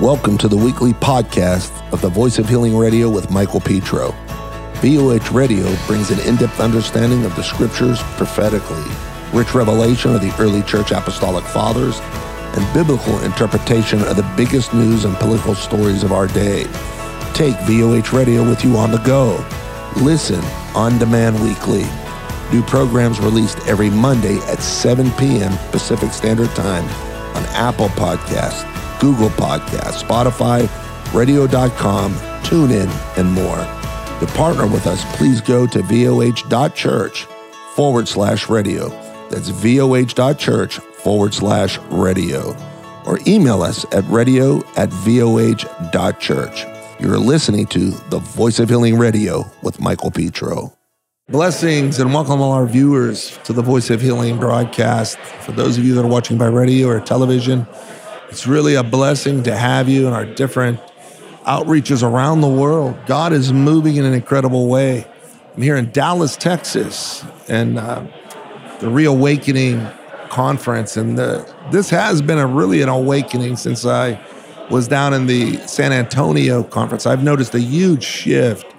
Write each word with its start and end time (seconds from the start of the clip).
Welcome 0.00 0.36
to 0.38 0.48
the 0.48 0.58
weekly 0.58 0.92
podcast 0.92 1.72
of 1.90 2.02
the 2.02 2.10
Voice 2.10 2.38
of 2.38 2.46
Healing 2.46 2.76
Radio 2.76 3.08
with 3.08 3.30
Michael 3.30 3.60
Petro. 3.60 4.10
VOH 4.82 5.32
Radio 5.32 5.74
brings 5.86 6.10
an 6.10 6.20
in 6.28 6.36
depth 6.36 6.60
understanding 6.60 7.24
of 7.24 7.34
the 7.34 7.42
scriptures 7.42 8.02
prophetically, 8.18 8.84
rich 9.32 9.54
revelation 9.54 10.14
of 10.14 10.20
the 10.20 10.36
early 10.38 10.62
church 10.64 10.90
apostolic 10.90 11.46
fathers, 11.46 11.98
and 12.02 12.74
biblical 12.74 13.18
interpretation 13.22 14.02
of 14.02 14.16
the 14.16 14.32
biggest 14.36 14.74
news 14.74 15.06
and 15.06 15.16
political 15.16 15.54
stories 15.54 16.02
of 16.02 16.12
our 16.12 16.26
day. 16.26 16.64
Take 17.32 17.56
VOH 17.60 18.12
Radio 18.12 18.46
with 18.46 18.66
you 18.66 18.76
on 18.76 18.90
the 18.90 18.98
go. 18.98 19.42
Listen 20.02 20.44
on 20.74 20.98
demand 20.98 21.42
weekly. 21.42 21.86
New 22.52 22.62
programs 22.64 23.18
released 23.18 23.60
every 23.60 23.88
Monday 23.88 24.36
at 24.40 24.60
7 24.60 25.10
p.m. 25.12 25.56
Pacific 25.70 26.12
Standard 26.12 26.50
Time 26.50 26.84
on 27.34 27.44
Apple 27.54 27.88
Podcasts, 27.88 28.75
Google 29.00 29.30
Podcasts, 29.30 30.02
Spotify, 30.02 30.68
radio.com, 31.14 32.14
TuneIn, 32.42 33.18
and 33.18 33.32
more. 33.32 33.56
To 34.20 34.26
partner 34.34 34.66
with 34.66 34.86
us, 34.86 35.04
please 35.16 35.40
go 35.40 35.66
to 35.66 35.80
voh.church 35.80 37.26
forward 37.74 38.08
slash 38.08 38.48
radio. 38.48 38.88
That's 39.30 39.50
voh.church 39.50 40.78
forward 40.78 41.34
slash 41.34 41.78
radio. 41.90 42.56
Or 43.04 43.18
email 43.26 43.62
us 43.62 43.84
at 43.92 44.04
radio 44.08 44.58
at 44.76 44.88
voh.church. 44.88 46.64
You're 46.98 47.18
listening 47.18 47.66
to 47.66 47.90
the 48.08 48.18
Voice 48.18 48.58
of 48.58 48.70
Healing 48.70 48.96
Radio 48.96 49.44
with 49.62 49.80
Michael 49.80 50.10
Petro. 50.10 50.72
Blessings 51.28 51.98
and 51.98 52.14
welcome 52.14 52.40
all 52.40 52.52
our 52.52 52.66
viewers 52.66 53.36
to 53.44 53.52
the 53.52 53.60
Voice 53.60 53.90
of 53.90 54.00
Healing 54.00 54.38
broadcast. 54.38 55.18
For 55.18 55.52
those 55.52 55.76
of 55.76 55.84
you 55.84 55.92
that 55.94 56.04
are 56.04 56.08
watching 56.08 56.38
by 56.38 56.46
radio 56.46 56.88
or 56.88 57.00
television, 57.00 57.66
it's 58.28 58.46
really 58.46 58.74
a 58.74 58.82
blessing 58.82 59.42
to 59.44 59.56
have 59.56 59.88
you 59.88 60.06
in 60.06 60.12
our 60.12 60.24
different 60.24 60.80
outreaches 61.44 62.02
around 62.02 62.40
the 62.40 62.48
world. 62.48 62.96
God 63.06 63.32
is 63.32 63.52
moving 63.52 63.96
in 63.96 64.04
an 64.04 64.14
incredible 64.14 64.68
way. 64.68 65.06
I'm 65.54 65.62
here 65.62 65.76
in 65.76 65.90
Dallas, 65.92 66.36
Texas, 66.36 67.24
and 67.48 67.78
uh, 67.78 68.04
the 68.80 68.90
Reawakening 68.90 69.86
Conference, 70.28 70.96
and 70.96 71.16
the, 71.16 71.50
this 71.70 71.88
has 71.90 72.20
been 72.20 72.38
a 72.38 72.46
really 72.46 72.82
an 72.82 72.88
awakening 72.88 73.56
since 73.56 73.86
I 73.86 74.20
was 74.70 74.88
down 74.88 75.14
in 75.14 75.26
the 75.26 75.56
San 75.66 75.92
Antonio 75.92 76.62
conference. 76.64 77.06
I've 77.06 77.22
noticed 77.22 77.54
a 77.54 77.60
huge 77.60 78.02
shift 78.02 78.70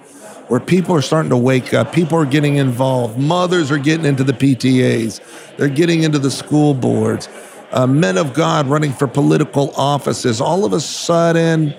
where 0.48 0.60
people 0.60 0.94
are 0.94 1.02
starting 1.02 1.30
to 1.30 1.36
wake 1.36 1.74
up. 1.74 1.92
People 1.92 2.18
are 2.18 2.26
getting 2.26 2.56
involved. 2.56 3.18
Mothers 3.18 3.70
are 3.70 3.78
getting 3.78 4.06
into 4.06 4.24
the 4.24 4.32
PTAs. 4.32 5.20
They're 5.56 5.68
getting 5.68 6.02
into 6.02 6.18
the 6.18 6.30
school 6.30 6.74
boards. 6.74 7.28
Uh, 7.70 7.86
men 7.86 8.16
of 8.16 8.32
God 8.32 8.66
running 8.66 8.92
for 8.92 9.06
political 9.06 9.72
offices. 9.76 10.40
All 10.40 10.64
of 10.64 10.72
a 10.72 10.80
sudden, 10.80 11.74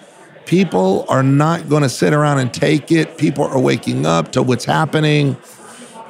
people 0.45 1.05
are 1.09 1.23
not 1.23 1.67
going 1.67 1.83
to 1.83 1.89
sit 1.89 2.13
around 2.13 2.39
and 2.39 2.53
take 2.53 2.91
it. 2.91 3.17
People 3.17 3.45
are 3.45 3.59
waking 3.59 4.05
up 4.05 4.31
to 4.33 4.43
what's 4.43 4.65
happening. 4.65 5.35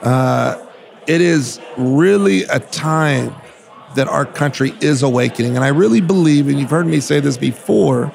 Uh, 0.01 0.65
it 1.07 1.21
is 1.21 1.59
really 1.77 2.43
a 2.43 2.59
time 2.59 3.35
that 3.95 4.07
our 4.07 4.25
country 4.25 4.73
is 4.81 5.01
awakening. 5.01 5.55
And 5.55 5.65
I 5.65 5.69
really 5.69 6.01
believe, 6.01 6.47
and 6.47 6.59
you've 6.59 6.69
heard 6.69 6.87
me 6.87 6.99
say 6.99 7.19
this 7.19 7.37
before, 7.37 8.13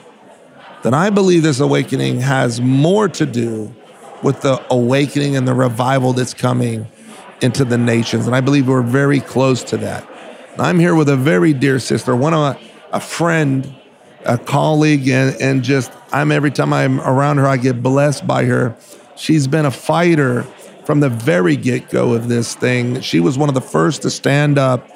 that 0.82 0.94
I 0.94 1.10
believe 1.10 1.42
this 1.42 1.60
awakening 1.60 2.20
has 2.20 2.60
more 2.60 3.08
to 3.08 3.26
do 3.26 3.74
with 4.22 4.42
the 4.42 4.64
awakening 4.70 5.36
and 5.36 5.48
the 5.48 5.54
revival 5.54 6.12
that's 6.12 6.34
coming 6.34 6.86
into 7.40 7.64
the 7.64 7.78
nations. 7.78 8.26
And 8.26 8.36
I 8.36 8.40
believe 8.40 8.68
we're 8.68 8.82
very 8.82 9.20
close 9.20 9.62
to 9.64 9.76
that. 9.78 10.08
I'm 10.58 10.78
here 10.78 10.94
with 10.94 11.08
a 11.08 11.16
very 11.16 11.52
dear 11.52 11.80
sister, 11.80 12.14
one 12.14 12.32
of 12.32 12.40
a, 12.40 12.60
a 12.92 13.00
friend, 13.00 13.74
a 14.24 14.38
colleague, 14.38 15.08
and, 15.08 15.34
and 15.40 15.64
just 15.64 15.90
I'm 16.12 16.30
every 16.30 16.52
time 16.52 16.72
I'm 16.72 17.00
around 17.00 17.38
her, 17.38 17.46
I 17.46 17.56
get 17.56 17.82
blessed 17.82 18.26
by 18.26 18.44
her. 18.44 18.76
She's 19.16 19.48
been 19.48 19.66
a 19.66 19.70
fighter 19.70 20.44
from 20.84 21.00
the 21.00 21.08
very 21.08 21.56
get 21.56 21.90
go 21.90 22.12
of 22.12 22.28
this 22.28 22.54
thing. 22.54 23.00
She 23.00 23.18
was 23.18 23.36
one 23.36 23.48
of 23.48 23.54
the 23.54 23.60
first 23.60 24.02
to 24.02 24.10
stand 24.10 24.56
up 24.56 24.88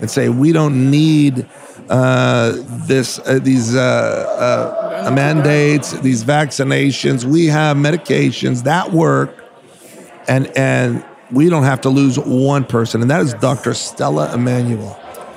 and 0.00 0.10
say, 0.10 0.28
We 0.28 0.52
don't 0.52 0.90
need 0.90 1.46
uh, 1.88 2.52
this 2.86 3.18
uh, 3.20 3.38
these 3.42 3.74
uh, 3.74 5.06
uh, 5.06 5.10
mandates, 5.12 5.92
these 6.00 6.24
vaccinations. 6.24 7.24
We 7.24 7.46
have 7.46 7.78
medications 7.78 8.64
that 8.64 8.92
work, 8.92 9.44
and 10.28 10.46
and 10.58 11.02
we 11.30 11.48
don't 11.48 11.64
have 11.64 11.80
to 11.82 11.88
lose 11.88 12.18
one 12.18 12.64
person, 12.64 13.00
and 13.00 13.10
that 13.10 13.22
is 13.22 13.34
Dr. 13.34 13.72
Stella 13.72 14.28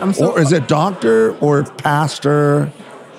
Immanuel. 0.02 0.14
So, 0.14 0.32
or 0.32 0.42
is 0.42 0.52
it 0.52 0.68
doctor 0.68 1.38
or 1.40 1.64
pastor, 1.64 2.72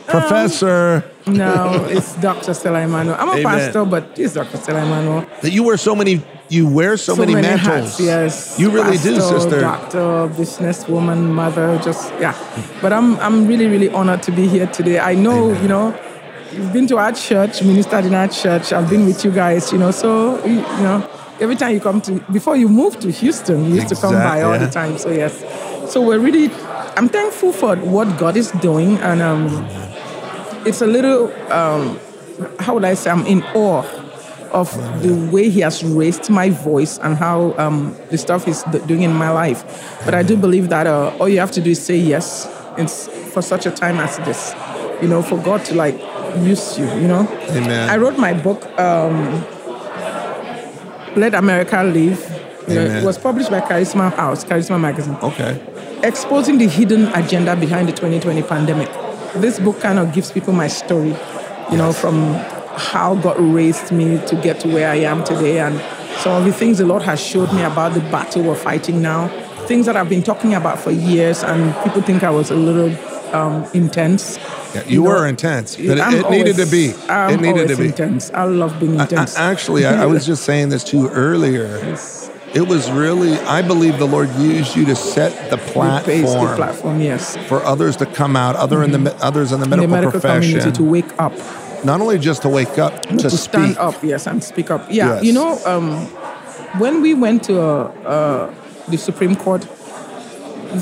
professor? 0.06 1.04
Um, 1.26 1.34
no, 1.34 1.86
it's 1.88 2.14
Dr. 2.20 2.54
Stella. 2.54 2.78
I'm 2.80 2.94
a 2.94 3.12
Amen. 3.12 3.42
pastor, 3.42 3.84
but 3.84 4.18
it's 4.18 4.34
Dr. 4.34 4.56
Stella. 4.56 5.26
That 5.42 5.52
you 5.52 5.62
wear 5.62 5.76
so 5.76 5.94
many, 5.94 6.22
you 6.48 6.66
wear 6.68 6.96
so, 6.96 7.14
So 7.14 7.20
many, 7.20 7.34
many 7.34 7.46
mantles. 7.46 7.98
hats, 7.98 8.00
yes. 8.00 8.58
you 8.58 8.70
really 8.70 8.96
do, 8.98 9.16
Pastor, 9.16 9.40
sister. 9.40 9.60
Doctor, 9.60 9.98
businesswoman, 10.34 11.30
mother, 11.32 11.78
just 11.84 12.12
yeah. 12.20 12.34
But 12.80 12.92
I'm 12.92 13.16
I'm 13.20 13.46
really 13.46 13.66
really 13.66 13.90
honored 13.90 14.22
to 14.24 14.32
be 14.32 14.48
here 14.48 14.66
today. 14.66 14.98
I 14.98 15.14
know 15.14 15.50
Amen. 15.50 15.62
you 15.62 15.68
know. 15.68 16.00
You've 16.52 16.72
been 16.72 16.88
to 16.88 16.98
our 16.98 17.12
church, 17.12 17.62
ministered 17.62 18.06
in 18.06 18.14
our 18.14 18.26
church. 18.26 18.72
I've 18.72 18.90
been 18.90 19.06
with 19.06 19.24
you 19.24 19.30
guys, 19.30 19.70
you 19.70 19.78
know. 19.78 19.92
So 19.92 20.44
you 20.44 20.56
know, 20.82 21.08
every 21.38 21.54
time 21.54 21.74
you 21.74 21.80
come 21.80 22.00
to, 22.00 22.18
before 22.32 22.56
you 22.56 22.68
moved 22.68 23.02
to 23.02 23.10
Houston, 23.12 23.66
you 23.66 23.76
used 23.76 23.88
to 23.90 23.94
come 23.94 24.14
by 24.14 24.42
all 24.42 24.58
the 24.58 24.68
time. 24.68 24.98
So 24.98 25.10
yes, 25.12 25.38
so 25.92 26.00
we're 26.02 26.18
really, 26.18 26.48
I'm 26.96 27.08
thankful 27.08 27.52
for 27.52 27.76
what 27.76 28.18
God 28.18 28.36
is 28.36 28.50
doing, 28.60 28.98
and 28.98 29.22
um, 29.22 29.66
it's 30.66 30.80
a 30.82 30.86
little, 30.86 31.32
um, 31.52 31.98
how 32.58 32.74
would 32.74 32.84
I 32.84 32.94
say, 32.94 33.10
I'm 33.10 33.26
in 33.26 33.42
awe 33.54 33.84
of 34.52 34.72
the 35.02 35.14
way 35.32 35.48
He 35.48 35.60
has 35.60 35.84
raised 35.84 36.28
my 36.28 36.50
voice 36.50 36.98
and 36.98 37.16
how 37.16 37.54
um, 37.56 37.96
the 38.10 38.18
stuff 38.18 38.44
He's 38.44 38.62
doing 38.86 39.02
in 39.02 39.14
my 39.14 39.30
life. 39.30 39.64
But 40.04 40.14
I 40.14 40.22
do 40.22 40.36
believe 40.36 40.68
that 40.70 40.86
uh, 40.86 41.16
all 41.18 41.28
you 41.28 41.38
have 41.38 41.52
to 41.52 41.60
do 41.60 41.70
is 41.70 41.84
say 41.84 41.96
yes. 41.96 42.48
For 43.32 43.42
such 43.42 43.66
a 43.66 43.70
time 43.70 43.98
as 43.98 44.16
this, 44.18 44.54
you 45.02 45.08
know, 45.08 45.22
for 45.22 45.36
God 45.36 45.64
to 45.66 45.74
like 45.74 45.94
use 46.38 46.78
you, 46.78 46.86
you 46.94 47.08
know. 47.08 47.28
Amen. 47.50 47.90
I 47.90 47.96
wrote 47.96 48.16
my 48.18 48.32
book, 48.32 48.64
um, 48.78 49.44
Let 51.14 51.34
America 51.34 51.82
Live. 51.82 52.18
You 52.68 52.74
know, 52.76 52.84
it 52.86 53.04
was 53.04 53.18
published 53.18 53.50
by 53.50 53.60
Charisma 53.60 54.12
House, 54.14 54.44
Charisma 54.44 54.80
Magazine 54.80 55.16
okay. 55.22 55.60
Exposing 56.02 56.58
the 56.58 56.66
hidden 56.66 57.06
agenda 57.08 57.56
behind 57.56 57.88
the 57.88 57.92
2020 57.92 58.42
pandemic. 58.42 58.88
This 59.34 59.58
book 59.58 59.80
kind 59.80 59.98
of 59.98 60.12
gives 60.12 60.32
people 60.32 60.52
my 60.52 60.68
story, 60.68 61.14
you 61.70 61.76
know, 61.76 61.92
from 61.92 62.34
how 62.76 63.14
God 63.16 63.38
raised 63.38 63.92
me 63.92 64.18
to 64.26 64.36
get 64.36 64.60
to 64.60 64.68
where 64.68 64.90
I 64.90 64.96
am 64.96 65.22
today 65.24 65.60
and 65.60 65.80
some 66.20 66.36
of 66.36 66.44
the 66.44 66.52
things 66.52 66.78
the 66.78 66.86
Lord 66.86 67.02
has 67.02 67.20
showed 67.20 67.52
me 67.52 67.62
about 67.62 67.94
the 67.94 68.00
battle 68.00 68.42
we're 68.42 68.54
fighting 68.54 69.00
now. 69.02 69.28
Things 69.66 69.86
that 69.86 69.96
I've 69.96 70.08
been 70.08 70.22
talking 70.22 70.54
about 70.54 70.78
for 70.80 70.90
years 70.90 71.42
and 71.42 71.74
people 71.84 72.02
think 72.02 72.22
I 72.22 72.30
was 72.30 72.50
a 72.50 72.56
little 72.56 72.90
um, 73.34 73.68
intense. 73.74 74.38
Yeah, 74.74 74.84
you, 74.84 75.02
know, 75.02 75.10
were 75.10 75.26
intense, 75.26 75.76
but 75.76 75.98
it, 75.98 75.98
it 75.98 76.30
needed 76.30 76.56
to 76.56 76.66
be. 76.66 76.94
I'm 77.08 77.34
it 77.34 77.40
needed 77.40 77.68
to 77.68 77.76
be. 77.76 77.86
intense. 77.86 78.30
I 78.32 78.44
love 78.44 78.78
being 78.78 78.98
intense. 78.98 79.36
I- 79.36 79.50
actually, 79.50 79.84
I, 79.84 80.02
I 80.02 80.06
was 80.06 80.26
just 80.32 80.44
saying 80.44 80.68
this 80.68 80.84
to 80.84 80.96
you 80.96 81.10
earlier. 81.10 81.78
It 82.52 82.66
was 82.66 82.90
really, 82.90 83.34
I 83.40 83.62
believe 83.62 83.98
the 83.98 84.06
Lord 84.08 84.28
used 84.34 84.74
you 84.74 84.84
to 84.86 84.96
set 84.96 85.50
the 85.50 85.56
Base 85.56 85.66
the 85.66 85.72
platform 85.72 86.56
platform, 86.56 87.00
yes. 87.00 87.36
for 87.48 87.62
others 87.64 87.96
to 87.98 88.06
come 88.06 88.34
out, 88.34 88.56
other 88.56 88.82
in 88.82 88.90
the 88.90 89.14
others 89.24 89.52
in 89.52 89.60
the 89.60 89.64
In 89.64 89.70
the 89.70 89.76
medical, 89.76 89.90
medical 89.94 90.12
profession, 90.20 90.58
community 90.58 90.76
to 90.76 90.82
wake 90.82 91.12
up. 91.20 91.32
not 91.84 92.00
only 92.00 92.18
just 92.18 92.42
to 92.42 92.48
wake 92.48 92.76
up, 92.78 93.02
to, 93.02 93.16
to 93.18 93.30
speak. 93.30 93.40
stand 93.50 93.78
up, 93.78 94.02
yes, 94.02 94.26
and 94.26 94.42
speak 94.42 94.70
up. 94.70 94.84
Yeah, 94.90 95.14
Yes. 95.14 95.24
you 95.24 95.32
know, 95.32 95.58
um, 95.64 96.06
when 96.80 97.02
we 97.02 97.14
went 97.14 97.44
to 97.44 97.60
uh, 97.60 97.84
uh, 98.04 98.54
the 98.88 98.98
Supreme 98.98 99.36
Court, 99.36 99.62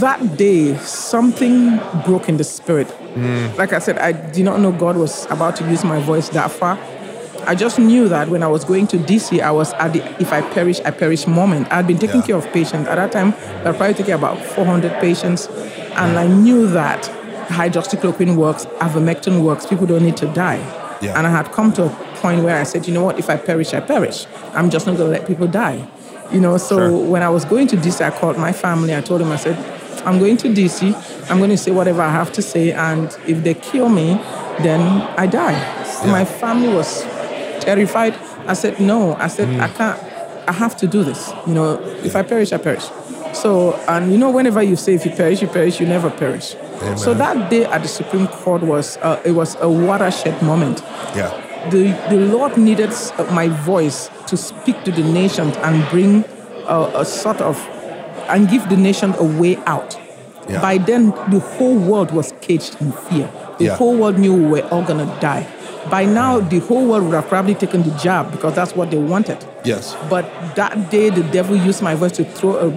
that 0.00 0.36
day 0.38 0.74
something 0.78 1.78
broke 2.06 2.28
in 2.30 2.36
the 2.38 2.44
spirit. 2.44 2.88
Hmm. 3.14 3.48
Like 3.58 3.72
I 3.74 3.78
said, 3.78 3.98
I 3.98 4.12
did 4.12 4.44
not 4.44 4.60
know 4.60 4.72
God 4.72 4.96
was 4.96 5.26
about 5.26 5.56
to 5.56 5.64
use 5.68 5.84
my 5.84 6.00
voice 6.00 6.28
that 6.30 6.50
far. 6.50 6.76
I 7.46 7.54
just 7.54 7.78
knew 7.78 8.08
that 8.08 8.28
when 8.28 8.42
I 8.42 8.48
was 8.48 8.64
going 8.64 8.86
to 8.88 8.98
DC, 8.98 9.40
I 9.40 9.50
was 9.50 9.72
at 9.74 9.92
the 9.94 10.02
if 10.20 10.32
I 10.32 10.42
perish, 10.42 10.80
I 10.84 10.90
perish 10.90 11.26
moment. 11.26 11.70
I'd 11.72 11.86
been 11.86 11.98
taking 11.98 12.20
Yeah. 12.20 12.26
care 12.26 12.36
of 12.36 12.46
patients. 12.52 12.88
At 12.88 12.96
that 12.96 13.12
time, 13.12 13.32
I 13.64 13.68
was 13.68 13.76
probably 13.76 13.94
taking 13.94 14.14
about 14.14 14.38
400 14.38 14.92
patients. 15.00 15.48
And 15.96 16.18
I 16.18 16.26
knew 16.26 16.66
that 16.68 17.10
hydroxychloroquine 17.48 18.36
works, 18.36 18.66
ivermectin 18.80 19.42
works, 19.42 19.66
people 19.66 19.86
don't 19.86 20.02
need 20.02 20.16
to 20.18 20.26
die. 20.26 20.60
Yeah. 21.00 21.16
And 21.18 21.26
I 21.26 21.30
had 21.30 21.52
come 21.52 21.72
to 21.74 21.84
a 21.86 21.88
point 22.16 22.42
where 22.44 22.58
I 22.60 22.64
said, 22.64 22.86
you 22.86 22.94
know 22.94 23.04
what, 23.04 23.18
if 23.18 23.30
I 23.30 23.36
perish, 23.36 23.72
I 23.74 23.80
perish. 23.80 24.26
I'm 24.54 24.68
just 24.70 24.86
not 24.86 24.96
going 24.96 25.10
to 25.12 25.18
let 25.18 25.26
people 25.26 25.46
die. 25.46 25.86
You 26.30 26.40
know, 26.40 26.58
so 26.58 26.76
Sure. 26.76 26.90
when 27.12 27.22
I 27.22 27.30
was 27.30 27.44
going 27.44 27.66
to 27.68 27.76
DC, 27.76 28.04
I 28.04 28.10
called 28.10 28.36
my 28.36 28.52
family. 28.52 28.94
I 28.94 29.00
told 29.00 29.20
them, 29.22 29.30
I 29.32 29.36
said, 29.36 29.56
I'm 30.04 30.18
going 30.18 30.36
to 30.38 30.48
DC. 30.48 30.94
I'm 31.30 31.38
going 31.38 31.50
to 31.50 31.56
say 31.56 31.70
whatever 31.70 32.02
I 32.02 32.10
have 32.10 32.30
to 32.32 32.42
say. 32.42 32.72
And 32.72 33.16
if 33.26 33.42
they 33.44 33.54
kill 33.54 33.88
me, 33.88 34.20
then 34.62 34.80
I 35.16 35.26
die. 35.26 35.52
Yeah. 36.04 36.12
My 36.12 36.24
family 36.24 36.68
was 36.68 37.04
terrified. 37.72 38.14
I 38.46 38.54
said, 38.54 38.80
no. 38.80 39.14
I 39.14 39.28
said, 39.28 39.48
I 39.60 39.68
can't. 39.68 39.98
I 40.48 40.52
have 40.52 40.74
to 40.78 40.86
do 40.86 41.04
this. 41.04 41.30
You 41.46 41.54
know, 41.54 41.68
if 42.08 42.16
I 42.16 42.22
perish, 42.22 42.52
I 42.52 42.58
perish. 42.58 42.86
So, 43.34 43.74
and 43.86 44.10
you 44.12 44.16
know, 44.18 44.30
whenever 44.30 44.62
you 44.62 44.76
say 44.76 44.94
if 44.94 45.04
you 45.04 45.10
perish, 45.12 45.42
you 45.42 45.48
perish, 45.48 45.78
you 45.80 45.86
never 45.86 46.10
perish. 46.10 46.56
So 46.96 47.12
that 47.14 47.50
day 47.50 47.64
at 47.66 47.82
the 47.82 47.88
Supreme 47.88 48.26
Court 48.28 48.62
was 48.62 48.96
uh, 48.98 49.20
it 49.24 49.32
was 49.32 49.56
a 49.60 49.68
watershed 49.68 50.40
moment. 50.42 50.80
Yeah. 51.14 51.28
The 51.70 51.82
the 52.08 52.16
Lord 52.36 52.56
needed 52.56 52.90
uh, 52.92 53.24
my 53.40 53.48
voice 53.48 54.08
to 54.28 54.36
speak 54.36 54.76
to 54.84 54.90
the 54.92 55.02
nations 55.02 55.54
and 55.66 55.84
bring 55.90 56.24
a, 56.66 56.78
a 57.02 57.04
sort 57.04 57.40
of 57.42 57.56
and 58.32 58.48
give 58.48 58.68
the 58.70 58.76
nation 58.76 59.12
a 59.18 59.24
way 59.40 59.56
out. 59.66 59.98
Yeah. 60.48 60.62
By 60.62 60.78
then, 60.78 61.10
the 61.34 61.40
whole 61.58 61.76
world 61.90 62.10
was 62.12 62.32
caged 62.40 62.80
in 62.80 62.92
fear. 62.92 63.28
The 63.58 63.64
Yeah. 63.64 63.76
whole 63.76 63.96
world 64.00 64.16
knew 64.18 64.32
we 64.32 64.46
were 64.62 64.66
all 64.72 64.82
gonna 64.82 65.10
die. 65.20 65.44
By 65.90 66.04
now, 66.04 66.40
the 66.40 66.58
whole 66.60 66.86
world 66.86 67.04
would 67.04 67.14
have 67.14 67.28
probably 67.28 67.54
taken 67.54 67.82
the 67.82 67.90
jab 67.98 68.30
because 68.30 68.54
that's 68.54 68.74
what 68.74 68.90
they 68.90 68.98
wanted. 68.98 69.38
Yes. 69.64 69.96
But 70.10 70.24
that 70.56 70.90
day, 70.90 71.08
the 71.10 71.22
devil 71.30 71.56
used 71.56 71.82
my 71.82 71.94
voice 71.94 72.12
to 72.12 72.24
throw 72.24 72.56
a 72.56 72.68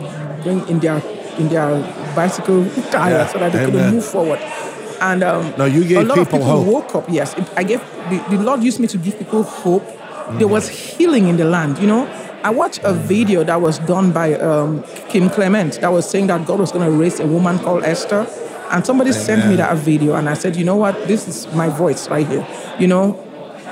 ring 0.45 0.67
in 0.69 0.79
their 0.79 1.01
in 1.37 1.49
their 1.49 1.69
bicycle 2.15 2.65
tire 2.91 3.11
Yeah, 3.13 3.27
so 3.27 3.39
that 3.39 3.51
they 3.53 3.65
couldn't 3.65 3.93
move 3.93 4.05
forward. 4.05 4.39
And 5.01 5.23
um, 5.23 5.53
No, 5.57 5.65
you 5.65 5.83
gave 5.83 5.97
a 5.97 6.03
lot 6.03 6.17
people 6.17 6.37
of 6.37 6.41
people 6.45 6.63
hope. 6.63 6.93
woke 6.93 6.95
up. 6.95 7.05
Yes, 7.09 7.33
it, 7.37 7.43
I 7.57 7.63
gave 7.63 7.79
the, 8.09 8.17
the 8.29 8.41
Lord 8.43 8.63
used 8.63 8.79
me 8.79 8.87
to 8.87 8.97
give 8.97 9.17
people 9.17 9.43
hope. 9.43 9.83
There 10.37 10.47
Mm. 10.47 10.51
was 10.51 10.69
healing 10.69 11.27
in 11.27 11.35
the 11.37 11.43
land. 11.45 11.77
You 11.79 11.87
know, 11.87 12.07
I 12.43 12.51
watched 12.51 12.79
a 12.83 12.93
video 12.93 13.43
that 13.43 13.59
was 13.61 13.79
done 13.79 14.11
by 14.13 14.35
um, 14.35 14.83
Kim 15.09 15.29
Clement 15.29 15.81
that 15.81 15.91
was 15.91 16.09
saying 16.09 16.27
that 16.27 16.45
God 16.45 16.59
was 16.59 16.71
going 16.71 16.85
to 16.85 16.91
raise 16.91 17.19
a 17.19 17.25
woman 17.27 17.59
called 17.59 17.83
Esther. 17.83 18.25
And 18.71 18.85
somebody 18.85 19.11
sent 19.11 19.47
me 19.47 19.57
that 19.57 19.75
video, 19.77 20.15
and 20.15 20.29
I 20.29 20.33
said, 20.33 20.55
you 20.55 20.63
know 20.63 20.77
what? 20.77 21.07
This 21.07 21.27
is 21.27 21.53
my 21.53 21.67
voice 21.67 22.09
right 22.09 22.25
here. 22.25 22.47
You 22.79 22.87
know, 22.87 23.21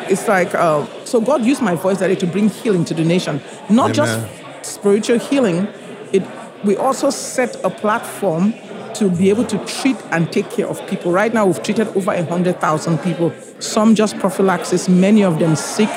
it's 0.10 0.28
like 0.28 0.54
uh, 0.54 0.86
so 1.06 1.22
God 1.22 1.46
used 1.46 1.62
my 1.62 1.76
voice 1.76 2.00
that 2.00 2.20
to 2.20 2.28
bring 2.28 2.50
healing 2.50 2.84
to 2.86 2.94
the 2.94 3.06
nation, 3.06 3.42
not 3.70 3.94
just 3.94 4.20
spiritual 4.62 5.20
healing. 5.20 5.68
It 6.12 6.24
we 6.66 6.76
also 6.76 7.10
set 7.10 7.56
a 7.64 7.70
platform 7.70 8.54
to 8.96 9.10
be 9.10 9.30
able 9.30 9.46
to 9.46 9.58
treat 9.66 9.96
and 10.12 10.32
take 10.32 10.50
care 10.50 10.68
of 10.68 10.86
people. 10.88 11.12
Right 11.12 11.34
now, 11.34 11.46
we've 11.46 11.64
treated 11.64 11.88
over 11.90 12.12
hundred 12.26 12.60
thousand 12.60 12.98
people. 13.00 13.34
Some 13.60 13.96
just 13.96 14.18
prophylaxis, 14.20 14.90
many 14.90 15.24
of 15.24 15.40
them 15.40 15.56
sick, 15.56 15.90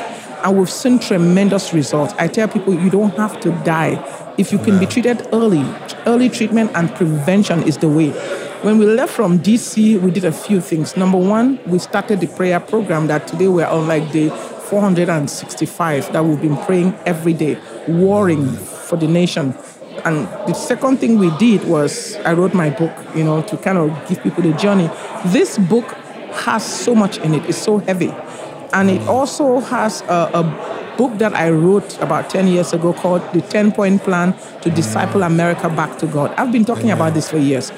and 0.44 0.56
we've 0.56 0.70
seen 0.70 0.98
tremendous 0.98 1.72
results. 1.72 2.14
I 2.18 2.28
tell 2.28 2.46
people, 2.48 2.74
you 2.74 2.90
don't 2.90 3.16
have 3.16 3.40
to 3.40 3.50
die 3.64 3.98
if 4.38 4.52
you 4.52 4.58
can 4.58 4.78
be 4.78 4.86
treated 4.86 5.26
early. 5.32 5.64
Early 6.06 6.28
treatment 6.28 6.70
and 6.74 6.94
prevention 6.94 7.62
is 7.64 7.78
the 7.78 7.88
way. 7.88 8.12
When 8.62 8.78
we 8.78 8.86
left 8.86 9.12
from 9.12 9.40
DC, 9.40 10.00
we 10.00 10.12
did 10.12 10.24
a 10.24 10.30
few 10.30 10.60
things. 10.60 10.96
Number 10.96 11.18
one, 11.18 11.58
we 11.66 11.80
started 11.80 12.20
the 12.20 12.28
prayer 12.28 12.60
program 12.60 13.08
that 13.08 13.26
today 13.26 13.48
we're 13.48 13.66
on 13.66 13.88
like 13.88 14.12
day 14.12 14.28
465 14.28 16.12
that 16.12 16.24
we've 16.24 16.40
been 16.40 16.56
praying 16.58 16.94
every 17.04 17.32
day, 17.32 17.58
warring 17.88 18.46
for 18.52 18.94
the 18.94 19.08
nation. 19.08 19.56
And 20.04 20.28
the 20.46 20.54
second 20.54 20.98
thing 20.98 21.18
we 21.18 21.36
did 21.38 21.64
was 21.64 22.14
I 22.18 22.34
wrote 22.34 22.54
my 22.54 22.70
book, 22.70 22.92
you 23.16 23.24
know, 23.24 23.42
to 23.42 23.56
kind 23.56 23.78
of 23.78 24.08
give 24.08 24.22
people 24.22 24.44
the 24.44 24.52
journey. 24.52 24.88
This 25.26 25.58
book 25.58 25.90
has 26.44 26.64
so 26.64 26.94
much 26.94 27.18
in 27.18 27.34
it, 27.34 27.44
it's 27.48 27.58
so 27.58 27.78
heavy. 27.78 28.14
And 28.72 28.90
it 28.90 29.02
also 29.08 29.58
has 29.58 30.02
a, 30.02 30.30
a 30.34 30.72
book 30.96 31.18
that 31.18 31.34
I 31.34 31.50
wrote 31.50 32.00
about 32.00 32.30
10 32.30 32.46
years 32.46 32.72
ago 32.72 32.92
called 32.92 33.22
The 33.32 33.40
10 33.40 33.72
Point 33.72 34.02
Plan 34.02 34.36
to 34.60 34.70
Disciple 34.70 35.24
America 35.24 35.68
Back 35.68 35.98
to 35.98 36.06
God. 36.06 36.32
I've 36.36 36.52
been 36.52 36.64
talking 36.64 36.90
about 36.90 37.14
this 37.14 37.28
for 37.30 37.38
years. 37.38 37.72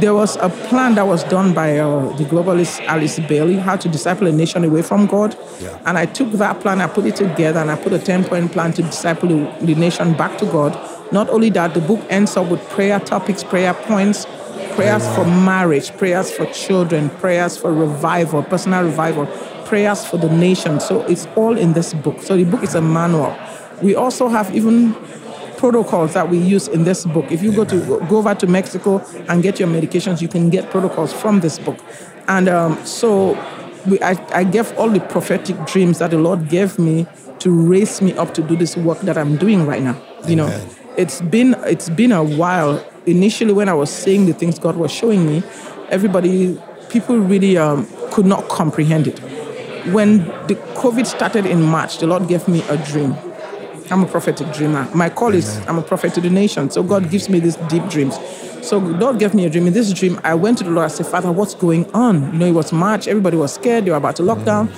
There 0.00 0.14
was 0.14 0.36
a 0.36 0.48
plan 0.68 0.94
that 0.94 1.06
was 1.06 1.24
done 1.24 1.54
by 1.54 1.78
uh, 1.78 2.14
the 2.16 2.24
globalist 2.24 2.84
Alice 2.86 3.18
Bailey, 3.20 3.56
how 3.56 3.76
to 3.76 3.88
disciple 3.88 4.26
a 4.26 4.32
nation 4.32 4.64
away 4.64 4.82
from 4.82 5.06
God. 5.06 5.36
Yeah. 5.60 5.78
And 5.86 5.98
I 5.98 6.06
took 6.06 6.30
that 6.32 6.60
plan, 6.60 6.80
I 6.80 6.86
put 6.86 7.06
it 7.06 7.16
together, 7.16 7.58
and 7.58 7.70
I 7.70 7.76
put 7.76 7.92
a 7.92 7.98
10 7.98 8.24
point 8.24 8.52
plan 8.52 8.72
to 8.74 8.82
disciple 8.82 9.28
the, 9.28 9.66
the 9.66 9.74
nation 9.74 10.14
back 10.14 10.38
to 10.38 10.46
God. 10.46 10.78
Not 11.10 11.30
only 11.30 11.50
that, 11.50 11.74
the 11.74 11.80
book 11.80 12.00
ends 12.10 12.36
up 12.36 12.50
with 12.50 12.60
prayer 12.68 13.00
topics, 13.00 13.42
prayer 13.42 13.72
points, 13.72 14.26
prayers 14.72 15.06
for 15.14 15.24
marriage, 15.24 15.96
prayers 15.96 16.30
for 16.30 16.46
children, 16.46 17.10
prayers 17.10 17.56
for 17.56 17.72
revival, 17.72 18.42
personal 18.42 18.84
revival, 18.84 19.26
prayers 19.64 20.04
for 20.04 20.18
the 20.18 20.28
nation. 20.28 20.80
So 20.80 21.02
it's 21.02 21.26
all 21.34 21.56
in 21.56 21.72
this 21.72 21.94
book. 21.94 22.22
So 22.22 22.36
the 22.36 22.44
book 22.44 22.62
is 22.62 22.74
a 22.74 22.82
manual. 22.82 23.36
We 23.82 23.94
also 23.94 24.28
have 24.28 24.54
even 24.54 24.94
protocols 25.58 26.14
that 26.14 26.30
we 26.30 26.38
use 26.38 26.68
in 26.68 26.84
this 26.84 27.04
book. 27.04 27.30
If 27.30 27.42
you 27.42 27.52
go 27.52 27.64
to 27.64 28.00
go 28.08 28.18
over 28.18 28.34
to 28.34 28.46
Mexico 28.46 29.04
and 29.28 29.42
get 29.42 29.60
your 29.60 29.68
medications, 29.68 30.22
you 30.22 30.28
can 30.28 30.48
get 30.48 30.70
protocols 30.70 31.12
from 31.12 31.40
this 31.40 31.58
book. 31.58 31.78
And 32.28 32.48
um, 32.48 32.82
so 32.86 33.32
we, 33.86 34.00
I, 34.00 34.12
I 34.32 34.44
gave 34.44 34.72
all 34.78 34.88
the 34.88 35.00
prophetic 35.00 35.56
dreams 35.66 35.98
that 35.98 36.10
the 36.10 36.18
Lord 36.18 36.48
gave 36.48 36.78
me 36.78 37.06
to 37.40 37.50
raise 37.50 38.00
me 38.00 38.12
up 38.14 38.34
to 38.34 38.42
do 38.42 38.56
this 38.56 38.76
work 38.76 39.00
that 39.00 39.18
I'm 39.18 39.36
doing 39.36 39.66
right 39.66 39.82
now. 39.82 40.00
You 40.26 40.36
know, 40.36 40.66
it's 40.96 41.20
been 41.20 41.54
it's 41.66 41.88
been 41.90 42.12
a 42.12 42.22
while. 42.24 42.84
Initially, 43.06 43.52
when 43.52 43.68
I 43.68 43.74
was 43.74 43.90
saying 43.90 44.26
the 44.26 44.34
things 44.34 44.58
God 44.58 44.76
was 44.76 44.90
showing 44.92 45.26
me, 45.26 45.42
everybody, 45.88 46.60
people 46.90 47.18
really 47.18 47.56
um, 47.56 47.86
could 48.10 48.26
not 48.26 48.48
comprehend 48.48 49.06
it. 49.06 49.18
When 49.92 50.18
the 50.46 50.56
COVID 50.74 51.06
started 51.06 51.46
in 51.46 51.62
March, 51.62 51.98
the 51.98 52.06
Lord 52.06 52.28
gave 52.28 52.46
me 52.46 52.62
a 52.68 52.76
dream. 52.76 53.16
I'm 53.90 54.02
a 54.04 54.06
prophetic 54.06 54.52
dreamer. 54.52 54.88
My 54.94 55.08
call 55.08 55.34
is 55.34 55.58
I'm 55.66 55.78
a 55.78 55.82
prophet 55.82 56.14
to 56.14 56.20
the 56.20 56.30
nation. 56.30 56.70
So 56.70 56.82
God 56.82 57.10
gives 57.10 57.28
me 57.28 57.40
these 57.40 57.56
deep 57.68 57.88
dreams. 57.88 58.18
So 58.62 58.80
God 58.80 59.18
gave 59.18 59.34
me 59.34 59.46
a 59.46 59.50
dream. 59.50 59.66
In 59.66 59.72
this 59.72 59.92
dream, 59.92 60.20
I 60.24 60.34
went 60.34 60.58
to 60.58 60.64
the 60.64 60.70
Lord. 60.70 60.86
I 60.86 60.88
said, 60.88 61.06
Father, 61.06 61.32
what's 61.32 61.54
going 61.54 61.90
on? 61.92 62.32
You 62.32 62.38
know, 62.38 62.46
it 62.46 62.52
was 62.52 62.72
March. 62.72 63.08
Everybody 63.08 63.36
was 63.36 63.54
scared. 63.54 63.84
They 63.86 63.90
were 63.90 63.96
about 63.96 64.16
to 64.16 64.22
lock 64.22 64.44
down. 64.44 64.70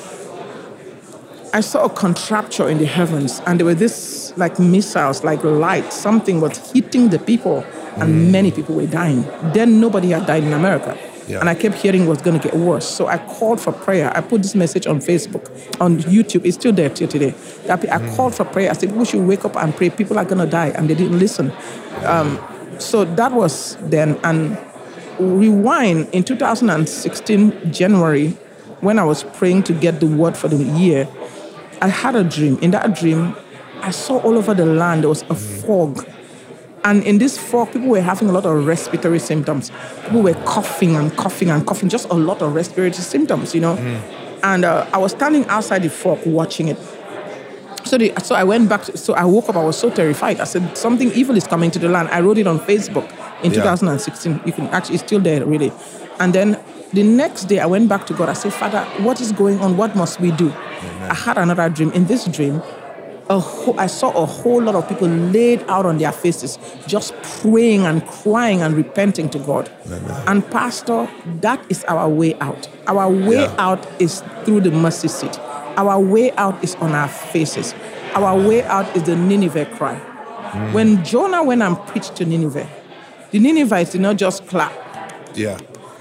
I 1.53 1.61
saw 1.61 1.87
a 1.87 1.91
contrapture 1.91 2.69
in 2.69 2.79
the 2.79 2.87
heavens, 2.87 3.41
and 3.45 3.59
there 3.59 3.67
were 3.67 3.75
this 3.75 4.33
like 4.37 4.61
missiles, 4.61 5.25
like 5.25 5.43
light. 5.43 5.93
Something 5.93 6.41
was 6.41 6.71
hitting 6.71 7.09
the 7.09 7.19
people, 7.19 7.65
and 7.97 8.31
many 8.31 8.53
people 8.53 8.77
were 8.77 8.87
dying. 8.87 9.23
Then 9.53 9.81
nobody 9.81 10.11
had 10.11 10.27
died 10.27 10.45
in 10.45 10.53
America. 10.53 10.97
Yeah. 11.31 11.41
And 11.41 11.49
I 11.49 11.55
kept 11.55 11.77
hearing 11.77 12.03
it 12.03 12.09
was 12.09 12.21
going 12.21 12.39
to 12.39 12.49
get 12.49 12.59
worse. 12.59 12.87
So 12.87 13.07
I 13.07 13.19
called 13.19 13.61
for 13.61 13.73
prayer. 13.73 14.11
I 14.17 14.21
put 14.21 14.43
this 14.43 14.55
message 14.55 14.87
on 14.87 14.99
Facebook, 14.99 15.49
on 15.81 15.99
YouTube. 15.99 16.45
It's 16.45 16.57
still 16.57 16.73
there 16.73 16.91
till 16.91 17.07
today. 17.09 17.35
I 17.69 18.17
called 18.17 18.35
for 18.35 18.45
prayer. 18.45 18.71
I 18.71 18.73
said, 18.73 18.89
people 18.89 19.05
should 19.05 19.27
wake 19.27 19.45
up 19.45 19.57
and 19.57 19.75
pray. 19.75 19.91
People 19.91 20.19
are 20.19 20.25
going 20.25 20.39
to 20.39 20.47
die. 20.47 20.69
And 20.69 20.91
they 20.91 20.95
didn't 20.95 21.19
listen. 21.19 21.53
Um, 22.05 22.39
so 22.79 23.05
that 23.05 23.33
was 23.33 23.77
then. 23.83 24.19
And 24.25 24.59
rewind 25.21 26.09
in 26.13 26.25
2016, 26.25 27.73
January, 27.73 28.31
when 28.81 28.99
I 28.99 29.05
was 29.05 29.23
praying 29.23 29.65
to 29.65 29.73
get 29.73 30.01
the 30.01 30.07
word 30.07 30.37
for 30.37 30.49
the 30.49 30.57
year, 30.57 31.09
I 31.81 31.89
had 31.89 32.17
a 32.17 32.25
dream. 32.25 32.59
In 32.59 32.73
that 32.73 32.95
dream, 32.95 33.37
I 33.83 33.91
saw 33.91 34.19
all 34.19 34.37
over 34.37 34.53
the 34.53 34.67
land 34.67 35.03
there 35.03 35.09
was 35.09 35.23
a 35.31 35.35
fog. 35.35 36.07
And 36.85 37.03
in 37.05 37.19
this 37.19 37.37
fog, 37.37 37.73
people 37.73 37.89
were 37.89 38.01
having 38.01 38.29
a 38.29 38.33
lot 38.33 38.47
of 38.47 38.67
respiratory 38.67 39.19
symptoms. 39.19 39.71
People 40.05 40.23
were 40.23 40.35
coughing 40.45 40.97
and 40.97 41.15
coughing 41.17 41.51
and 41.51 41.67
coughing, 41.67 41.89
just 41.91 42.09
a 42.09 42.15
lot 42.15 42.41
of 42.41 42.55
respiratory 42.55 42.93
symptoms, 42.95 43.55
you 43.55 43.61
know. 43.61 43.77
And 44.43 44.65
uh, 44.65 44.87
I 44.93 44.99
was 44.99 45.13
standing 45.13 45.45
outside 45.47 45.83
the 45.83 45.91
fog 45.91 46.25
watching 46.27 46.69
it. 46.69 46.79
So, 47.85 47.99
the, 47.99 48.13
so 48.23 48.35
I 48.35 48.45
went 48.45 48.69
back. 48.69 48.85
To, 48.85 48.97
so 48.97 49.15
I 49.15 49.25
woke 49.25 49.49
up. 49.51 49.57
I 49.57 49.65
was 49.65 49.77
so 49.79 49.91
terrified. 49.91 50.41
I 50.41 50.45
said 50.45 50.77
something 50.77 51.11
evil 51.13 51.37
is 51.37 51.47
coming 51.47 51.71
to 51.73 51.79
the 51.79 51.89
land. 51.89 52.09
I 52.09 52.21
wrote 52.21 52.39
it 52.39 52.47
on 52.47 52.59
Facebook 52.61 53.05
in 53.43 53.53
Yeah. 53.53 53.63
2016. 53.63 54.41
You 54.47 54.53
can 54.53 54.69
actually 54.69 54.95
it's 54.97 55.05
still 55.05 55.21
there 55.21 55.45
really. 55.45 55.73
And 56.19 56.33
then 56.35 56.59
the 56.93 57.03
next 57.03 57.45
day 57.45 57.59
I 57.59 57.67
went 57.67 57.89
back 57.89 58.07
to 58.07 58.15
God. 58.15 58.29
I 58.29 58.35
said, 58.35 58.53
Father, 58.53 58.85
what 59.03 59.21
is 59.21 59.33
going 59.33 59.61
on? 59.61 59.77
What 59.77 59.97
must 59.97 60.21
we 60.21 60.31
do? 60.31 60.53
I 61.09 61.15
had 61.15 61.37
another 61.39 61.69
dream. 61.69 61.91
In 61.93 62.07
this 62.07 62.27
dream, 62.27 62.63
whole, 63.39 63.79
I 63.79 63.87
saw 63.87 64.11
a 64.11 64.27
whole 64.27 64.61
lot 64.63 64.75
of 64.75 64.89
people 64.89 65.07
laid 65.09 65.63
out 65.69 65.87
on 65.87 65.99
their 65.99 66.11
faces, 66.13 66.59
just 66.87 67.15
praying 67.23 67.87
and 67.87 68.05
crying 68.07 68.63
and 68.63 68.75
repenting 68.75 69.29
to 69.31 69.39
God. 69.39 69.71
And 70.27 70.49
Pastor, 70.51 71.09
that 71.41 71.65
is 71.69 71.85
our 71.85 72.09
way 72.09 72.35
out. 72.41 72.69
Our 72.89 73.09
way 73.09 73.43
Yeah. 73.43 73.55
out 73.59 73.87
is 74.01 74.23
through 74.45 74.63
the 74.63 74.71
mercy 74.73 75.09
seat. 75.09 75.39
Our 75.77 76.01
way 76.01 76.33
out 76.33 76.63
is 76.65 76.75
on 76.77 76.93
our 76.95 77.09
faces. 77.09 77.75
Our 78.15 78.37
way 78.37 78.65
out 78.65 78.95
is 78.97 79.05
the 79.05 79.15
Nineveh 79.15 79.67
cry. 79.67 80.01
Mm. 80.53 80.73
When 80.73 81.05
Jonah 81.05 81.45
went 81.45 81.63
and 81.63 81.79
preached 81.87 82.17
to 82.17 82.25
Nineveh, 82.25 82.67
the 83.31 83.39
Ninevites 83.39 83.93
did 83.93 84.01
not 84.01 84.17
just 84.17 84.49
clap. 84.49 84.73
Yeah. 85.37 85.59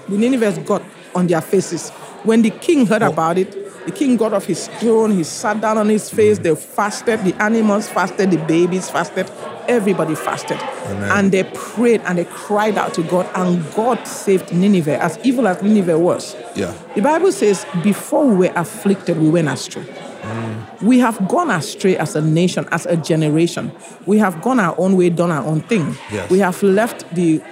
The 0.08 0.16
Ninevites 0.18 0.58
got 0.58 0.82
on 1.14 1.28
their 1.28 1.40
faces. 1.40 1.90
When 2.24 2.42
the 2.42 2.50
king 2.50 2.86
heard 2.86 3.02
about 3.02 3.38
it, 3.38 3.56
the 3.86 3.92
king 3.92 4.16
got 4.16 4.32
off 4.32 4.44
his 4.44 4.68
throne, 4.78 5.12
he 5.12 5.24
sat 5.24 5.60
down 5.60 5.78
on 5.78 5.88
his 5.88 6.10
face, 6.10 6.38
they 6.38 6.54
fasted, 6.54 7.24
the 7.24 7.34
animals 7.42 7.88
fasted, 7.88 8.30
the 8.30 8.36
babies 8.36 8.90
fasted, 8.90 9.30
everybody 9.68 10.14
fasted. 10.14 10.58
Amen. 10.58 11.10
And 11.12 11.32
they 11.32 11.44
prayed 11.44 12.02
and 12.02 12.18
they 12.18 12.24
cried 12.26 12.76
out 12.76 12.94
to 12.94 13.02
God, 13.02 13.28
and 13.34 13.64
God 13.74 14.04
saved 14.06 14.52
Nineveh, 14.52 15.02
as 15.02 15.18
evil 15.24 15.48
as 15.48 15.62
Nineveh 15.62 15.98
was. 15.98 16.36
Yeah. 16.54 16.74
The 16.94 17.02
Bible 17.02 17.32
says, 17.32 17.64
before 17.82 18.26
we 18.26 18.48
were 18.48 18.52
afflicted, 18.54 19.18
we 19.18 19.30
went 19.30 19.48
astray. 19.48 19.84
Mm. 19.84 20.82
We 20.82 20.98
have 20.98 21.28
gone 21.28 21.50
astray 21.50 21.96
as 21.96 22.14
a 22.14 22.20
nation, 22.20 22.68
as 22.70 22.86
a 22.86 22.96
generation. 22.96 23.72
We 24.06 24.18
have 24.18 24.42
gone 24.42 24.60
our 24.60 24.74
own 24.78 24.96
way, 24.96 25.10
done 25.10 25.30
our 25.30 25.44
own 25.44 25.62
thing. 25.62 25.96
Yes. 26.12 26.30
We 26.30 26.38
have 26.40 26.62
left 26.62 27.12
the 27.14 27.42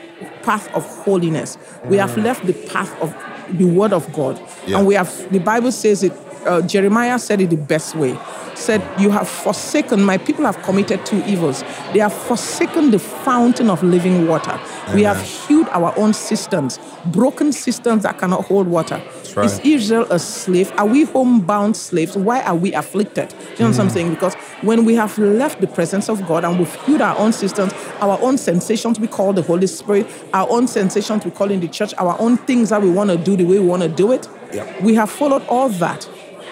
path 0.43 0.73
of 0.75 0.85
holiness. 1.05 1.57
We 1.87 1.97
have 1.97 2.11
mm. 2.11 2.25
left 2.25 2.47
the 2.47 2.53
path 2.53 2.95
of 3.01 3.15
the 3.51 3.65
word 3.65 3.93
of 3.93 4.11
God. 4.13 4.41
Yeah. 4.67 4.79
And 4.79 4.87
we 4.87 4.95
have 4.95 5.33
the 5.33 5.39
Bible 5.39 5.73
says 5.73 6.03
it 6.03 6.13
uh, 6.47 6.63
Jeremiah 6.63 7.19
said 7.19 7.41
it 7.41 7.51
the 7.51 7.57
best 7.57 7.95
way. 7.95 8.19
Said, 8.59 8.83
"You 8.99 9.11
have 9.11 9.29
forsaken 9.29 10.03
my 10.03 10.19
people 10.19 10.45
have 10.45 10.61
committed 10.63 11.07
two 11.07 11.23
evils. 11.27 11.63
They 11.93 12.01
have 12.01 12.13
forsaken 12.13 12.91
the 12.91 12.99
fountain 12.99 13.71
of 13.71 13.83
living 13.83 14.27
water. 14.27 14.59
We 14.95 15.03
have 15.05 15.21
hewed 15.21 15.69
our 15.71 15.93
own 15.97 16.13
cisterns, 16.13 16.79
broken 17.07 17.53
cisterns 17.53 18.03
that 18.03 18.19
cannot 18.19 18.45
hold 18.45 18.67
water. 18.67 19.01
right. 19.37 19.47
Is 19.47 19.61
Israel 19.61 20.07
a 20.11 20.19
slave? 20.19 20.73
Are 20.77 20.87
we 20.87 21.05
homebound 21.05 21.77
slaves? 21.77 22.17
Why 22.17 22.43
are 22.43 22.57
we 22.57 22.73
afflicted? 22.75 23.29
Do 23.29 23.35
you 23.35 23.59
know 23.61 23.71
what 23.71 23.79
I'm 23.79 23.87
hmm. 23.87 23.95
saying? 23.95 24.11
Because 24.15 24.35
when 24.63 24.85
we 24.85 24.95
have 24.97 25.17
left 25.19 25.61
the 25.61 25.67
presence 25.67 26.09
of 26.09 26.27
God 26.27 26.45
and 26.45 26.59
we've 26.59 26.75
healed 26.85 27.01
our 27.03 27.17
own 27.19 27.33
systems, 27.33 27.73
our 28.01 28.19
own 28.21 28.39
sensations 28.39 28.99
we 28.99 29.07
call 29.07 29.33
the 29.33 29.43
Holy 29.43 29.67
Spirit, 29.67 30.07
our 30.35 30.49
own 30.51 30.67
sensations 30.67 31.25
we 31.25 31.31
call 31.31 31.51
in 31.51 31.61
the 31.61 31.69
church, 31.69 31.95
our 31.99 32.17
own 32.19 32.37
things 32.39 32.71
that 32.71 32.83
we 32.83 32.91
want 32.91 33.11
to 33.11 33.17
do 33.17 33.37
the 33.37 33.45
way 33.45 33.59
we 33.59 33.67
want 33.67 33.83
to 33.83 33.89
do 33.89 34.13
it, 34.13 34.29
Yeah. 34.53 34.65
we 34.83 34.95
have 34.95 35.11
followed 35.11 35.43
all 35.49 35.69
that. 35.69 36.09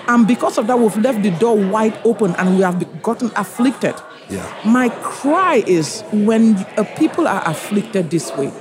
And 0.08 0.26
because 0.26 0.58
of 0.58 0.66
that, 0.68 0.78
we've 0.78 0.96
left 0.98 1.22
the 1.22 1.30
door 1.32 1.56
wide 1.56 1.98
open 2.04 2.34
and 2.36 2.56
we 2.56 2.62
have 2.62 3.02
gotten 3.02 3.30
afflicted. 3.36 3.94
Yeah. 4.28 4.60
My 4.64 4.88
cry 5.02 5.62
is 5.66 6.02
when 6.12 6.64
people 6.96 7.26
are 7.28 7.42
afflicted 7.48 8.10
this 8.10 8.30
way, 8.36 8.52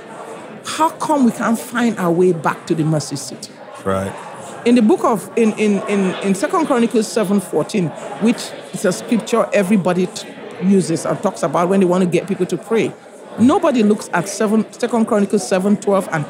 how 0.64 0.90
come 0.90 1.24
we 1.24 1.30
can't 1.32 1.58
find 1.58 1.98
our 1.98 2.10
way 2.10 2.32
back 2.32 2.66
to 2.66 2.74
the 2.74 2.84
mercy 2.84 3.16
seat? 3.16 3.50
Right. 3.84 4.12
in 4.64 4.74
the 4.74 4.82
book 4.82 5.04
of 5.04 5.30
in 5.38 5.52
in 5.52 5.80
in, 5.88 6.12
in 6.24 6.34
second 6.34 6.66
chronicles 6.66 7.06
7 7.06 7.40
14 7.40 7.86
which 8.20 8.50
is 8.74 8.84
a 8.84 8.92
scripture 8.92 9.48
everybody 9.52 10.06
t- 10.08 10.28
uses 10.64 11.06
or 11.06 11.14
talks 11.14 11.44
about 11.44 11.68
when 11.68 11.78
they 11.78 11.86
want 11.86 12.02
to 12.02 12.10
get 12.10 12.26
people 12.26 12.44
to 12.46 12.56
pray 12.56 12.92
nobody 13.38 13.84
looks 13.84 14.10
at 14.12 14.28
seven 14.28 14.66
second 14.72 15.06
chronicles 15.06 15.46
7 15.46 15.76
12 15.76 16.08
and 16.10 16.28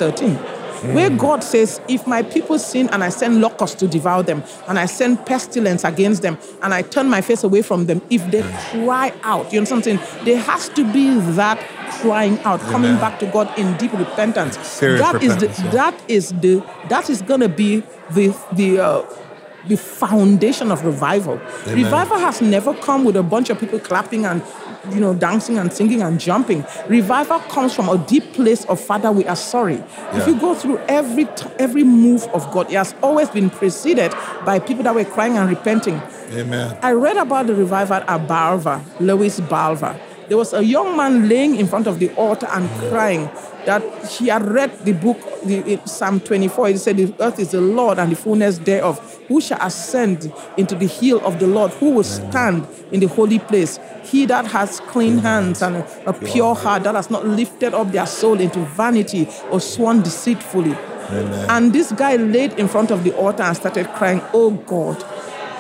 13 0.77 0.95
where 0.95 1.11
God 1.11 1.43
says, 1.43 1.81
If 1.89 2.07
my 2.07 2.23
people 2.23 2.59
sin 2.59 2.89
and 2.93 3.03
I 3.03 3.09
send 3.09 3.41
locusts 3.41 3.77
to 3.81 3.89
devour 3.89 4.23
them, 4.23 4.43
and 4.69 4.79
I 4.79 4.87
send 4.87 5.25
pestilence 5.27 5.85
against 5.85 6.23
them, 6.23 6.39
and 6.63 6.73
I 6.75 6.83
turn 6.83 7.09
my 7.09 7.21
face 7.21 7.45
away 7.45 7.63
from 7.63 7.87
them, 7.87 8.03
if 8.11 8.29
they 8.31 8.43
cry 8.71 9.13
out, 9.23 9.53
you 9.53 9.61
know 9.61 9.65
something? 9.65 9.99
There 10.25 10.39
has 10.39 10.69
to 10.71 10.93
be 10.93 11.19
that 11.35 11.59
crying 12.01 12.39
out, 12.41 12.61
coming 12.61 12.97
back 12.97 13.19
to 13.21 13.27
God 13.27 13.57
in 13.59 13.77
deep 13.77 13.93
repentance. 13.93 14.59
Serious 14.59 15.01
That 15.01 15.23
is 15.23 15.37
the, 15.37 15.47
yeah. 15.47 15.71
that 15.71 16.03
is 16.09 16.29
the 16.41 16.65
that 16.89 17.09
is 17.11 17.23
gonna 17.23 17.49
be 17.49 17.83
the 18.11 18.37
the 18.53 18.81
uh, 18.81 19.07
the 19.69 19.77
foundation 19.77 20.71
of 20.71 20.85
revival. 20.85 21.41
Amen. 21.67 21.85
Revival 21.85 22.19
has 22.19 22.41
never 22.41 22.75
come 22.75 23.05
with 23.05 23.17
a 23.17 23.23
bunch 23.23 23.51
of 23.51 23.59
people 23.59 23.81
clapping 23.81 24.25
and 24.25 24.43
you 24.91 25.01
know 25.01 25.15
dancing 25.15 25.59
and 25.59 25.73
singing 25.73 26.03
and 26.03 26.21
jumping. 26.21 26.65
Revival 26.89 27.41
comes 27.41 27.75
from 27.75 27.89
a 27.89 27.99
deep 28.07 28.33
place 28.33 28.65
of 28.67 28.81
Father, 28.81 29.11
we 29.13 29.25
are 29.27 29.37
sorry. 29.37 29.83
If 30.13 30.27
you 30.27 30.39
go 30.39 30.55
through 30.55 30.79
every 30.89 31.25
t- 31.25 31.47
every 31.59 31.85
move 31.85 32.25
of 32.29 32.51
God, 32.53 32.71
it 32.71 32.77
has 32.77 32.95
always 33.03 33.29
been 33.29 33.51
preceded 33.51 34.13
by 34.45 34.59
people 34.59 34.85
that 34.85 34.95
were 34.95 35.05
crying 35.05 35.37
and 35.37 35.49
repenting. 35.49 36.01
Amen. 36.33 36.79
I 36.83 36.93
read 36.93 37.17
about 37.17 37.47
the 37.47 37.55
revival 37.55 37.97
at 37.97 38.29
Barvas, 38.29 38.83
Lewis 39.01 39.41
Barvas. 39.41 39.99
There 40.29 40.37
was 40.37 40.53
a 40.53 40.65
young 40.65 40.97
man 40.97 41.29
laying 41.29 41.55
in 41.55 41.67
front 41.69 41.87
of 41.87 42.01
the 42.01 42.13
altar 42.15 42.49
and 42.51 42.69
crying 42.91 43.31
that 43.65 43.83
he 44.09 44.29
had 44.29 44.45
read 44.45 44.77
the 44.85 44.93
book, 44.93 45.19
the, 45.45 45.81
Psalm 45.85 46.21
24. 46.21 46.69
He 46.69 46.77
said, 46.79 46.97
The 46.97 47.15
earth 47.21 47.39
is 47.39 47.53
the 47.53 47.61
Lord 47.61 47.99
and 47.99 48.11
the 48.11 48.17
fullness 48.17 48.59
thereof. 48.59 49.16
Who 49.29 49.41
shall 49.41 49.59
ascend 49.61 50.33
into 50.57 50.75
the 50.75 50.87
hill 50.87 51.21
of 51.25 51.41
the 51.41 51.47
Lord? 51.47 51.73
Who 51.73 51.91
will 51.91 52.05
stand 52.05 52.67
in 52.93 53.01
the 53.01 53.09
holy 53.09 53.39
place? 53.39 53.79
He 54.05 54.27
that 54.27 54.47
has 54.47 54.81
clean 54.81 55.19
hands 55.19 55.63
and 55.63 55.77
a, 56.07 56.13
pure 56.13 56.55
heart, 56.55 56.85
that 56.85 56.95
has 56.95 57.11
not 57.11 57.27
lifted 57.27 57.75
up 57.75 57.91
their 57.91 58.07
soul 58.07 58.41
into 58.41 58.61
vanity 58.61 59.29
or 59.51 59.61
sworn 59.61 60.03
deceitfully. 60.03 60.73
Amen. 60.73 61.51
And 61.51 61.73
this 61.73 61.93
guy 61.93 62.17
laid 62.17 62.53
in 62.55 62.69
front 62.69 62.91
of 62.91 63.05
the 63.05 63.17
altar 63.17 63.43
and 63.43 63.57
started 63.57 63.89
crying, 63.89 64.21
Oh 64.33 64.51
God, 64.51 65.05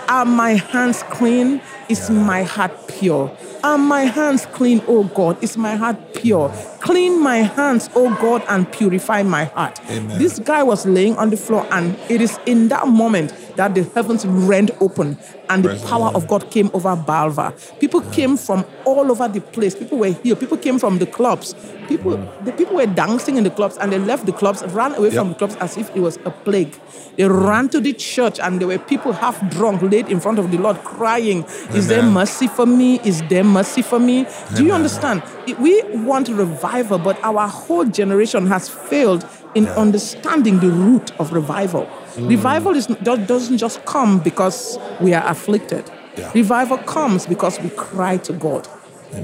are 0.08 0.25
my 0.25 0.54
hands 0.54 1.02
clean? 1.04 1.61
Is 1.88 2.11
my 2.11 2.42
heart 2.42 2.73
pure? 2.88 3.37
Are 3.62 3.78
my 3.78 4.02
hands 4.02 4.46
clean, 4.46 4.82
oh 4.87 5.04
God? 5.04 5.42
Is 5.42 5.56
my 5.56 5.75
heart 5.75 5.96
pure? 6.14 6.49
Clean 6.80 7.20
my 7.20 7.38
hands, 7.38 7.90
oh 7.94 8.14
God, 8.20 8.44
and 8.49 8.70
purify 8.70 9.23
my 9.23 9.44
heart. 9.44 9.80
Amen. 9.90 10.18
This 10.18 10.38
guy 10.38 10.62
was 10.62 10.87
laying 10.87 11.16
on 11.16 11.30
the 11.30 11.37
floor, 11.37 11.66
and 11.73 11.96
it 12.08 12.20
is 12.20 12.38
in 12.46 12.68
that 12.68 12.87
moment 12.87 13.32
that 13.56 13.75
the 13.75 13.84
heavens 13.94 14.25
rent 14.26 14.70
open 14.80 15.18
and 15.48 15.64
the 15.64 15.76
power 15.88 16.10
of 16.14 16.26
God 16.28 16.50
came 16.50 16.70
over 16.75 16.96
Barvas. 16.96 17.78
People 17.78 18.00
came 18.12 18.36
from 18.36 18.64
all 18.84 19.10
over 19.10 19.28
the 19.28 19.40
place. 19.40 19.75
People 19.75 19.98
were 19.98 20.12
here. 20.22 20.34
People 20.36 20.56
came 20.58 20.78
from 20.78 20.98
the 20.98 21.06
clubs. 21.06 21.54
People, 21.88 22.16
the 22.44 22.52
people 22.52 22.76
were 22.76 22.86
dancing 22.86 23.36
in 23.36 23.44
the 23.44 23.50
clubs, 23.50 23.76
and 23.78 23.92
they 23.92 23.98
left 23.98 24.26
the 24.26 24.32
clubs, 24.32 24.64
ran 24.75 24.94
away 24.94 25.10
from 25.10 25.28
the 25.28 25.34
clubs 25.34 25.56
as 25.60 25.76
if 25.76 25.88
it 25.94 26.00
was 26.00 26.18
a 26.25 26.30
plague. 26.30 26.75
They 27.16 27.28
ran 27.28 27.68
to 27.68 27.80
the 27.80 27.92
church, 27.92 28.40
and 28.40 28.60
there 28.60 28.66
were 28.66 28.78
people 28.78 29.12
half 29.12 29.40
drunk, 29.50 29.82
laid 29.82 30.08
in 30.08 30.18
front 30.18 30.38
of 30.40 30.50
the 30.50 30.58
Lord, 30.58 30.82
crying, 30.82 31.44
"Is 31.72 31.86
there 31.86 32.02
mercy 32.02 32.48
for 32.48 32.66
me? 32.66 33.00
Is 33.04 33.22
there 33.28 33.44
mercy 33.44 33.82
for 33.82 34.00
me?" 34.00 34.26
Do 34.56 34.64
you 34.64 34.72
understand? 34.72 35.22
We 35.60 35.80
want 36.04 36.28
revival, 36.28 36.98
but 36.98 37.16
our 37.22 37.46
whole 37.46 37.84
generation 37.84 38.46
has 38.48 38.68
failed 38.68 39.25
in 39.56 39.66
understanding 39.68 40.60
the 40.60 40.70
root 40.70 41.18
of 41.18 41.32
revival. 41.32 41.86
Mm. 42.14 42.28
Revival 42.28 42.76
is 42.76 42.86
doesn't 42.86 43.58
just 43.58 43.84
come 43.86 44.18
because 44.20 44.78
we 45.00 45.14
are 45.14 45.26
afflicted. 45.26 45.90
Yeah. 46.16 46.30
Revival 46.34 46.78
comes 46.78 47.26
because 47.26 47.58
we 47.60 47.70
cry 47.70 48.18
to 48.18 48.32
God. 48.34 48.68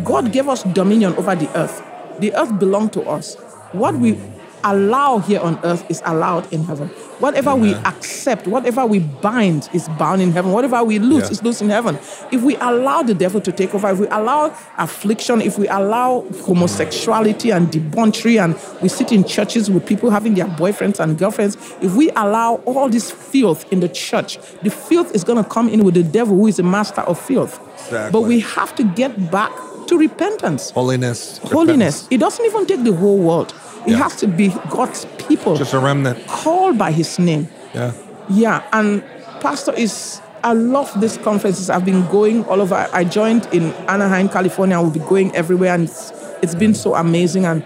God 0.03 0.33
gave 0.33 0.49
us 0.49 0.63
dominion 0.63 1.15
over 1.15 1.35
the 1.35 1.49
earth. 1.57 1.83
The 2.19 2.35
earth 2.35 2.59
belonged 2.59 2.93
to 2.95 3.03
us. 3.03 3.37
What 3.73 3.95
we 3.97 4.19
allow 4.65 5.19
here 5.19 5.41
on 5.41 5.59
earth 5.65 5.85
is 5.91 6.03
allowed 6.05 6.53
in 6.53 6.65
heaven. 6.65 6.89
Whatever 7.19 7.55
we 7.55 7.73
accept, 7.75 8.49
whatever 8.49 8.85
we 8.85 8.99
bind 8.99 9.69
is 9.73 9.89
bound 9.91 10.21
in 10.21 10.33
heaven. 10.33 10.51
Whatever 10.51 10.83
we 10.83 10.99
lose 10.99 11.25
Yeah. 11.25 11.31
is 11.31 11.43
loose 11.43 11.61
in 11.63 11.71
heaven. 11.71 11.97
If 12.33 12.43
we 12.43 12.57
allow 12.57 13.03
the 13.03 13.15
devil 13.15 13.41
to 13.41 13.53
take 13.53 13.75
over, 13.75 13.89
if 13.91 13.99
we 14.01 14.09
allow 14.09 14.53
affliction, 14.77 15.41
if 15.41 15.57
we 15.57 15.69
allow 15.69 16.25
homosexuality 16.45 17.51
and 17.51 17.71
debauchery, 17.71 18.39
and 18.39 18.57
we 18.81 18.89
sit 18.89 19.13
in 19.13 19.23
churches 19.25 19.71
with 19.71 19.87
people 19.87 20.11
having 20.11 20.35
their 20.35 20.47
boyfriends 20.47 20.99
and 20.99 21.17
girlfriends, 21.19 21.57
if 21.81 21.95
we 21.95 22.11
allow 22.11 22.57
all 22.65 22.89
this 22.89 23.11
filth 23.11 23.65
in 23.73 23.81
the 23.81 23.89
church, 23.89 24.39
the 24.63 24.71
filth 24.71 25.15
is 25.15 25.23
going 25.23 25.43
to 25.43 25.49
come 25.49 25.69
in 25.69 25.85
with 25.85 25.95
the 25.95 26.03
devil, 26.03 26.37
who 26.37 26.47
is 26.49 26.57
the 26.57 26.63
master 26.63 27.03
of 27.03 27.19
filth. 27.21 27.61
Exactly. 27.87 28.11
But 28.11 28.23
we 28.27 28.41
have 28.41 28.75
to 28.77 28.85
get 28.85 29.31
back 29.31 29.53
to 29.89 29.99
repentance 29.99 30.71
Holiness. 30.71 31.39
holiness. 31.39 32.07
It 32.11 32.19
doesn't 32.19 32.45
even 32.45 32.67
take 32.67 32.83
the 32.85 32.93
whole 32.95 33.19
world. 33.19 33.53
It 33.87 33.93
Yeah. 33.93 33.97
has 33.99 34.17
to 34.17 34.27
be 34.27 34.55
God's 34.71 35.07
people 35.19 35.57
Just 35.57 35.75
a 35.75 35.79
remnant. 35.79 36.27
called 36.27 36.79
by 36.79 36.93
His 36.93 37.19
name. 37.19 37.49
Yeah. 37.75 37.93
Yeah, 38.29 38.63
and 38.73 39.03
Pastor 39.41 39.73
is. 39.75 40.21
I 40.45 40.55
love 40.55 41.01
these 41.01 41.19
conferences. 41.19 41.71
I've 41.71 41.85
been 41.85 42.05
going 42.09 42.45
all 42.47 42.61
over. 42.61 42.89
I 42.93 43.05
joined 43.05 43.47
in 43.53 43.73
Anaheim, 43.89 44.29
California. 44.29 44.77
I 44.77 44.81
will 44.81 44.91
be 44.91 44.99
going 45.01 45.33
everywhere, 45.37 45.73
and 45.73 45.85
it's, 45.85 46.13
it's 46.43 46.55
been 46.57 46.75
so 46.75 46.97
amazing. 46.97 47.45
And 47.45 47.65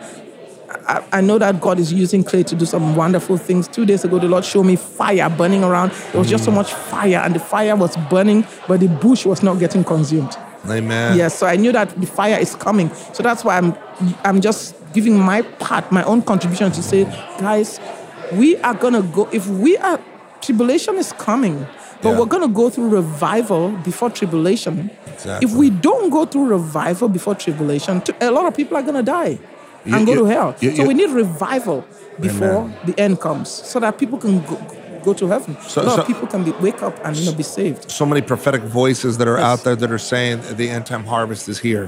I, 0.87 1.03
I 1.13 1.21
know 1.23 1.39
that 1.39 1.61
God 1.63 1.79
is 1.79 1.91
using 1.93 2.23
clay 2.23 2.43
to 2.43 2.55
do 2.55 2.67
some 2.67 2.95
wonderful 2.95 3.39
things. 3.39 3.67
Two 3.67 3.87
days 3.87 4.05
ago, 4.05 4.19
the 4.19 4.29
Lord 4.29 4.45
showed 4.45 4.65
me 4.65 4.77
fire 4.77 5.31
burning 5.31 5.65
around. 5.65 5.93
There 6.13 6.19
was 6.21 6.29
just 6.29 6.45
so 6.45 6.51
mm. 6.51 6.57
much 6.57 6.73
fire, 6.73 7.23
and 7.25 7.35
the 7.35 7.39
fire 7.39 7.75
was 7.77 7.97
burning, 8.11 8.47
but 8.69 8.81
the 8.81 8.89
bush 8.89 9.25
was 9.25 9.43
not 9.43 9.59
getting 9.59 9.83
consumed. 9.83 10.37
Amen. 10.69 11.17
Yes, 11.17 11.39
so 11.39 11.47
I 11.47 11.57
knew 11.57 11.73
that 11.73 11.99
the 11.99 12.07
fire 12.07 12.39
is 12.39 12.55
coming. 12.57 12.93
So 13.15 13.23
that's 13.23 13.45
why 13.45 13.57
I'm 13.57 13.75
I'm 14.25 14.41
just 14.41 14.75
giving 14.97 15.17
my 15.33 15.43
part, 15.67 15.85
my 15.99 16.03
own 16.11 16.21
contribution 16.31 16.69
to 16.73 16.83
say, 16.83 17.05
guys, 17.47 17.79
we 18.41 18.57
are 18.69 18.75
gonna 18.85 19.03
go 19.03 19.23
if 19.39 19.45
we 19.65 19.77
are 19.89 19.99
tribulation 20.47 20.95
is 21.03 21.11
coming, 21.27 21.57
but 22.03 22.11
Yeah. 22.11 22.19
we're 22.19 22.31
gonna 22.35 22.55
go 22.63 22.67
through 22.71 22.89
revival 23.03 23.65
before 23.89 24.09
tribulation. 24.21 24.75
Exactly. 25.15 25.43
If 25.47 25.53
we 25.61 25.69
don't 25.89 26.09
go 26.19 26.23
through 26.31 26.47
revival 26.59 27.09
before 27.19 27.35
tribulation, 27.45 28.03
a 28.21 28.31
lot 28.31 28.47
of 28.51 28.55
people 28.61 28.75
are 28.79 28.83
gonna 28.89 29.03
die 29.21 29.33
You- 29.85 29.95
and 29.95 30.07
go 30.07 30.13
you- 30.13 30.21
to 30.21 30.25
hell. 30.35 30.51
you- 30.61 30.75
so 30.77 30.83
we 30.91 30.95
need 31.01 31.11
revival 31.25 31.79
before 32.29 32.59
Amen. 32.65 32.75
the 32.89 32.95
end 33.07 33.15
comes, 33.27 33.49
so 33.73 33.77
that 33.85 33.93
people 34.03 34.19
can 34.25 34.35
go, 34.51 34.57
go 35.09 35.13
to 35.21 35.25
heaven. 35.35 35.53
So- 35.73 35.83
a 35.83 35.85
lot 35.89 35.95
so- 35.97 36.01
of 36.03 36.07
people 36.13 36.27
can 36.35 36.43
be, 36.49 36.53
wake 36.67 36.81
up 36.89 36.95
and 37.05 37.13
you 37.17 37.25
know 37.27 37.37
be 37.45 37.47
saved. 37.59 37.81
so 38.01 38.05
many 38.11 38.23
prophetic 38.33 38.63
voices 38.83 39.13
that 39.19 39.29
are 39.33 39.39
Yes. 39.39 39.49
out 39.51 39.61
there 39.67 39.77
that 39.83 39.91
are 39.97 40.05
saying 40.13 40.37
the 40.63 40.67
end 40.75 40.85
time 40.91 41.05
harvest 41.15 41.45
is 41.53 41.59
here, 41.69 41.87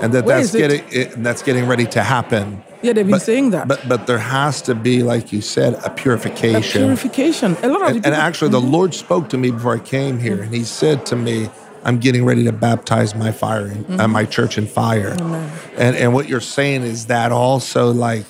and 0.00 0.12
that 0.14 0.24
Where 0.24 0.36
that's 0.38 0.54
it? 0.54 0.58
getting 0.58 0.82
it, 0.90 1.22
that's 1.22 1.42
getting 1.42 1.66
ready 1.66 1.86
to 1.86 2.02
happen. 2.02 2.62
Yeah, 2.82 2.92
they've 2.92 3.04
been 3.04 3.10
But- 3.12 3.22
saying 3.22 3.50
that. 3.50 3.66
But 3.68 3.88
but 3.88 4.06
there 4.06 4.18
has 4.18 4.62
to 4.62 4.74
be, 4.74 5.02
like 5.02 5.32
you 5.32 5.40
said, 5.40 5.74
a 5.84 5.90
purification. 5.90 6.82
A 6.82 6.86
purification. 6.86 7.56
A 7.62 7.68
lot 7.68 7.82
of 7.82 7.88
and, 7.88 7.88
the 7.88 7.88
and 7.88 8.04
people- 8.04 8.12
actually, 8.14 8.50
the 8.50 8.60
Lord 8.60 8.94
spoke 8.94 9.28
to 9.30 9.38
me 9.38 9.50
before 9.50 9.74
I 9.74 9.78
came 9.80 10.18
here, 10.20 10.42
and 10.42 10.54
He 10.54 10.64
said 10.64 11.04
to 11.06 11.16
me, 11.16 11.50
"I'm 11.84 11.98
getting 11.98 12.24
ready 12.24 12.44
to 12.44 12.52
baptize 12.52 13.14
my 13.14 13.32
fire, 13.32 13.66
in, 13.66 13.84
uh, 13.88 13.96
Mm-hmm. 13.98 14.12
my 14.12 14.24
church 14.24 14.58
in 14.58 14.66
fire." 14.66 15.16
Amen. 15.20 15.50
And 15.76 15.96
and 15.96 16.14
what 16.14 16.28
you're 16.28 16.40
saying 16.58 16.82
is 16.82 17.06
that 17.06 17.32
also 17.32 17.90
like. 17.92 18.24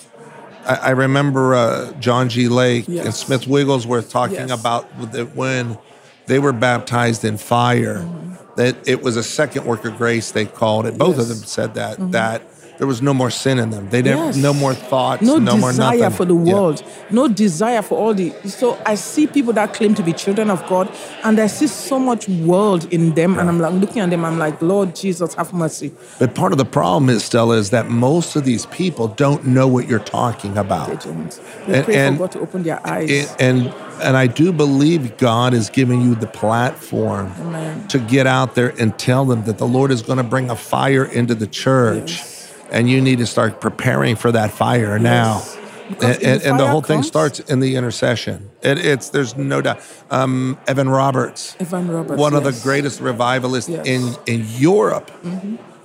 I 0.67 0.75
I 0.75 0.91
remember 0.91 1.55
uh, 1.55 1.93
John 2.01 2.29
G. 2.29 2.49
Lake 2.49 2.89
and 2.89 3.15
Smith 3.15 3.47
Wigglesworth 3.47 4.11
talking 4.11 4.49
Yes. 4.49 4.61
about 4.61 4.85
that 5.13 5.35
when 5.37 5.79
they 6.27 6.39
were 6.39 6.53
baptized 6.53 7.25
in 7.25 7.37
fire, 7.39 7.99
Mm-hmm. 8.01 8.28
That 8.59 8.89
it 8.89 9.03
was 9.03 9.17
a 9.17 9.23
second 9.23 9.65
work 9.65 9.85
of 9.85 9.97
grace. 9.97 10.33
They 10.33 10.45
called 10.45 10.85
it. 10.87 10.99
Both 10.99 11.19
of 11.19 11.29
Yes. 11.29 11.29
Mm-hmm. 11.29 11.39
them 11.41 11.47
said 11.47 11.75
that 11.75 12.13
that 12.13 12.43
there 12.79 12.87
was 12.87 13.03
no 13.03 13.13
more 13.13 13.31
sin 13.31 13.59
in 13.59 13.71
them. 13.71 13.89
They 13.91 14.03
didn't 14.03 14.19
Yes. 14.25 14.37
no 14.37 14.53
more 14.55 14.73
thoughts, 14.75 15.23
no, 15.23 15.39
no, 15.39 15.57
more 15.57 15.71
desire 15.71 16.11
for 16.11 16.25
the 16.25 16.35
Yeah. 16.35 16.53
world, 16.55 16.83
no 17.11 17.29
desire 17.29 17.83
for 17.83 17.99
all 17.99 18.15
the. 18.15 18.33
So 18.47 18.79
I 18.87 18.95
see 18.95 19.27
people 19.27 19.53
that 19.55 19.75
claim 19.75 19.95
to 19.97 20.03
be 20.03 20.13
children 20.13 20.49
of 20.51 20.67
God, 20.69 20.89
and 21.25 21.39
I 21.41 21.49
see 21.49 21.67
so 21.67 21.99
much 21.99 22.29
world 22.29 22.87
in 22.93 23.15
them, 23.15 23.39
and 23.39 23.49
I'm 23.49 23.61
like 23.61 23.73
looking 23.75 24.01
at 24.01 24.11
them. 24.11 24.25
I'm 24.25 24.39
like, 24.39 24.63
Lord 24.63 24.95
Jesus, 24.95 25.35
have 25.35 25.53
mercy. 25.53 25.93
But 26.19 26.35
part 26.35 26.53
of 26.53 26.59
the 26.59 26.65
problem 26.65 27.11
is 27.11 27.25
Stella 27.25 27.57
is 27.57 27.71
that 27.71 27.89
most 27.91 28.37
of 28.37 28.45
these 28.45 28.67
people 28.67 29.09
don't 29.09 29.45
know 29.47 29.67
what 29.67 29.89
you're 29.89 29.99
talking 29.99 30.57
about. 30.57 30.89
They 30.89 31.11
don't. 31.11 31.41
They 31.67 31.75
And- 31.75 31.85
pray 31.85 31.95
and- 31.97 32.17
for 32.17 32.23
God 32.25 32.31
to 32.33 32.41
open 32.41 32.63
their 32.63 32.81
eyes. 32.87 33.11
It- 33.11 33.35
and 33.41 33.73
and 34.01 34.17
I 34.17 34.29
do 34.29 34.53
believe 34.53 35.17
God 35.17 35.53
is 35.53 35.71
giving 35.71 36.01
you 36.01 36.15
the 36.15 36.29
platform 36.29 37.33
Amen. 37.41 37.85
to 37.89 37.99
get 37.99 38.29
out 38.29 38.55
there 38.55 38.73
and 38.79 38.97
tell 38.97 39.25
them 39.25 39.43
that 39.47 39.59
the 39.59 39.67
Lord 39.67 39.91
is 39.91 40.03
going 40.03 40.19
to 40.19 40.23
bring 40.23 40.51
a 40.51 40.55
fire 40.55 41.03
into 41.05 41.35
the 41.35 41.49
church, 41.49 42.11
Yes. 42.19 42.38
And 42.71 42.89
you 42.89 43.01
need 43.01 43.19
to 43.19 43.27
start 43.27 43.61
preparing 43.61 44.17
for 44.17 44.33
that 44.33 44.51
fire 44.53 44.99
now. 44.99 45.43
And, 45.89 46.03
and, 46.03 46.41
the 46.43 46.49
and 46.51 46.61
the 46.61 46.67
whole 46.69 46.83
thing 46.83 47.03
starts 47.03 47.41
in 47.41 47.61
the 47.61 47.77
intercession. 47.77 48.51
It, 48.63 48.85
it's 48.85 49.09
there's 49.09 49.37
no 49.39 49.63
doubt. 49.63 49.81
Um, 50.11 50.59
Evan 50.67 50.91
Roberts, 50.91 51.57
Evan 51.61 51.89
Roberts, 51.91 52.21
one 52.21 52.35
of 52.35 52.45
the 52.45 52.53
greatest 52.63 53.01
revivalists 53.01 53.71
Yes. 53.71 53.87
in 53.87 54.15
in 54.27 54.45
Europe, 54.59 55.11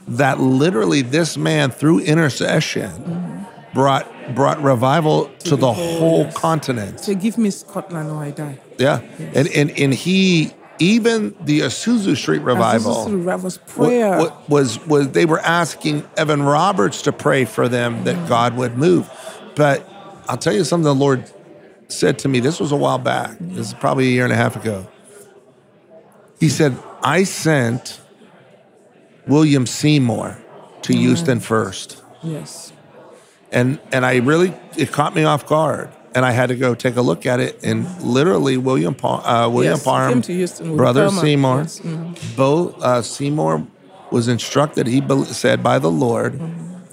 that 0.07 0.39
literally 0.41 1.03
this 1.03 1.37
man 1.37 1.71
through 1.71 1.99
intercession 1.99 3.45
brought 3.73 4.05
brought 4.35 4.61
revival 4.61 5.29
to, 5.39 5.51
the, 5.51 5.55
the 5.57 5.73
whole, 5.73 5.97
whole- 5.99 6.23
yes. 6.25 6.37
continent. 6.37 6.99
Say, 6.99 7.15
give 7.15 7.37
me 7.37 7.49
Scotland 7.49 8.09
or 8.11 8.21
I 8.23 8.31
die. 8.31 8.57
Yeah, 8.77 8.99
and 9.33 9.47
and 9.49 9.71
and 9.79 9.93
he 9.93 10.51
even 10.79 11.35
the 11.41 11.61
Azusa 11.61 12.15
Street 12.15 12.41
revival. 12.41 13.05
This 13.05 13.07
is 13.07 13.13
revival's 13.13 13.59
wa- 13.59 13.65
prayer. 13.87 14.17
wa- 14.17 14.37
was 14.47 14.79
was 14.85 15.11
they 15.11 15.25
were 15.25 15.39
asking 15.39 16.07
Evan 16.17 16.43
Roberts 16.43 17.03
to 17.03 17.11
pray 17.11 17.45
for 17.45 17.67
them 17.67 18.03
that 18.05 18.15
mm. 18.15 18.27
God 18.27 18.57
would 18.57 18.77
move, 18.77 19.09
but 19.55 19.87
I'll 20.27 20.37
tell 20.37 20.53
you 20.53 20.63
something. 20.63 20.85
The 20.85 20.95
Lord 20.95 21.29
said 21.87 22.19
to 22.19 22.27
me. 22.27 22.39
This 22.39 22.59
was 22.59 22.71
a 22.71 22.75
while 22.75 22.97
back. 22.97 23.31
Mm. 23.37 23.55
This 23.55 23.67
is 23.67 23.73
probably 23.73 24.07
a 24.07 24.11
year 24.11 24.23
and 24.23 24.33
a 24.33 24.37
half 24.37 24.55
ago. 24.55 24.87
He 26.39 26.49
said, 26.49 26.77
"I 27.01 27.23
sent 27.23 27.99
William 29.27 29.65
Seymour 29.65 30.37
to 30.83 30.93
mm. 30.93 30.97
Houston 30.97 31.39
first, 31.39 32.01
Yes. 32.21 32.73
and 33.51 33.79
and 33.91 34.05
I 34.05 34.17
really 34.17 34.53
it 34.75 34.91
caught 34.91 35.15
me 35.15 35.23
off 35.23 35.45
guard." 35.47 35.89
And 36.15 36.25
I 36.25 36.31
had 36.31 36.49
to 36.49 36.55
go 36.55 36.75
take 36.75 36.95
a 36.95 37.01
look 37.01 37.25
at 37.25 37.39
it, 37.39 37.59
and 37.63 37.87
literally 38.01 38.55
William 38.57 38.93
Pa- 38.93 39.23
uh, 39.45 39.49
William 39.49 39.73
Yes, 39.73 39.83
Parham, 39.83 40.21
Houston 40.21 40.77
brother 40.77 41.05
Palmer. 41.07 41.21
Seymour, 41.21 41.57
Yes, 41.61 41.79
mhm. 41.79 42.35
both 42.35 42.79
uh, 42.83 43.01
Seymour 43.01 43.65
was 44.11 44.27
instructed. 44.27 44.85
He 44.87 45.01
bel 45.01 45.25
said 45.25 45.63
by 45.63 45.79
the 45.79 45.89
Lord 45.89 46.39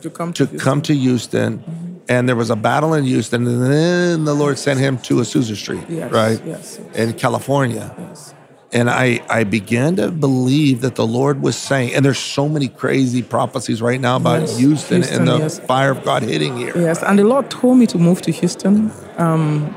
To 0.00 0.08
come 0.10 0.32
to 0.32 0.46
to, 0.46 0.56
come 0.58 0.80
to 0.82 0.94
Houston, 0.94 1.62
and 2.08 2.26
there 2.28 2.36
was 2.36 2.48
a 2.48 2.56
battle 2.56 2.94
in 2.94 3.04
Houston, 3.04 3.46
and 3.46 3.62
then 3.70 4.24
the 4.24 4.32
Lord 4.34 4.58
sent 4.58 4.80
him 4.80 4.96
to 5.08 5.16
Azusa 5.16 5.54
Street, 5.54 5.84
Yes, 5.90 6.10
right, 6.10 6.40
yes. 6.46 6.80
in 6.94 7.12
California. 7.12 7.94
Yes. 7.98 8.32
And 8.72 8.88
I, 8.88 9.20
I 9.28 9.42
began 9.42 9.96
to 9.96 10.12
believe 10.12 10.82
that 10.82 10.94
the 10.94 11.06
Lord 11.06 11.42
was 11.42 11.56
saying, 11.56 11.92
and 11.94 12.04
there's 12.04 12.20
so 12.20 12.48
many 12.48 12.68
crazy 12.68 13.20
prophecies 13.20 13.82
right 13.82 14.00
now 14.00 14.16
about 14.16 14.42
Yes, 14.42 14.58
Houston, 14.58 14.98
Houston, 14.98 15.18
and 15.18 15.28
the 15.28 15.38
yes. 15.38 15.58
fire 15.58 15.90
of 15.90 16.04
God 16.04 16.22
hitting 16.22 16.56
here. 16.56 16.72
Yes, 16.76 17.02
and 17.02 17.18
the 17.18 17.24
Lord 17.24 17.50
told 17.50 17.78
me 17.78 17.86
to 17.88 17.98
move 17.98 18.22
to 18.22 18.30
Houston. 18.30 18.92
Um, 19.16 19.74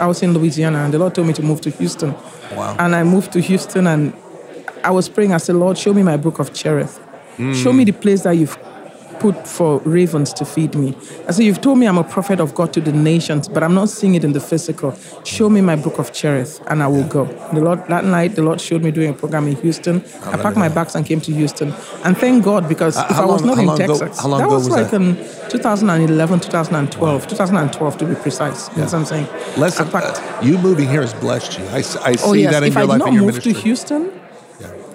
I 0.00 0.06
was 0.08 0.20
in 0.22 0.32
Louisiana, 0.34 0.78
and 0.78 0.92
the 0.92 0.98
Lord 0.98 1.14
told 1.14 1.28
me 1.28 1.32
to 1.34 1.42
move 1.42 1.60
to 1.60 1.70
Houston. 1.70 2.12
Wow. 2.56 2.74
And 2.80 2.96
I 2.96 3.04
moved 3.04 3.32
to 3.34 3.40
Houston, 3.40 3.86
and 3.86 4.12
I 4.82 4.90
was 4.90 5.08
praying. 5.08 5.32
I 5.32 5.38
said, 5.38 5.54
Lord, 5.54 5.78
show 5.78 5.94
me 5.94 6.02
my 6.02 6.16
book 6.16 6.40
of 6.40 6.52
Cherith. 6.52 7.00
Show 7.54 7.72
me 7.72 7.84
the 7.84 7.92
place 7.92 8.22
that 8.22 8.32
you've 8.32 8.56
put 9.20 9.46
for 9.46 9.78
ravens 9.80 10.32
to 10.34 10.44
feed 10.44 10.74
me. 10.74 10.96
I 11.28 11.32
said, 11.32 11.44
You've 11.44 11.60
told 11.60 11.78
me 11.78 11.86
I'm 11.86 11.98
a 11.98 12.04
prophet 12.04 12.40
of 12.40 12.54
God 12.54 12.72
to 12.74 12.80
the 12.80 12.92
nations, 12.92 13.48
but 13.48 13.62
I'm 13.62 13.74
not 13.74 13.88
seeing 13.88 14.14
it 14.14 14.24
in 14.24 14.32
the 14.32 14.40
physical. 14.40 14.94
Show 15.24 15.48
me 15.48 15.60
my 15.60 15.76
book 15.76 15.98
of 15.98 16.12
Cherith, 16.12 16.60
and 16.68 16.82
I 16.82 16.86
will 16.88 17.04
go. 17.08 17.24
The 17.52 17.60
Lord 17.60 17.86
that 17.88 18.04
night, 18.04 18.34
the 18.36 18.42
Lord 18.42 18.60
showed 18.60 18.82
me 18.82 18.90
doing 18.90 19.10
a 19.10 19.12
program 19.14 19.46
in 19.48 19.56
Houston. 19.56 20.02
I 20.24 20.36
packed 20.36 20.56
my 20.56 20.68
bags 20.68 20.94
and 20.94 21.04
came 21.06 21.20
to 21.22 21.32
Houston. 21.32 21.72
And 22.04 22.16
thank 22.16 22.44
God 22.44 22.68
because 22.68 22.96
if 22.96 23.02
how 23.08 23.22
I 23.22 23.26
was 23.32 23.42
long- 23.42 23.56
not 23.56 23.78
in 23.78 23.84
ago- 23.84 23.98
Texas, 23.98 24.20
how 24.20 24.28
long 24.28 24.40
that 24.40 24.48
was 24.48 24.64
was 24.68 24.76
like 24.76 24.90
that? 24.90 25.00
in 25.00 25.16
2011, 25.50 26.40
2012, 26.40 27.26
2012 27.26 27.98
to 27.98 28.04
be 28.06 28.14
precise. 28.14 28.68
You 28.70 28.78
know 28.78 28.84
what 28.84 28.94
I'm 28.94 29.04
saying? 29.04 29.26
Listen, 29.56 29.88
I 29.94 29.98
uh, 30.00 30.40
you 30.42 30.58
moving 30.58 30.88
here 30.88 31.00
has 31.02 31.14
blessed 31.14 31.58
you. 31.58 31.64
I 31.68 31.80
see 31.82 31.98
Oh 32.24 32.32
yes, 32.32 32.52
that 32.52 32.62
in 32.62 32.68
if 32.68 32.74
your 32.74 32.82
I 32.82 32.86
life 32.86 32.98
not 32.98 33.08
and 33.08 33.14
your 33.14 33.22
move 33.24 33.34
ministry. 33.34 33.52
to 33.54 33.60
Houston, 33.60 34.20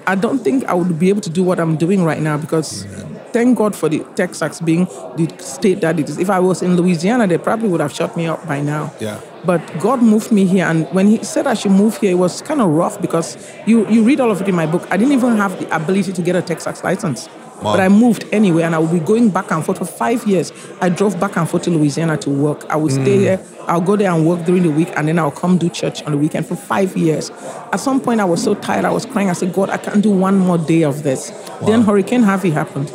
I 0.07 0.15
don't 0.15 0.39
think 0.39 0.65
I 0.65 0.73
would 0.73 0.97
be 0.97 1.09
able 1.09 1.21
to 1.21 1.29
do 1.29 1.43
what 1.43 1.59
I'm 1.59 1.75
doing 1.77 2.03
right 2.03 2.19
now 2.21 2.35
because 2.37 2.85
thank 3.33 3.57
God 3.57 3.75
for 3.75 3.89
the 3.89 3.99
Texas 4.15 4.59
being 4.61 4.85
the 5.15 5.33
state 5.39 5.81
that 5.81 5.99
it 5.99 6.09
is. 6.09 6.17
If 6.17 6.29
I 6.29 6.39
was 6.39 6.61
in 6.61 6.75
Louisiana, 6.75 7.27
they 7.27 7.37
probably 7.37 7.69
would 7.69 7.81
have 7.81 7.93
shut 7.93 8.15
me 8.15 8.27
up 8.27 8.45
by 8.47 8.61
now. 8.61 8.93
Yeah. 8.99 9.19
But 9.45 9.61
God 9.79 10.01
moved 10.01 10.31
me 10.31 10.45
here, 10.45 10.65
and 10.65 10.87
when 10.87 11.07
He 11.07 11.23
said 11.23 11.47
I 11.47 11.53
should 11.53 11.71
move 11.71 11.97
here, 11.97 12.11
it 12.11 12.19
was 12.19 12.41
kind 12.41 12.61
of 12.61 12.69
rough 12.69 13.01
because 13.01 13.37
you 13.65 13.87
you 13.87 14.03
read 14.03 14.19
all 14.19 14.31
of 14.31 14.41
it 14.41 14.47
in 14.47 14.55
my 14.55 14.65
book. 14.65 14.85
I 14.91 14.97
didn't 14.97 15.13
even 15.13 15.37
have 15.37 15.57
the 15.59 15.73
ability 15.75 16.13
to 16.13 16.21
get 16.21 16.35
a 16.35 16.41
Texas 16.41 16.83
license. 16.83 17.29
Wow. 17.61 17.73
But 17.73 17.81
I 17.81 17.89
moved 17.89 18.25
anyway, 18.31 18.63
and 18.63 18.73
I 18.73 18.79
would 18.79 18.91
be 18.91 18.99
going 18.99 19.29
back 19.29 19.51
and 19.51 19.65
forth 19.65 19.79
for 19.79 19.85
five 19.85 20.25
years. 20.25 20.53
I 20.79 20.87
drove 20.87 21.19
back 21.19 21.35
and 21.35 21.49
forth 21.49 21.63
to 21.63 21.69
Louisiana 21.69 22.15
to 22.17 22.29
work. 22.29 22.65
I 22.69 22.77
would 22.77 22.91
stay 22.91 23.17
hmm. 23.17 23.23
there. 23.23 23.45
I'll 23.67 23.81
go 23.81 23.97
there 23.97 24.11
and 24.11 24.25
work 24.25 24.45
during 24.45 24.63
the 24.63 24.71
week, 24.71 24.89
and 24.95 25.07
then 25.07 25.19
I'll 25.19 25.29
come 25.29 25.57
do 25.57 25.69
church 25.69 26.01
on 26.03 26.13
the 26.13 26.17
weekend 26.17 26.47
for 26.47 26.55
five 26.55 26.95
years. 26.95 27.31
At 27.73 27.81
some 27.81 27.99
point, 27.99 28.21
I 28.21 28.25
was 28.25 28.41
so 28.41 28.55
tired. 28.55 28.85
I 28.85 28.91
was 28.91 29.05
crying. 29.05 29.29
I 29.29 29.33
said, 29.33 29.51
God, 29.53 29.69
I 29.69 29.77
can't 29.77 30.01
do 30.01 30.09
one 30.09 30.37
more 30.37 30.57
day 30.57 30.83
of 30.83 31.03
this. 31.03 31.31
Then 31.65 31.81
Hurricane 31.81 32.23
Harvey 32.23 32.49
happened, 32.49 32.89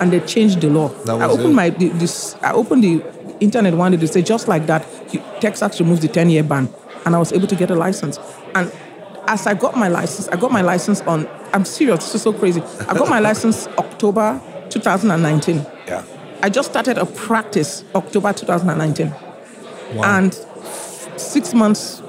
and 0.00 0.12
they 0.12 0.20
changed 0.20 0.60
the 0.60 0.70
law. 0.70 0.90
I 1.08 1.26
opened 1.26 1.50
it. 1.50 1.54
my 1.54 1.70
the- 1.70 1.88
this. 1.90 2.34
I 2.42 2.52
opened 2.52 2.84
the 2.84 3.02
internet 3.40 3.74
one 3.74 3.92
day 3.92 3.98
to 3.98 4.08
say 4.08 4.22
just 4.22 4.48
like 4.48 4.66
that, 4.66 4.86
Texas 5.40 5.80
removed 5.80 6.02
the 6.02 6.08
ten-year 6.08 6.42
ban, 6.42 6.68
and 7.04 7.14
I 7.14 7.18
was 7.18 7.32
able 7.32 7.46
to 7.48 7.56
get 7.56 7.70
a 7.70 7.74
license. 7.74 8.18
And 8.54 8.72
as 9.26 9.46
I 9.46 9.54
got 9.54 9.76
my 9.76 9.88
license, 9.88 10.28
I 10.28 10.36
got 10.36 10.50
my 10.52 10.62
license 10.62 11.00
on. 11.02 11.28
I'm 11.52 11.64
serious. 11.64 12.04
This 12.04 12.14
is 12.16 12.22
so 12.22 12.32
crazy. 12.32 12.62
I 12.88 12.94
got 12.94 13.08
my 13.08 13.18
license 13.28 13.66
October 13.78 14.40
2019. 14.70 15.66
Yeah. 15.86 16.04
I 16.42 16.48
just 16.48 16.70
started 16.70 16.96
a 16.96 17.04
practice 17.06 17.84
October 17.94 18.32
2019. 18.32 19.10
Wow. 19.94 20.18
And 20.18 20.32
six 21.16 21.52
months, 21.52 22.02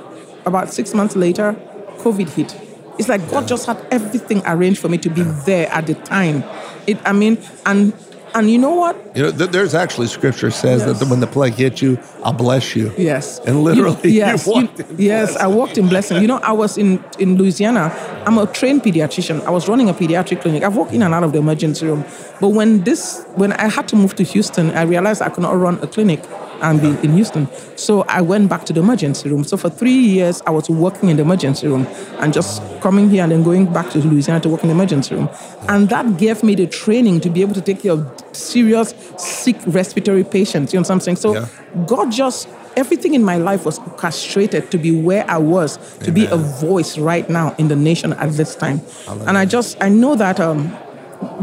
about 0.46 0.72
six 0.72 0.94
months 0.94 1.16
later, 1.16 1.54
COVID 1.98 2.30
hit. 2.30 2.56
It's 3.00 3.10
like 3.10 3.28
God 3.32 3.48
just 3.48 3.66
had 3.66 3.84
everything 3.92 4.42
arranged 4.46 4.80
for 4.80 4.90
me 4.90 4.98
to 5.00 5.10
be 5.10 5.24
there 5.24 5.68
at 5.72 5.88
the 5.88 5.96
time. 5.96 6.44
It, 6.88 6.98
I 7.06 7.14
mean, 7.14 7.38
and 7.66 7.94
and 8.34 8.50
you 8.50 8.58
know 8.58 8.74
what? 8.76 8.96
You 9.16 9.24
know, 9.24 9.32
th- 9.32 9.50
there's 9.52 9.76
actually 9.76 10.08
scripture 10.08 10.52
says 10.52 10.82
Yes. 10.86 11.00
that 11.00 11.10
when 11.10 11.20
the 11.20 11.28
plague 11.28 11.56
hits 11.56 11.82
you, 11.82 12.00
I'll 12.24 12.32
bless 12.32 12.76
you. 12.78 12.94
Yes. 12.98 13.40
And 13.46 13.64
literally, 13.66 13.98
You- 14.04 14.10
you 14.12 14.18
yes, 14.20 14.48
you- 14.48 14.54
walked 14.54 14.80
in 14.80 14.86
yes, 14.98 15.36
I 15.36 15.48
walked 15.48 15.78
in 15.78 15.90
blessing. 15.90 16.22
You 16.22 16.28
know, 16.28 16.38
I 16.38 16.54
was 16.54 16.78
in, 16.78 17.04
in 17.20 17.36
Louisiana. 17.36 17.92
I'm 18.26 18.38
a 18.38 18.46
trained 18.48 18.84
pediatrician. 18.84 19.44
I 19.46 19.50
was 19.50 19.68
running 19.68 19.90
a 19.90 19.94
pediatric 19.94 20.42
clinic. 20.42 20.64
I've 20.64 20.78
walked 20.78 20.94
in 20.94 21.02
and 21.04 21.14
out 21.14 21.24
of 21.24 21.34
the 21.34 21.40
emergency 21.40 21.86
room. 21.86 22.06
But 22.40 22.50
when 22.50 22.84
this, 22.86 23.22
when 23.36 23.52
I 23.52 23.68
had 23.68 23.90
to 23.90 23.98
move 23.98 24.16
to 24.16 24.24
Houston, 24.24 24.72
I 24.72 24.84
realized 24.84 25.22
I 25.22 25.28
could 25.30 25.44
not 25.44 25.58
run 25.60 25.78
a 25.82 25.88
clinic 25.88 26.24
and 26.62 26.82
be 26.82 26.90
in 27.06 27.14
Houston. 27.14 27.48
So 27.76 28.04
I 28.04 28.22
went 28.22 28.50
back 28.50 28.66
to 28.66 28.74
the 28.74 28.80
emergency 28.82 29.30
room. 29.30 29.44
So 29.44 29.58
for 29.58 29.70
three 29.70 29.92
years, 29.92 30.42
I 30.46 30.52
was 30.52 30.70
working 30.70 31.10
in 31.10 31.18
the 31.18 31.24
emergency 31.24 31.68
room 31.68 31.88
and 32.20 32.34
just 32.34 32.62
coming 32.82 33.10
here 33.10 33.24
and 33.24 33.32
then 33.32 33.44
going 33.44 33.72
back 33.72 33.90
to 33.92 34.00
Louisiana 34.00 34.40
to 34.42 34.50
work 34.50 34.62
in 34.64 34.70
the 34.70 34.76
emergency 34.76 35.16
room. 35.16 35.30
And 35.68 35.90
that 35.90 36.18
gave 36.18 36.44
me 36.44 36.56
the 36.56 36.68
training 36.68 37.22
to 37.22 37.30
be 37.30 37.42
able 37.42 37.54
to 37.56 37.62
take 37.62 37.82
care 37.82 37.94
of 37.94 38.24
serious, 38.32 38.94
sick 39.18 39.58
respiratory 39.66 40.24
patients. 40.24 40.74
You 40.74 40.80
know 40.80 40.82
what 40.84 40.92
I'm 40.92 41.00
saying? 41.00 41.18
So 41.18 41.34
Yeah. 41.36 41.48
God 41.88 42.12
just 42.12 42.48
everything 42.78 43.14
in 43.14 43.24
my 43.24 43.38
life 43.38 43.66
was 43.66 43.80
orchestrated 43.80 44.72
to 44.72 44.78
be 44.78 44.92
where 44.92 45.26
I 45.30 45.38
was, 45.38 45.78
to 46.00 46.12
be 46.12 46.26
a 46.26 46.38
voice 46.38 46.98
right 46.98 47.30
now 47.30 47.54
in 47.58 47.68
the 47.68 47.76
nation 47.76 48.14
at 48.14 48.32
this 48.32 48.56
time. 48.56 48.82
And 49.28 49.38
I 49.38 49.46
just 49.46 49.78
I 49.82 49.90
know 49.90 50.16
that 50.16 50.40
um, 50.40 50.72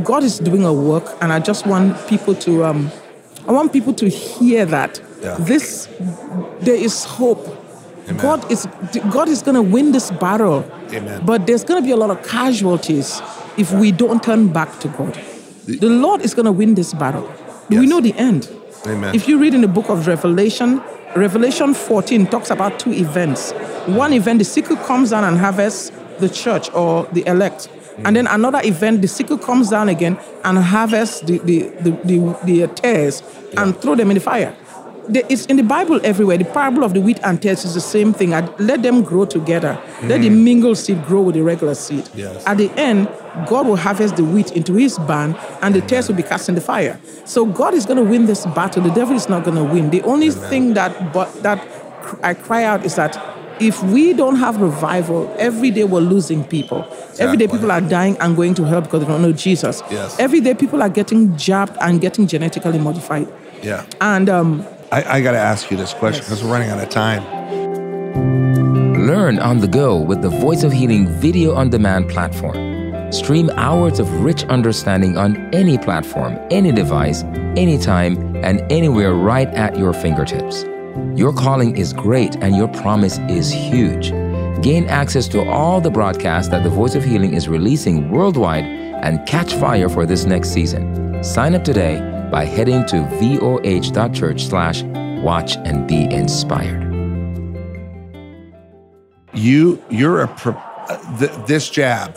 God 0.03 0.23
is 0.23 0.39
doing 0.39 0.65
a 0.65 0.73
work, 0.73 1.17
and 1.21 1.33
I 1.33 1.39
just 1.41 1.67
want 1.67 1.97
people 2.09 2.35
to 2.37 2.65
um, 2.65 2.91
I 3.47 3.53
want 3.53 3.73
people 3.73 3.93
to 3.95 4.09
hear 4.09 4.65
that 4.67 5.01
Yeah. 5.21 5.37
this 5.41 5.89
there 6.61 6.75
is 6.77 7.05
hope. 7.05 7.47
Amen. 8.09 8.23
God 8.23 8.51
is 8.51 8.67
God 9.11 9.29
is 9.29 9.43
going 9.43 9.55
to 9.55 9.63
win 9.63 9.93
this 9.93 10.11
battle. 10.11 10.65
Amen. 10.93 11.25
But 11.25 11.47
there's 11.47 11.65
going 11.65 11.83
to 11.83 11.87
be 11.87 11.93
a 11.93 11.97
lot 11.97 12.11
of 12.11 12.27
casualties 12.27 13.21
if 13.57 13.73
we 13.73 13.93
don't 13.93 14.23
turn 14.23 14.49
back 14.49 14.79
to 14.81 14.89
God. 14.89 15.19
The 15.67 15.89
Lord 15.89 16.23
is 16.23 16.35
going 16.35 16.47
to 16.47 16.53
win 16.53 16.75
this 16.75 16.95
battle. 16.95 17.31
We 17.69 17.87
know 17.87 18.01
the 18.01 18.15
end. 18.15 18.49
Amen. 18.87 19.15
If 19.15 19.29
you 19.29 19.39
read 19.39 19.53
in 19.53 19.61
the 19.61 19.69
book 19.69 19.91
of 19.91 20.07
Revelation, 20.07 20.81
Revelation 21.15 21.75
14 21.75 22.27
talks 22.27 22.51
about 22.51 22.79
two 22.79 22.93
events. 22.93 23.53
One 23.87 24.13
event, 24.13 24.39
the 24.39 24.45
sickle 24.45 24.77
comes 24.77 25.11
down 25.11 25.25
and 25.25 25.37
harvests 25.37 25.91
the 26.19 26.29
church 26.29 26.73
or 26.73 27.05
the 27.13 27.27
elect. 27.27 27.69
And 28.05 28.15
then 28.15 28.27
another 28.29 28.61
event, 28.63 29.03
the 29.03 29.09
sickle 29.09 29.39
comes 29.39 29.71
down 29.71 29.89
again 29.89 30.19
and 30.45 30.59
harvests 30.59 31.21
the, 31.21 31.39
the, 31.39 31.69
the, 31.81 31.91
the, 32.05 32.39
the 32.45 32.67
tares 32.69 33.23
and 33.57 33.77
throw 33.77 33.95
them 33.97 34.11
in 34.11 34.15
the 34.15 34.21
fire. 34.21 34.55
The- 35.09 35.25
It's 35.33 35.47
in 35.47 35.57
the 35.57 35.63
Bible 35.63 36.01
everywhere. 36.05 36.37
The 36.39 36.45
parable 36.45 36.85
of 36.85 36.93
the 36.95 37.01
wheat 37.01 37.19
and 37.25 37.41
tares 37.41 37.65
is 37.65 37.75
the 37.75 37.81
same 37.81 38.13
thing. 38.13 38.35
I- 38.35 38.49
Let 38.59 38.83
them 38.83 39.03
grow 39.03 39.25
together. 39.25 39.79
Let 40.03 40.21
the 40.23 40.31
mingled 40.31 40.79
seed 40.79 41.05
grow 41.07 41.23
with 41.23 41.35
the 41.35 41.43
regular 41.43 41.75
seed. 41.75 42.09
Yes. 42.15 42.43
At 42.47 42.59
the 42.59 42.71
end, 42.77 43.09
God 43.49 43.67
will 43.67 43.77
harvest 43.77 44.17
the 44.17 44.25
wheat 44.25 44.53
into 44.53 44.75
his 44.75 44.99
barn 44.99 45.35
and 45.63 45.75
the 45.75 45.81
tares 45.81 46.09
will 46.09 46.17
be 46.17 46.23
cast 46.23 46.49
in 46.49 46.55
the 46.55 46.61
fire. 46.61 46.99
So 47.25 47.45
God 47.47 47.75
is 47.75 47.87
going 47.87 47.97
to 47.99 48.05
win 48.05 48.27
this 48.27 48.45
battle. 48.47 48.83
The 48.83 48.91
devil 48.91 49.17
is 49.17 49.29
not 49.29 49.45
going 49.45 49.57
to 49.57 49.65
win. 49.65 49.91
The 49.91 50.03
only 50.03 50.31
thing 50.31 50.75
that 50.75 51.13
but 51.13 51.43
that 51.43 51.59
I 52.23 52.35
cry 52.35 52.65
out 52.65 52.85
is 52.85 52.95
that 52.97 53.19
if 53.61 53.83
we 53.85 54.13
don't 54.13 54.37
have 54.37 54.61
revival, 54.61 55.35
every 55.39 55.71
day 55.71 55.85
we're 55.85 56.01
losing 56.01 56.45
people. 56.45 56.87
Every 57.19 57.37
day 57.37 57.49
people 57.49 57.73
are 57.73 57.81
dying 57.81 58.17
and 58.21 58.37
going 58.37 58.55
to 58.55 58.65
hell 58.65 58.81
because 58.81 59.01
they 59.03 59.09
don't 59.09 59.21
know 59.23 59.33
Jesus. 59.33 59.83
Yes. 59.91 60.17
Every 60.21 60.41
day 60.41 60.55
people 60.55 60.81
are 60.83 60.89
getting 60.89 61.37
jabbed 61.37 61.77
and 61.81 62.01
getting 62.01 62.27
genetically 62.29 62.79
modified. 62.79 63.27
Yeah. 63.63 63.85
And 64.01 64.29
um, 64.29 64.65
I, 64.91 65.19
I 65.19 65.21
got 65.21 65.33
to 65.33 65.39
ask 65.39 65.71
you 65.71 65.77
this 65.77 65.93
question 65.93 66.25
because 66.25 66.43
we're 66.43 66.51
running 66.51 66.71
out 66.71 66.83
of 66.83 66.89
time. 66.89 67.23
Learn 69.07 69.39
on 69.39 69.59
the 69.59 69.69
go 69.69 69.99
with 69.99 70.23
the 70.23 70.31
Voice 70.31 70.63
of 70.63 70.73
Healing 70.73 71.07
video 71.07 71.55
on 71.55 71.69
demand 71.69 72.09
platform. 72.09 73.13
Stream 73.13 73.51
hours 73.51 73.99
of 73.99 74.11
rich 74.23 74.45
understanding 74.45 75.19
on 75.19 75.55
any 75.55 75.77
platform, 75.77 76.39
any 76.51 76.73
device, 76.73 77.23
anytime, 77.57 78.37
and 78.37 78.61
anywhere 78.73 79.13
right 79.13 79.49
at 79.49 79.77
your 79.77 79.93
fingertips. 79.93 80.65
Your 81.15 81.35
calling 81.35 81.77
is 81.77 81.93
great 81.93 82.37
and 82.37 82.57
your 82.57 82.69
promise 82.69 83.19
is 83.29 83.53
huge. 83.53 84.11
Gain 84.63 84.87
access 84.89 85.29
to 85.29 85.47
all 85.51 85.83
the 85.83 85.91
broadcasts 85.91 86.51
that 86.51 86.63
the 86.63 86.71
Voice 86.71 86.95
of 86.95 87.05
Healing 87.05 87.35
is 87.35 87.47
releasing 87.47 88.11
worldwide 88.11 88.65
and 88.65 89.27
catch 89.29 89.53
fire 89.55 89.91
for 89.91 90.07
this 90.07 90.25
next 90.25 90.51
season. 90.51 91.23
Sign 91.23 91.55
up 91.55 91.63
today 91.63 92.18
by 92.31 92.45
heading 92.45 92.85
to 92.87 92.97
voh.church 92.97 94.45
slash 94.47 94.83
watch 95.23 95.57
and 95.59 95.87
be 95.89 96.05
inspired. 96.13 96.85
You 99.35 99.83
you're 99.91 100.23
a 100.23 100.29
pro, 100.29 100.53
uh, 100.55 101.19
th- 101.19 101.33
this 101.47 101.69
jab, 101.71 102.17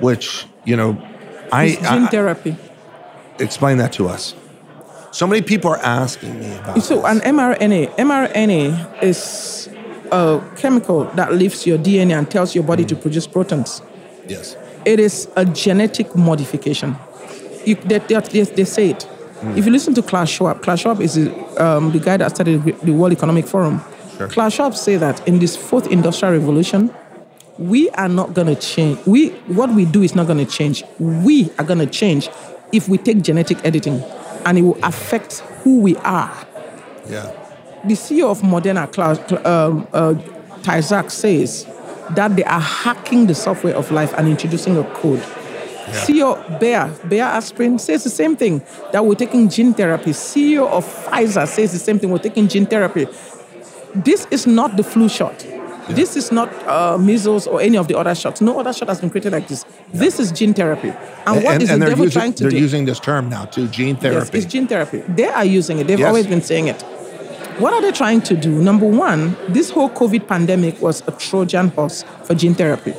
which 0.00 0.46
you 0.64 0.76
know, 0.76 1.00
I, 1.52 1.64
it's 1.64 1.76
gene 1.76 2.04
I 2.04 2.06
therapy. 2.08 2.56
explain 3.38 3.78
that 3.78 3.92
to 3.94 4.08
us. 4.08 4.34
So 5.10 5.26
many 5.26 5.42
people 5.42 5.70
are 5.70 5.78
asking 5.78 6.40
me 6.40 6.54
about. 6.56 6.82
So 6.82 7.02
this. 7.02 7.04
an 7.04 7.20
mRNA, 7.36 7.96
mRNA 7.96 9.02
is 9.02 9.68
a 10.10 10.40
chemical 10.56 11.04
that 11.16 11.34
lifts 11.34 11.66
your 11.66 11.78
DNA 11.78 12.16
and 12.16 12.30
tells 12.30 12.54
your 12.54 12.64
body 12.64 12.84
to 12.86 12.96
produce 12.96 13.26
proteins. 13.26 13.82
yes. 14.26 14.56
It 14.84 14.98
is 14.98 15.28
a 15.36 15.44
genetic 15.44 16.16
modification. 16.16 16.96
You, 17.64 17.74
they, 17.76 17.98
they, 17.98 18.42
they, 18.42 18.64
say 18.64 18.90
it. 18.90 19.08
If 19.56 19.66
you 19.66 19.72
listen 19.72 19.94
to 19.94 20.02
Klaus 20.02 20.28
Schwab, 20.30 20.62
Klaus 20.62 20.80
Schwab 20.80 21.00
is 21.00 21.14
the, 21.14 21.32
um, 21.64 21.90
the 21.92 21.98
guy 21.98 22.16
that 22.16 22.30
started 22.34 22.62
the 22.82 22.92
World 22.92 23.12
Economic 23.12 23.46
Forum. 23.46 23.80
Sure. 24.16 24.28
Klaus 24.28 24.54
Schwab 24.54 24.74
say 24.76 24.96
that 24.96 25.26
in 25.26 25.38
this 25.40 25.56
fourth 25.56 25.88
industrial 25.88 26.34
revolution, 26.34 26.94
we 27.58 27.90
are 27.90 28.08
not 28.08 28.34
going 28.34 28.46
to 28.46 28.54
change. 28.54 28.98
We 29.06 29.30
what 29.48 29.70
we 29.74 29.84
do 29.84 30.02
is 30.02 30.14
not 30.14 30.26
going 30.26 30.44
to 30.44 30.50
change. 30.50 30.84
We 30.98 31.50
are 31.58 31.64
going 31.64 31.80
to 31.80 31.86
change 31.86 32.28
if 32.72 32.88
we 32.88 32.98
take 32.98 33.22
genetic 33.22 33.58
editing, 33.64 34.00
and 34.46 34.58
it 34.58 34.62
will 34.62 34.78
affect 34.84 35.40
who 35.62 35.80
we 35.80 35.96
are 35.98 36.32
Yeah. 37.08 37.30
the 37.84 37.94
CEO 37.94 38.30
of 38.30 38.40
Moderna, 38.42 38.90
Klaus, 38.90 39.18
um, 39.44 39.86
uh, 39.92 40.14
Tyzak, 40.62 41.10
says 41.10 41.66
that 42.14 42.36
they 42.36 42.44
are 42.44 42.60
hacking 42.60 43.26
the 43.26 43.34
software 43.34 43.74
of 43.74 43.90
life 43.90 44.12
and 44.16 44.28
introducing 44.28 44.76
a 44.78 44.84
code. 44.94 45.22
CEO 45.92 46.58
Bayer, 46.60 46.90
Bayer 47.08 47.24
Aspirin 47.24 47.78
says 47.78 48.04
the 48.04 48.10
same 48.10 48.36
thing 48.36 48.62
that 48.92 49.04
we're 49.04 49.14
taking 49.14 49.48
gene 49.48 49.74
therapy. 49.74 50.10
CEO 50.10 50.66
of 50.68 50.84
Pfizer 50.84 51.46
says 51.46 51.72
the 51.72 51.78
same 51.78 51.98
thing. 51.98 52.10
We're 52.10 52.18
taking 52.18 52.48
gene 52.48 52.66
therapy. 52.66 53.06
This 53.94 54.26
is 54.30 54.46
not 54.46 54.76
the 54.76 54.82
flu 54.82 55.08
shot. 55.08 55.46
This 55.88 56.16
is 56.16 56.30
not 56.32 56.48
uh, 56.66 56.96
measles 56.96 57.46
or 57.46 57.60
any 57.60 57.76
of 57.76 57.88
the 57.88 57.98
other 57.98 58.14
shots. 58.14 58.40
No 58.40 58.58
other 58.60 58.72
shot 58.72 58.88
has 58.88 59.00
been 59.00 59.10
created 59.10 59.32
like 59.32 59.48
this. 59.48 59.64
This 59.92 60.20
is 60.20 60.30
gene 60.32 60.54
therapy. 60.54 60.92
And 61.26 61.44
what 61.44 61.60
is 61.60 61.68
the 61.68 61.76
they're 61.76 61.88
devil 61.90 62.04
using, 62.04 62.20
trying 62.20 62.32
to 62.34 62.44
do? 62.44 62.50
they're 62.50 62.58
using 62.58 62.84
this 62.84 63.00
term 63.00 63.28
now 63.28 63.44
too, 63.46 63.66
gene 63.68 63.96
therapy. 63.96 64.30
Yes, 64.32 64.44
it's 64.44 64.52
gene 64.52 64.66
therapy. 64.68 64.98
They 65.08 65.26
are 65.26 65.44
using 65.44 65.78
it. 65.80 65.88
They've 65.88 65.98
Yes. 65.98 66.06
always 66.08 66.26
been 66.26 66.40
saying 66.40 66.68
it. 66.68 66.80
What 67.58 67.74
are 67.74 67.82
they 67.82 67.92
trying 67.92 68.22
to 68.22 68.34
do? 68.36 68.50
Number 68.62 68.86
one, 68.86 69.36
this 69.48 69.70
whole 69.70 69.90
COVID 69.90 70.26
pandemic 70.26 70.80
was 70.80 71.02
a 71.06 71.12
Trojan 71.12 71.68
horse 71.68 72.04
for 72.24 72.34
gene 72.34 72.54
therapy. 72.54 72.94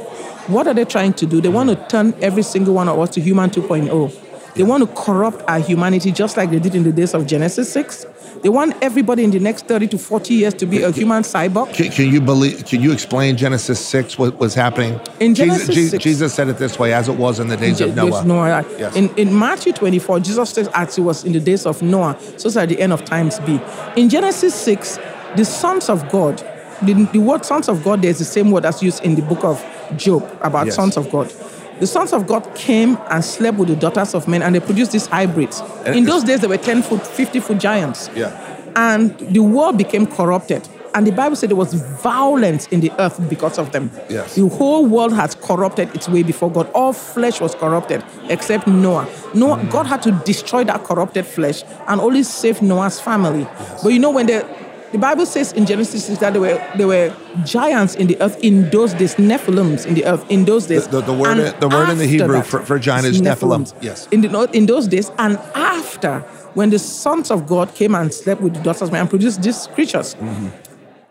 What 0.48 0.68
are 0.68 0.74
they 0.74 0.86
trying 0.86 1.14
to 1.14 1.26
do? 1.26 1.42
They 1.42 1.50
want 1.50 1.70
to 1.70 1.76
mm. 1.76 1.90
turn 1.90 2.14
every 2.22 2.44
single 2.44 2.74
one 2.74 2.90
of 2.90 3.00
us 3.00 3.10
to 3.12 3.22
human 3.22 3.50
2.0. 3.50 4.54
They 4.56 4.64
want 4.64 4.88
to 4.88 4.96
corrupt 4.96 5.44
our 5.48 5.60
humanity 5.60 6.12
just 6.12 6.38
like 6.38 6.52
they 6.52 6.60
did 6.60 6.76
in 6.76 6.84
the 6.84 6.92
days 6.92 7.14
of 7.14 7.26
Genesis 7.26 7.72
6. 7.74 8.06
They 8.44 8.50
want 8.50 8.76
everybody 8.82 9.24
in 9.24 9.32
the 9.32 9.40
next 9.40 9.68
30 9.68 9.88
to 9.88 9.98
40 9.98 10.34
years 10.34 10.54
to 10.56 10.66
be 10.66 10.82
a 10.82 10.92
human 10.92 11.24
cyborg. 11.24 11.74
Can, 11.74 11.90
can 11.90 12.10
you 12.12 12.20
believe? 12.20 12.66
Can 12.66 12.82
you 12.82 12.92
explain 12.92 13.38
Genesis 13.38 13.84
six? 13.84 14.18
What 14.18 14.38
was 14.38 14.54
happening? 14.54 15.00
In 15.22 15.34
Jesus, 15.34 15.68
Genesis 15.68 15.76
Je- 15.76 15.88
6 15.88 16.04
Jesus 16.04 16.34
said 16.34 16.50
it 16.50 16.58
this 16.58 16.78
way, 16.78 16.94
as 16.94 17.08
it 17.08 17.16
was 17.16 17.40
in 17.40 17.48
the 17.48 17.56
days 17.56 17.80
of 17.80 17.96
Noah. 17.96 18.26
Noah. 18.26 18.66
Yes. 18.78 18.98
In, 18.98 19.16
in 19.16 19.40
Matthew 19.40 19.72
24, 19.72 20.20
Jesus 20.20 20.50
says, 20.50 20.70
as 20.74 20.98
it 20.98 21.02
was 21.02 21.24
in 21.24 21.32
the 21.32 21.40
days 21.40 21.66
of 21.66 21.82
Noah, 21.82 22.20
so 22.36 22.50
shall 22.50 22.68
the 22.68 22.82
end 22.82 22.92
of 22.92 23.06
times 23.06 23.40
be. 23.40 23.62
In 23.96 24.10
Genesis 24.10 24.54
6, 24.54 25.00
the 25.38 25.46
sons 25.46 25.88
of 25.88 26.10
God, 26.10 26.38
the, 26.82 27.08
the 27.14 27.20
word 27.20 27.46
sons 27.46 27.70
of 27.70 27.82
God, 27.82 28.02
there's 28.02 28.20
the 28.20 28.26
same 28.26 28.52
word 28.52 28.64
that's 28.64 28.84
used 28.84 29.06
in 29.06 29.16
the 29.16 29.22
book 29.22 29.46
of 29.46 29.64
Job 29.96 30.24
about 30.42 30.66
Yes. 30.68 30.76
sons 30.76 30.98
of 30.98 31.10
God. 31.12 31.32
The 31.80 31.88
sons 31.88 32.14
of 32.14 32.28
God 32.28 32.48
came 32.56 32.98
and 33.10 33.24
slept 33.26 33.58
with 33.58 33.68
the 33.68 33.76
daughters 33.76 34.14
of 34.14 34.28
men, 34.28 34.42
and 34.44 34.56
they 34.56 34.60
produced 34.60 34.92
these 34.92 35.08
hybrids. 35.08 35.62
And 35.86 35.96
In 35.96 36.06
those 36.06 36.24
days, 36.24 36.40
they 36.40 36.48
were 36.48 36.58
10 36.58 36.82
foot, 36.84 37.06
50 37.06 37.40
foot 37.40 37.58
giants. 37.58 38.10
Yeah. 38.16 38.32
And 38.76 39.18
the 39.20 39.40
world 39.42 39.78
became 39.78 40.06
corrupted. 40.08 40.68
And 40.96 41.08
the 41.08 41.12
Bible 41.12 41.36
said 41.36 41.50
there 41.50 41.56
was 41.58 41.74
violence 41.74 42.68
in 42.68 42.80
the 42.80 42.92
earth 43.00 43.20
because 43.28 43.58
of 43.58 43.72
them. 43.72 43.90
Yes. 44.10 44.36
The 44.36 44.48
whole 44.48 44.86
world 44.86 45.12
has 45.14 45.34
corrupted 45.34 45.94
its 45.96 46.08
way 46.08 46.22
before 46.22 46.52
God. 46.52 46.70
All 46.74 46.94
flesh 46.94 47.42
was 47.42 47.56
corrupted 47.56 48.04
except 48.30 48.68
Noah. 48.68 49.08
Noah, 49.34 49.58
Mm. 49.58 49.72
God 49.72 49.88
had 49.88 50.04
to 50.04 50.12
destroy 50.12 50.64
that 50.66 50.84
corrupted 50.84 51.26
flesh 51.26 51.64
and 51.88 52.00
only 52.00 52.22
save 52.22 52.62
Noah's 52.62 53.00
family. 53.00 53.48
But 53.82 53.90
you 53.94 53.98
know 54.00 54.12
when 54.12 54.28
the 54.28 54.46
the 54.94 54.98
Bible 55.00 55.26
says 55.26 55.52
in 55.54 55.66
Genesis 55.66 56.06
6 56.06 56.20
that 56.20 56.32
there 56.34 56.42
were 56.42 56.58
there 56.78 56.88
were 56.88 57.14
giants 57.46 57.96
in 57.96 58.08
the 58.08 58.18
earth 58.22 58.38
in 58.42 58.70
those 58.70 58.94
days, 58.94 59.16
Nephilims 59.16 59.86
in 59.86 59.94
the 59.96 60.06
earth 60.06 60.24
in 60.30 60.46
those 60.46 60.68
days. 60.68 60.88
The- 60.88 61.02
the- 61.02 61.08
the 61.12 61.14
word- 61.14 61.40
And 61.40 61.54
the 61.60 61.68
word 61.68 61.90
in 61.90 61.98
the 61.98 62.06
Hebrew 62.08 62.42
for- 62.44 62.62
for 62.70 62.80
giant 62.80 63.06
is 63.08 63.22
Nephilim. 63.22 63.74
Yes. 63.82 64.08
In 64.12 64.22
the 64.22 64.30
in 64.54 64.66
those 64.68 64.88
days, 64.88 65.12
and 65.18 65.38
after 65.56 66.24
when 66.54 66.70
the 66.70 66.80
sons 66.80 67.32
of 67.32 67.48
God 67.48 67.68
came 67.76 67.94
and 67.96 68.14
slept 68.14 68.40
with 68.42 68.54
the 68.54 68.62
daughters 68.62 68.84
of 68.84 68.92
men 68.92 69.02
and 69.02 69.10
produced 69.10 69.42
these 69.42 69.68
creatures. 69.76 70.16
Mm-hmm. 70.16 70.48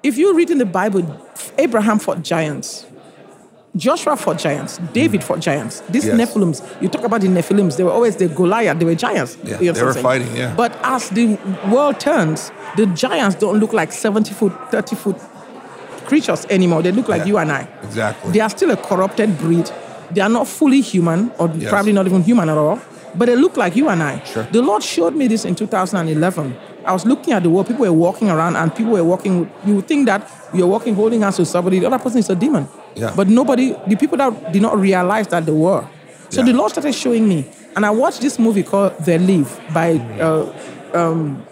If 0.03 0.17
you 0.19 0.35
read 0.35 0.51
in 0.51 0.59
the 0.59 0.71
Bible, 0.81 1.03
Abraham 1.59 1.99
fought 1.99 2.23
giants. 2.23 2.85
Joshua 3.75 4.17
fought 4.17 4.39
giants. 4.39 4.79
David 4.93 5.21
mm. 5.21 5.25
fought 5.25 5.41
giants. 5.41 5.81
These 5.89 6.05
Yes. 6.07 6.17
Nephilims, 6.21 6.83
you 6.83 6.89
talk 6.89 7.05
about 7.05 7.23
the 7.23 7.29
Nephilims, 7.29 7.77
they 7.77 7.85
were 7.85 7.91
always 7.91 8.17
the 8.17 8.29
Goliath, 8.29 8.79
they 8.79 8.85
were 8.85 8.95
giants. 8.95 9.39
Yeah, 9.43 9.59
You 9.61 9.67
know 9.67 9.73
they 9.73 9.83
were 9.83 9.93
saying? 9.95 10.03
fighting, 10.03 10.37
yeah. 10.37 10.55
But 10.55 10.77
as 10.83 11.09
the 11.09 11.39
world 11.71 11.99
turns, 11.99 12.53
the 12.77 12.85
giants 12.87 13.37
don't 13.37 13.59
look 13.61 13.73
like 13.73 13.91
70 13.93 14.35
foot, 14.35 14.53
30 14.71 14.97
foot 14.97 15.17
creatures 16.05 16.45
anymore. 16.51 16.83
They 16.83 16.93
look 16.93 17.09
like 17.09 17.21
Yeah, 17.21 17.27
you 17.29 17.39
and 17.39 17.51
I. 17.51 17.67
exactly. 17.83 18.33
They 18.33 18.41
are 18.41 18.51
still 18.51 18.71
a 18.73 18.77
corrupted 18.77 19.39
breed. 19.39 19.71
They 20.11 20.21
are 20.21 20.29
not 20.29 20.47
fully 20.47 20.83
human, 20.83 21.33
or 21.39 21.51
Yes. 21.57 21.71
probably 21.71 21.93
not 21.95 22.07
even 22.07 22.23
human 22.23 22.51
at 22.51 22.59
all, 22.59 22.79
but 23.15 23.27
they 23.27 23.37
look 23.37 23.57
like 23.57 23.75
you 23.75 23.89
and 23.89 24.03
I. 24.03 24.21
Sure. 24.25 24.47
The 24.53 24.61
Lord 24.61 24.83
showed 24.83 25.15
me 25.15 25.29
this 25.29 25.47
in 25.47 25.55
2011. 25.55 26.55
I 26.85 26.93
was 26.93 27.07
looking 27.07 27.33
at 27.33 27.43
the 27.43 27.49
world, 27.49 27.69
people 27.69 27.87
were 27.87 27.93
walking 27.93 28.29
around, 28.29 28.57
and 28.57 28.75
people 28.75 28.93
were 28.93 29.05
walking. 29.05 29.51
You 29.65 29.77
would 29.77 29.87
think 29.89 30.07
that 30.07 30.29
you're 30.53 30.67
walking 30.67 30.95
holding 30.95 31.23
hands 31.23 31.39
with 31.39 31.49
somebody, 31.49 31.79
the 31.79 31.87
other 31.87 31.99
person 31.99 32.19
is 32.19 32.29
a 32.29 32.35
demon. 32.35 32.69
Yeah. 32.95 33.13
But 33.17 33.29
nobody, 33.29 33.75
the 33.87 33.97
people 33.97 34.19
that 34.19 34.53
did 34.53 34.63
not 34.63 34.79
realize 34.79 35.29
that 35.29 35.47
they 35.47 35.53
were. 35.53 35.85
So 36.29 36.41
Yeah. 36.41 36.47
the 36.47 36.53
Lord 36.55 36.71
started 36.71 36.95
showing 36.95 37.29
me. 37.29 37.47
And 37.77 37.87
I 37.87 37.91
watched 37.91 38.21
this 38.21 38.39
movie 38.39 38.63
called 38.63 38.93
They 39.05 39.19
Live 39.19 39.59
by, 39.73 39.97
uh, 40.21 40.53
um, 40.95 41.43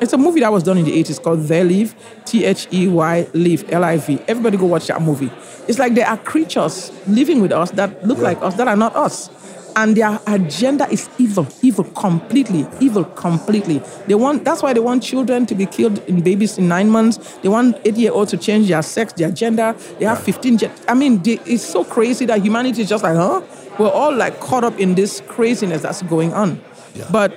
it's 0.00 0.12
a 0.12 0.18
movie 0.18 0.40
that 0.40 0.52
was 0.52 0.62
done 0.62 0.78
in 0.78 0.84
the 0.84 0.92
80s 0.92 1.18
called 1.22 1.40
They 1.40 1.62
Live, 1.64 1.94
T 2.24 2.44
H 2.44 2.68
E 2.72 2.86
Y 2.88 3.26
Live, 3.32 3.64
L 3.72 3.84
I 3.84 3.96
V. 3.98 4.18
Everybody 4.28 4.56
go 4.56 4.66
watch 4.66 4.86
that 4.88 5.00
movie. 5.02 5.30
It's 5.68 5.78
like 5.78 5.94
there 5.94 6.06
are 6.06 6.16
creatures 6.18 6.90
living 7.06 7.40
with 7.40 7.52
us 7.52 7.70
that 7.72 8.06
look 8.06 8.18
like 8.18 8.42
us 8.42 8.54
that 8.54 8.68
are 8.68 8.76
not 8.76 8.94
us. 8.96 9.28
And 9.76 9.96
their 9.96 10.20
agenda 10.26 10.88
is 10.90 11.08
evil, 11.18 11.46
evil 11.62 11.84
completely, 11.84 12.66
evil 12.80 13.04
completely. 13.04 13.82
They 14.06 14.14
want 14.14 14.44
that's 14.44 14.62
why 14.62 14.72
they 14.72 14.80
want 14.80 15.02
children 15.02 15.46
to 15.46 15.54
be 15.54 15.66
killed 15.66 15.98
in 16.08 16.20
babies 16.20 16.58
in 16.58 16.68
nine 16.68 16.88
months. 16.88 17.38
They 17.38 17.48
want 17.48 17.76
eight-year-olds 17.84 18.30
to 18.32 18.36
change 18.36 18.68
their 18.68 18.82
sex, 18.82 19.12
their 19.14 19.30
gender. 19.30 19.74
They 19.98 20.04
have 20.04 20.22
15. 20.22 20.58
Gen- 20.58 20.72
I 20.88 20.94
mean, 20.94 21.22
they, 21.22 21.38
it's 21.46 21.64
so 21.64 21.84
crazy 21.84 22.26
that 22.26 22.42
humanity 22.42 22.82
is 22.82 22.88
just 22.88 23.04
like, 23.04 23.16
huh? 23.16 23.42
We're 23.78 23.88
all 23.90 24.14
like 24.14 24.40
caught 24.40 24.64
up 24.64 24.78
in 24.78 24.94
this 24.94 25.22
craziness 25.28 25.82
that's 25.82 26.02
going 26.02 26.32
on. 26.34 26.60
Yeah. 26.94 27.08
But 27.10 27.36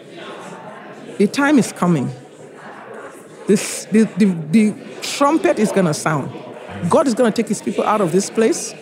the 1.17 1.28
time 1.28 1.60
is 1.60 1.72
coming. 1.72 2.10
This, 3.48 3.86
the, 3.91 4.04
the, 4.17 4.26
the 4.52 4.74
trumpet 5.02 5.60
is 5.60 5.72
going 5.72 5.86
to 5.86 5.93
sound. 5.93 6.32
God 6.89 7.08
is 7.08 7.13
going 7.13 7.32
to 7.32 7.36
take 7.36 7.50
his 7.50 7.62
people 7.62 7.84
out 7.84 8.02
of 8.02 8.12
this 8.12 8.30
place, 8.30 8.74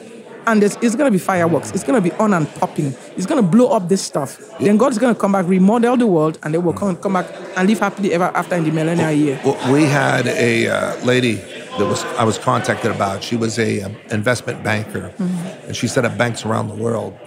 and 0.48 0.64
it's 0.64 0.76
going 0.78 1.06
to 1.06 1.12
be 1.12 1.18
fireworks. 1.20 1.72
It's 1.72 1.84
going 1.84 2.02
to 2.02 2.10
be 2.10 2.16
on 2.18 2.34
and 2.34 2.48
popping. 2.56 2.94
It's 3.18 3.26
going 3.26 3.42
to 3.44 3.48
blow 3.48 3.70
up 3.70 3.90
this 3.90 4.02
stuff. 4.02 4.40
Then 4.60 4.78
God 4.78 4.92
is 4.92 4.98
going 4.98 5.14
to 5.14 5.20
come 5.20 5.32
back, 5.34 5.48
remodel 5.48 5.98
the 5.98 6.08
world, 6.08 6.40
and 6.44 6.54
they 6.54 6.58
will 6.58 6.74
come, 6.74 6.96
come 6.98 7.14
back 7.14 7.28
and 7.56 7.68
live 7.70 7.80
happily 7.80 8.14
ever 8.14 8.26
after 8.36 8.56
in 8.56 8.64
the 8.64 8.72
millennial 8.72 9.12
year. 9.12 9.40
Well, 9.46 9.74
we 9.74 9.84
had 9.84 10.28
a 10.28 10.68
uh, 10.68 11.06
lady 11.06 11.36
that 11.36 11.86
was 11.88 12.04
I 12.18 12.24
was 12.24 12.38
contacted 12.38 12.92
about. 12.92 13.24
She 13.24 13.36
was 13.36 13.58
a 13.60 13.82
um, 13.82 13.96
investment 14.12 14.64
banker, 14.64 15.14
Mm-hmm. 15.18 15.68
and 15.68 15.76
she 15.76 15.88
set 15.88 16.06
up 16.06 16.18
banks 16.18 16.46
around 16.46 16.68
the 16.68 16.76
world. 16.76 17.18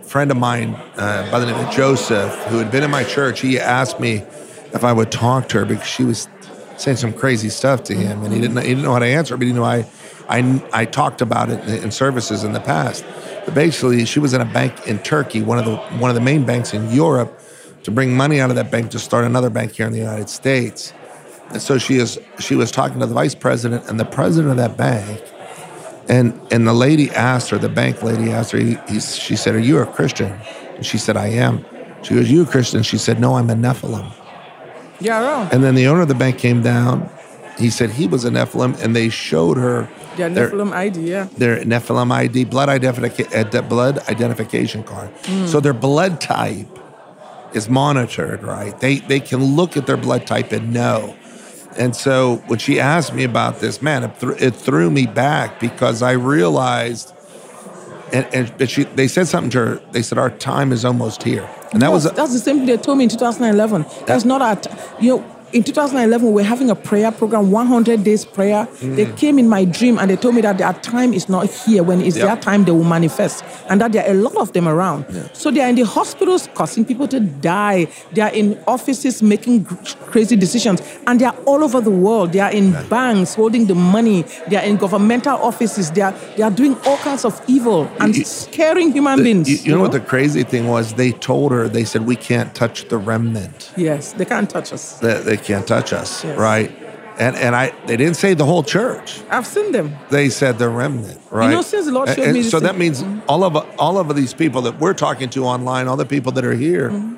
A 0.00 0.04
friend 0.04 0.30
of 0.30 0.36
mine 0.36 0.74
uh, 0.96 1.28
by 1.30 1.38
the 1.40 1.46
name 1.46 1.56
of 1.64 1.70
Joseph, 1.72 2.32
who 2.46 2.58
had 2.58 2.70
been 2.70 2.82
in 2.82 2.90
my 2.90 3.04
church, 3.04 3.40
he 3.40 3.58
asked 3.58 4.00
me 4.00 4.22
if 4.72 4.84
I 4.84 4.92
would 4.92 5.10
talk 5.12 5.48
to 5.50 5.58
her 5.58 5.64
because 5.64 5.86
she 5.86 6.04
was 6.04 6.28
saying 6.76 6.96
some 6.96 7.12
crazy 7.12 7.48
stuff 7.50 7.84
to 7.84 7.94
him, 7.94 8.22
and 8.24 8.32
he 8.32 8.40
didn't 8.40 8.56
he 8.58 8.68
didn't 8.68 8.84
know 8.84 8.92
how 8.94 9.00
to 9.00 9.06
answer. 9.06 9.36
But 9.36 9.46
he 9.46 9.52
knew 9.52 9.62
I 9.64 9.84
I 10.30 10.62
I 10.72 10.84
talked 10.84 11.20
about 11.20 11.50
it 11.50 11.82
in 11.82 11.90
services 11.90 12.44
in 12.44 12.52
the 12.52 12.60
past. 12.60 13.04
But 13.44 13.54
basically, 13.54 14.04
she 14.04 14.20
was 14.20 14.32
in 14.32 14.40
a 14.40 14.44
bank 14.44 14.86
in 14.86 14.98
Turkey, 15.00 15.42
one 15.42 15.58
of 15.58 15.64
the 15.64 15.76
one 15.98 16.10
of 16.10 16.14
the 16.14 16.20
main 16.20 16.44
banks 16.44 16.72
in 16.72 16.90
Europe, 16.90 17.38
to 17.82 17.90
bring 17.90 18.16
money 18.16 18.40
out 18.40 18.50
of 18.50 18.56
that 18.56 18.70
bank 18.70 18.90
to 18.92 18.98
start 18.98 19.24
another 19.24 19.50
bank 19.50 19.72
here 19.72 19.86
in 19.86 19.92
the 19.92 19.98
United 19.98 20.28
States. 20.28 20.92
And 21.50 21.60
so 21.60 21.78
she 21.78 21.96
is 21.96 22.18
she 22.38 22.54
was 22.54 22.70
talking 22.70 23.00
to 23.00 23.06
the 23.06 23.14
vice 23.14 23.34
president 23.34 23.88
and 23.88 23.98
the 23.98 24.04
president 24.04 24.52
of 24.52 24.56
that 24.58 24.76
bank. 24.76 25.20
And 26.08 26.38
and 26.52 26.66
the 26.66 26.72
lady 26.72 27.10
asked 27.10 27.50
her, 27.50 27.58
the 27.58 27.68
bank 27.68 28.02
lady 28.02 28.30
asked 28.30 28.52
her, 28.52 28.58
he, 28.58 28.76
he, 28.88 29.00
she 29.00 29.36
said, 29.36 29.54
Are 29.54 29.60
you 29.60 29.78
a 29.78 29.86
Christian? 29.86 30.32
And 30.76 30.86
she 30.86 30.98
said, 30.98 31.16
I 31.16 31.28
am. 31.28 31.64
She 32.02 32.14
goes, 32.14 32.30
You 32.30 32.42
a 32.42 32.46
Christian? 32.46 32.82
She 32.82 32.98
said, 32.98 33.20
No, 33.20 33.34
I'm 33.34 33.50
a 33.50 33.54
Nephilim. 33.54 34.12
Yeah, 35.00 35.22
wrong. 35.22 35.48
And 35.50 35.64
then 35.64 35.74
the 35.74 35.86
owner 35.86 36.02
of 36.02 36.08
the 36.08 36.14
bank 36.14 36.38
came 36.38 36.62
down. 36.62 37.08
He 37.58 37.70
said 37.70 37.90
he 37.90 38.06
was 38.06 38.24
a 38.24 38.30
Nephilim, 38.30 38.80
and 38.82 38.94
they 38.94 39.08
showed 39.08 39.56
her 39.56 39.88
Yeah, 40.20 40.28
their, 40.28 40.50
Nephilim 40.50 40.72
ID, 40.72 41.00
yeah. 41.00 41.24
their 41.36 41.56
Nephilim 41.64 42.12
ID, 42.12 42.44
blood, 42.44 42.68
uh, 42.84 43.62
blood 43.62 43.98
identification 44.08 44.82
card. 44.82 45.10
So 45.46 45.60
their 45.60 45.72
blood 45.72 46.20
type 46.20 46.68
is 47.54 47.68
monitored, 47.68 48.42
right? 48.42 48.78
They, 48.78 48.96
they 48.96 49.20
can 49.20 49.42
look 49.56 49.76
at 49.76 49.86
their 49.86 49.96
blood 49.96 50.26
type 50.26 50.52
and 50.52 50.72
know. 50.72 51.16
And 51.76 51.94
so 51.94 52.36
when 52.46 52.58
she 52.58 52.80
asked 52.80 53.14
me 53.14 53.24
about 53.24 53.60
this, 53.60 53.80
man, 53.80 54.04
it, 54.04 54.16
thr 54.16 54.32
it 54.32 54.54
threw 54.54 54.90
me 54.90 55.06
back 55.06 55.60
because 55.60 56.02
I 56.02 56.12
realized, 56.12 57.14
and, 58.12 58.26
and 58.34 58.52
but 58.58 58.68
she, 58.70 58.84
they 58.84 59.06
said 59.08 59.28
something 59.28 59.50
to 59.50 59.58
her. 59.58 59.82
They 59.92 60.02
said, 60.02 60.18
Our 60.18 60.30
time 60.30 60.72
is 60.72 60.84
almost 60.84 61.22
here. 61.22 61.48
And 61.72 61.80
that 61.82 61.92
was, 61.92 62.04
Yes, 62.04 62.14
that's 62.14 62.32
the 62.32 62.40
same 62.40 62.58
thing 62.58 62.66
they 62.66 62.76
told 62.76 62.98
me 62.98 63.04
in 63.04 63.10
2011. 63.10 63.86
That's 64.06 64.24
not 64.24 64.42
our, 64.42 64.56
t- 64.56 64.70
you 65.00 65.18
know, 65.18 65.36
in 65.52 65.62
2011, 65.64 66.26
we 66.26 66.32
were 66.32 66.42
having 66.42 66.70
a 66.70 66.74
prayer 66.74 67.10
program, 67.10 67.50
100 67.50 68.04
days 68.04 68.24
prayer. 68.24 68.68
They 68.80 69.06
Mm. 69.06 69.16
came 69.16 69.38
in 69.38 69.48
my 69.48 69.64
dream 69.64 69.98
and 69.98 70.08
they 70.10 70.16
told 70.16 70.34
me 70.34 70.40
that 70.42 70.58
their 70.58 70.72
time 70.74 71.12
is 71.12 71.28
not 71.28 71.46
here. 71.50 71.82
When 71.82 72.00
it's 72.00 72.16
Yep. 72.16 72.26
their 72.26 72.36
time, 72.36 72.64
they 72.64 72.72
will 72.72 72.84
manifest. 72.84 73.42
And 73.68 73.80
that 73.80 73.92
there 73.92 74.04
are 74.06 74.10
a 74.10 74.14
lot 74.14 74.36
of 74.36 74.52
them 74.52 74.68
around. 74.68 75.04
So 75.32 75.50
they 75.50 75.60
are 75.60 75.68
in 75.68 75.74
the 75.76 75.84
hospitals 75.84 76.48
causing 76.54 76.84
people 76.84 77.08
to 77.08 77.20
die. 77.20 77.88
They 78.14 78.22
are 78.22 78.32
in 78.32 78.56
offices 78.66 79.22
making 79.22 79.66
crazy 80.10 80.36
decisions. 80.36 80.80
And 81.06 81.18
they 81.20 81.26
are 81.26 81.34
all 81.46 81.64
over 81.64 81.80
the 81.80 81.90
world. 81.90 82.32
They 82.32 82.40
are 82.40 82.52
in 82.52 82.74
banks 82.88 83.34
holding 83.34 83.66
the 83.66 83.74
money. 83.74 84.24
They 84.48 84.56
are 84.56 84.64
in 84.64 84.76
governmental 84.76 85.36
offices. 85.42 85.90
They 85.90 86.02
are, 86.02 86.14
they 86.36 86.42
are 86.44 86.50
doing 86.50 86.76
all 86.86 86.96
kinds 86.98 87.24
of 87.24 87.40
evil 87.48 87.88
and 87.98 88.14
You- 88.16 88.24
scaring 88.24 88.92
human 88.92 89.16
the- 89.18 89.24
beings. 89.24 89.48
you, 89.48 89.58
you 89.64 89.74
know 89.74 89.80
what 89.82 89.92
the 89.92 90.00
crazy 90.00 90.42
thing 90.44 90.68
was? 90.68 90.92
They 90.94 91.12
told 91.12 91.50
her, 91.52 91.68
they 91.68 91.84
said, 91.84 92.06
We 92.06 92.16
can't 92.16 92.54
touch 92.54 92.88
the 92.88 92.98
remnant. 92.98 93.70
Yes, 93.76 94.14
they 94.16 94.24
can't 94.24 94.48
touch 94.48 94.72
us. 94.72 94.98
That 95.00 95.24
they 95.24 95.36
can't 95.40 95.66
touch 95.66 95.92
us, 95.92 96.24
Yes. 96.24 96.38
right? 96.38 96.70
And 97.18 97.36
and 97.36 97.54
I 97.54 97.72
they 97.86 97.96
didn't 97.96 98.16
say 98.16 98.34
the 98.34 98.46
whole 98.46 98.62
church. 98.62 99.20
I've 99.28 99.46
seen 99.46 99.72
them. 99.72 99.94
They 100.08 100.30
said 100.30 100.58
the 100.58 100.68
remnant, 100.68 101.20
right? 101.30 101.50
You 101.50 101.56
know, 101.56 101.62
since 101.62 101.86
the 101.86 101.92
Lord 101.92 102.08
showed 102.08 102.18
and 102.18 102.32
me 102.32 102.42
so 102.42 102.60
that 102.60 102.78
means 102.78 103.02
mm-hmm. 103.02 103.20
all 103.28 103.44
of 103.44 103.56
all 103.78 103.98
of 103.98 104.14
these 104.16 104.32
people 104.32 104.62
that 104.62 104.78
we're 104.80 104.94
talking 104.94 105.28
to 105.30 105.44
online, 105.44 105.86
all 105.86 105.96
the 105.96 106.06
people 106.06 106.32
that 106.32 106.44
are 106.44 106.54
here, 106.54 106.90
mm-hmm. 106.90 107.16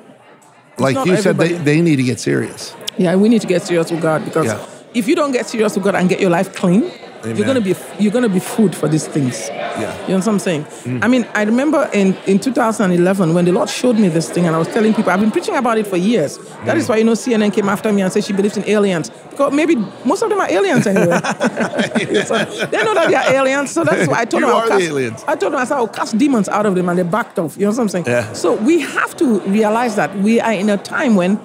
like 0.81 0.95
not 0.95 1.07
you 1.07 1.15
said, 1.17 1.37
they, 1.37 1.53
they 1.53 1.81
need 1.81 1.97
to 1.97 2.03
get 2.03 2.19
serious. 2.19 2.75
Yeah, 2.97 3.15
we 3.15 3.29
need 3.29 3.41
to 3.41 3.47
get 3.47 3.61
serious 3.61 3.91
with 3.91 4.01
God 4.01 4.25
because 4.25 4.47
Yeah. 4.47 4.65
if 4.93 5.07
you 5.07 5.15
don't 5.15 5.31
get 5.31 5.45
serious 5.47 5.75
with 5.75 5.83
God 5.85 5.95
and 5.95 6.09
get 6.09 6.19
your 6.19 6.29
life 6.29 6.53
clean, 6.53 6.91
Amen. 7.23 7.37
you're 7.37 7.47
gonna 7.47 7.61
be 7.61 7.75
you're 7.99 8.11
gonna 8.11 8.29
be 8.29 8.39
food 8.39 8.75
for 8.75 8.87
these 8.89 9.07
things. 9.07 9.47
Yeah. 9.49 9.93
You 10.03 10.09
know 10.09 10.17
what 10.19 10.27
I'm 10.27 10.39
saying? 10.39 10.65
Mm. 10.65 11.03
I 11.03 11.07
mean, 11.07 11.25
I 11.33 11.43
remember 11.43 11.89
in, 11.93 12.13
in 12.27 12.37
2011 12.39 13.33
when 13.33 13.45
the 13.45 13.51
Lord 13.51 13.69
showed 13.69 13.97
me 13.97 14.07
this 14.09 14.29
thing 14.29 14.45
and 14.45 14.55
I 14.55 14.59
was 14.59 14.67
telling 14.67 14.93
people, 14.93 15.09
I've 15.11 15.19
been 15.19 15.31
preaching 15.31 15.55
about 15.55 15.77
it 15.79 15.87
for 15.87 15.97
years. 15.97 16.37
That 16.65 16.75
Mm. 16.75 16.77
is 16.77 16.89
why, 16.89 16.97
you 16.97 17.03
know, 17.05 17.13
CNN 17.13 17.51
came 17.53 17.69
after 17.69 17.91
me 17.91 18.01
and 18.03 18.11
said 18.13 18.23
she 18.23 18.33
believes 18.33 18.55
in 18.57 18.67
aliens. 18.69 19.09
Because 19.31 19.51
maybe 19.51 19.75
most 20.05 20.21
of 20.21 20.29
them 20.29 20.39
are 20.41 20.49
aliens 20.51 20.85
anyway. 20.85 21.19
So 22.25 22.35
they 22.67 22.83
know 22.83 22.93
that 22.93 23.07
they 23.09 23.15
are 23.15 23.33
aliens. 23.33 23.71
So 23.71 23.83
that's 23.83 24.07
why 24.07 24.19
I 24.21 24.25
told 24.25 24.41
You 24.43 24.47
them 24.49 24.57
I'll 24.57 24.77
the 24.79 24.85
aliens. 24.85 25.23
I 25.27 25.35
told 25.35 25.53
them 25.53 25.59
I 25.61 25.65
said 25.65 25.77
I'll 25.77 25.87
cast 25.87 26.17
demons 26.17 26.49
out 26.49 26.65
of 26.65 26.75
them 26.75 26.87
and 26.89 26.99
they 26.99 27.03
backed 27.03 27.39
off. 27.39 27.55
You 27.57 27.65
know 27.65 27.71
what 27.71 27.79
I'm 27.79 27.89
saying? 27.89 28.05
Yeah. 28.05 28.31
So 28.33 28.55
we 28.55 28.81
have 28.81 29.15
to 29.17 29.39
realize 29.41 29.95
that 29.95 30.15
we 30.19 30.39
are 30.39 30.53
in 30.53 30.69
a 30.69 30.77
time 30.77 31.15
when 31.15 31.39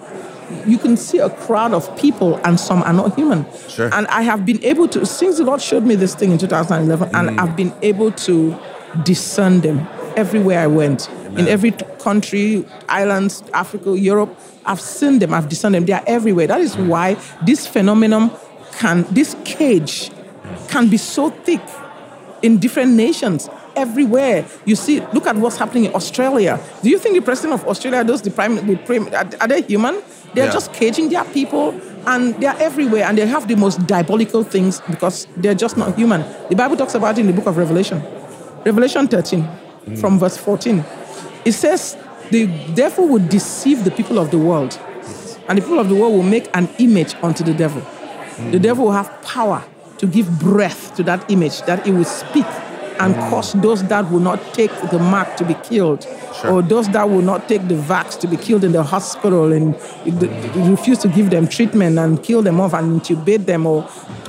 you 0.67 0.79
can 0.79 0.97
see 0.97 1.19
a 1.19 1.31
crowd 1.31 1.73
of 1.75 1.95
people 1.99 2.37
and 2.45 2.59
some 2.59 2.83
are 2.83 2.93
not 2.93 3.15
human. 3.15 3.45
Sure. 3.69 3.93
And 3.93 4.07
I 4.09 4.23
have 4.23 4.47
been 4.47 4.63
able 4.65 4.89
to, 4.89 5.05
since 5.05 5.39
the 5.39 5.45
Lord 5.45 5.61
showed 5.61 5.85
me 5.85 5.95
this 5.95 6.15
thing 6.15 6.33
in 6.33 6.39
2011, 6.39 7.09
Mm. 7.11 7.19
and 7.19 7.41
I've 7.41 7.55
been 7.57 7.73
able 7.83 8.13
to 8.13 8.57
discern 9.05 9.61
them 9.61 9.87
everywhere 10.17 10.61
I 10.61 10.67
went. 10.67 11.09
In 11.37 11.47
every 11.47 11.71
country, 12.01 12.67
islands, 12.89 13.45
Africa, 13.53 13.97
Europe, 13.97 14.35
I've 14.65 14.81
seen 14.81 15.19
them, 15.21 15.33
I've 15.33 15.49
discerned 15.49 15.75
them. 15.77 15.85
They 15.85 15.93
are 15.93 16.03
everywhere. 16.07 16.47
That 16.49 16.61
is 16.61 16.77
why 16.77 17.17
this 17.45 17.67
phenomenon 17.67 18.31
can, 18.73 19.05
this 19.11 19.37
cage 19.45 20.11
can 20.69 20.89
be 20.89 20.97
so 20.97 21.31
thick 21.31 21.61
in 22.43 22.59
different 22.59 22.93
nations 22.93 23.49
everywhere 23.77 24.45
you 24.65 24.75
see 24.75 25.01
look 25.13 25.27
at 25.27 25.37
what's 25.37 25.57
happening 25.57 25.85
in 25.85 25.95
australia 25.95 26.59
do 26.83 26.89
you 26.91 26.99
think 26.99 27.15
the 27.15 27.21
president 27.23 27.61
of 27.61 27.69
australia 27.69 28.03
does 28.03 28.23
the 28.23 28.31
prime 28.31 28.57
the 28.67 28.77
prime 28.79 29.07
are, 29.09 29.29
are 29.41 29.47
they 29.47 29.63
human 29.63 30.01
they're 30.39 30.47
Yeah. 30.47 30.53
just 30.59 30.73
caging 30.73 31.09
their 31.11 31.25
people 31.25 31.75
and 32.07 32.35
they're 32.41 32.57
everywhere 32.59 33.05
and 33.09 33.19
they 33.19 33.27
have 33.27 33.47
the 33.49 33.57
most 33.57 33.87
diabolical 33.87 34.43
things 34.45 34.81
because 34.91 35.27
they're 35.37 35.55
just 35.65 35.77
not 35.77 35.95
human. 35.99 36.25
The 36.49 36.57
bible 36.57 36.77
talks 36.77 36.95
about 36.95 37.19
it 37.19 37.21
in 37.21 37.27
the 37.27 37.33
book 37.33 37.47
of 37.47 37.57
revelation. 37.57 38.03
Revelation 38.65 39.09
13 39.09 39.45
from 40.01 40.19
verse 40.19 40.37
14 40.37 40.85
it 41.45 41.53
says 41.53 41.97
the 42.31 42.47
devil 42.75 43.09
will 43.09 43.27
deceive 43.29 43.85
the 43.85 43.91
people 43.91 44.19
of 44.19 44.31
the 44.31 44.39
world 44.39 44.79
and 45.49 45.57
the 45.59 45.63
people 45.63 45.79
of 45.81 45.89
the 45.89 45.95
world 45.95 46.13
will 46.15 46.23
make 46.37 46.49
an 46.55 46.69
image 46.79 47.15
unto 47.23 47.43
the 47.43 47.55
devil. 47.55 47.83
The 48.51 48.59
devil 48.59 48.85
will 48.87 48.93
have 48.93 49.11
power 49.23 49.65
to 49.99 50.07
give 50.07 50.27
breath 50.39 50.95
to 50.97 51.03
that 51.05 51.29
image, 51.31 51.63
that 51.63 51.87
it 51.87 51.93
will 51.93 52.05
speak 52.05 52.47
and 53.01 53.15
cause 53.31 53.53
those 53.55 53.83
that 53.89 54.11
will 54.11 54.21
not 54.21 54.41
take 54.55 54.71
the 54.91 54.99
mark 54.99 55.37
to 55.37 55.45
be 55.45 55.55
killed, 55.55 56.07
or 56.45 56.63
those 56.63 56.89
that 56.91 57.09
will 57.09 57.23
not 57.23 57.49
take 57.49 57.67
the 57.69 57.75
vax 57.75 58.19
to 58.21 58.27
be 58.27 58.37
killed 58.37 58.65
in 58.65 58.73
the 58.73 58.83
hospital 58.83 59.53
and 59.53 59.75
refuse 60.71 60.99
to 60.99 61.09
give 61.09 61.31
them 61.31 61.47
treatment 61.49 61.99
and 61.99 62.23
kill 62.23 62.43
them 62.43 62.61
off 62.61 62.73
and 62.75 63.01
intubate 63.01 63.47
them, 63.47 63.67
or 63.67 63.83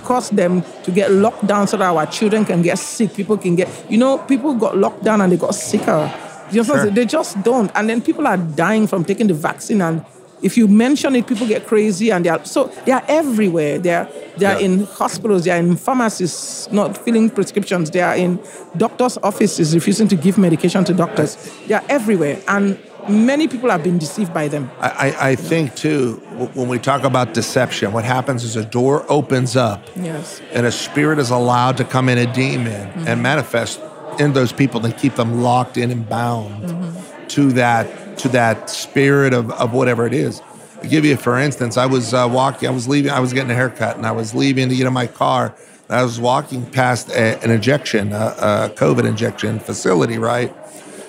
cause 0.03 0.29
them 0.31 0.63
to 0.83 0.91
get 0.91 1.11
locked 1.11 1.45
down 1.45 1.67
so 1.67 1.77
that 1.77 1.85
our 1.93 2.05
children 2.07 2.45
can 2.45 2.61
get 2.61 2.77
sick. 2.79 3.13
People 3.13 3.37
can 3.37 3.55
get, 3.55 3.67
you 3.89 3.97
know, 3.97 4.17
people 4.17 4.53
got 4.55 4.77
locked 4.77 5.03
down 5.03 5.21
and 5.21 5.31
they 5.31 5.37
got 5.37 5.53
sicker. 5.55 6.11
You 6.51 6.63
know, 6.63 6.75
Sure. 6.75 6.89
they 6.89 7.05
just 7.05 7.41
don't. 7.43 7.69
And 7.75 7.87
then 7.87 8.01
people 8.01 8.25
are 8.25 8.37
dying 8.37 8.87
from 8.87 9.03
taking 9.05 9.27
the 9.27 9.35
vaccine 9.35 9.81
and 9.81 10.03
if 10.41 10.57
you 10.57 10.67
mention 10.67 11.15
it, 11.15 11.27
people 11.27 11.47
get 11.47 11.67
crazy, 11.67 12.11
and 12.11 12.25
they 12.25 12.29
are 12.29 12.43
so 12.45 12.71
they 12.85 12.91
are 12.91 13.03
everywhere. 13.07 13.77
They 13.79 13.93
are 13.93 14.07
they 14.37 14.45
are 14.45 14.59
Yeah. 14.59 14.65
in 14.65 14.85
hospitals, 14.85 15.43
they 15.43 15.51
are 15.51 15.57
in 15.59 15.75
pharmacies 15.75 16.67
not 16.71 16.97
filling 16.97 17.29
prescriptions, 17.29 17.89
they 17.91 18.01
are 18.01 18.15
in 18.15 18.39
doctors' 18.77 19.17
offices 19.23 19.73
refusing 19.73 20.07
to 20.09 20.15
give 20.15 20.37
medication 20.37 20.83
to 20.85 20.93
doctors. 20.93 21.37
They 21.67 21.75
are 21.75 21.83
everywhere, 21.89 22.37
and 22.47 22.77
many 23.07 23.47
people 23.47 23.69
have 23.69 23.83
been 23.83 23.97
deceived 23.97 24.33
by 24.33 24.47
them. 24.47 24.69
I, 24.79 24.89
I, 24.89 25.29
I 25.31 25.35
think 25.35 25.75
too 25.75 26.15
when 26.53 26.67
we 26.67 26.79
talk 26.79 27.03
about 27.03 27.33
deception, 27.33 27.91
what 27.91 28.05
happens 28.05 28.43
is 28.43 28.55
a 28.55 28.63
door 28.63 29.05
opens 29.09 29.55
up, 29.55 29.81
Yes. 29.95 30.41
and 30.53 30.65
a 30.65 30.71
spirit 30.71 31.19
is 31.19 31.29
allowed 31.31 31.77
to 31.77 31.83
come 31.83 32.07
in, 32.09 32.17
a 32.17 32.31
demon, 32.33 32.67
and 32.71 33.05
mm-hmm. 33.05 33.21
manifest 33.21 33.79
in 34.19 34.33
those 34.33 34.51
people 34.51 34.85
and 34.85 34.95
keep 34.97 35.15
them 35.15 35.41
locked 35.41 35.77
in 35.77 35.91
and 35.91 36.07
bound 36.07 36.63
mm-hmm. 36.63 37.08
To 37.29 37.51
that 37.53 38.17
to 38.19 38.29
that 38.29 38.69
spirit 38.69 39.33
of, 39.33 39.51
of 39.51 39.73
whatever 39.73 40.05
it 40.05 40.13
is. 40.13 40.41
I'll 40.81 40.89
give 40.89 41.05
you 41.05 41.17
for 41.17 41.37
instance, 41.37 41.77
I 41.77 41.85
was 41.85 42.13
uh, 42.13 42.27
walking, 42.31 42.69
I 42.69 42.71
was 42.71 42.87
leaving, 42.87 43.11
I 43.11 43.19
was 43.19 43.33
getting 43.33 43.51
a 43.51 43.55
haircut, 43.55 43.97
and 43.97 44.05
I 44.05 44.11
was 44.11 44.33
leaving 44.33 44.69
to 44.69 44.75
get 44.75 44.87
in 44.87 44.93
my 44.93 45.07
car. 45.07 45.53
I 45.89 46.03
was 46.03 46.19
walking 46.19 46.69
past 46.69 47.09
a, 47.09 47.41
an 47.43 47.49
injection, 47.49 48.13
a, 48.13 48.35
a 48.37 48.73
COVID 48.75 49.05
injection 49.05 49.59
facility, 49.59 50.19
right? 50.19 50.53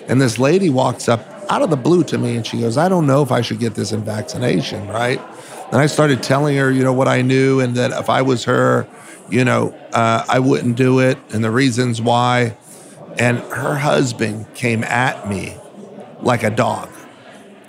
And 0.08 0.20
this 0.20 0.38
lady 0.38 0.70
walks 0.70 1.06
up 1.06 1.20
out 1.50 1.60
of 1.60 1.68
the 1.68 1.76
blue 1.76 2.02
to 2.04 2.16
me 2.16 2.36
and 2.36 2.46
she 2.46 2.60
goes, 2.60 2.78
I 2.78 2.88
don't 2.88 3.06
know 3.06 3.22
if 3.22 3.30
I 3.30 3.42
should 3.42 3.58
get 3.58 3.74
this 3.74 3.92
in 3.92 4.02
vaccination, 4.02 4.88
right? 4.88 5.20
And 5.70 5.76
I 5.76 5.86
started 5.86 6.22
telling 6.22 6.56
her, 6.56 6.70
you 6.70 6.82
know, 6.82 6.94
what 6.94 7.08
I 7.08 7.20
knew 7.20 7.60
and 7.60 7.76
that 7.76 7.90
if 7.90 8.08
I 8.08 8.22
was 8.22 8.44
her, 8.44 8.88
you 9.28 9.44
know, 9.44 9.74
uh, 9.92 10.24
I 10.28 10.38
wouldn't 10.38 10.76
do 10.76 11.00
it 11.00 11.18
and 11.30 11.44
the 11.44 11.50
reasons 11.50 12.00
why. 12.00 12.56
And 13.18 13.38
her 13.38 13.76
husband 13.76 14.52
came 14.54 14.82
at 14.84 15.28
me 15.28 15.59
like 16.22 16.42
a 16.42 16.50
dog. 16.50 16.88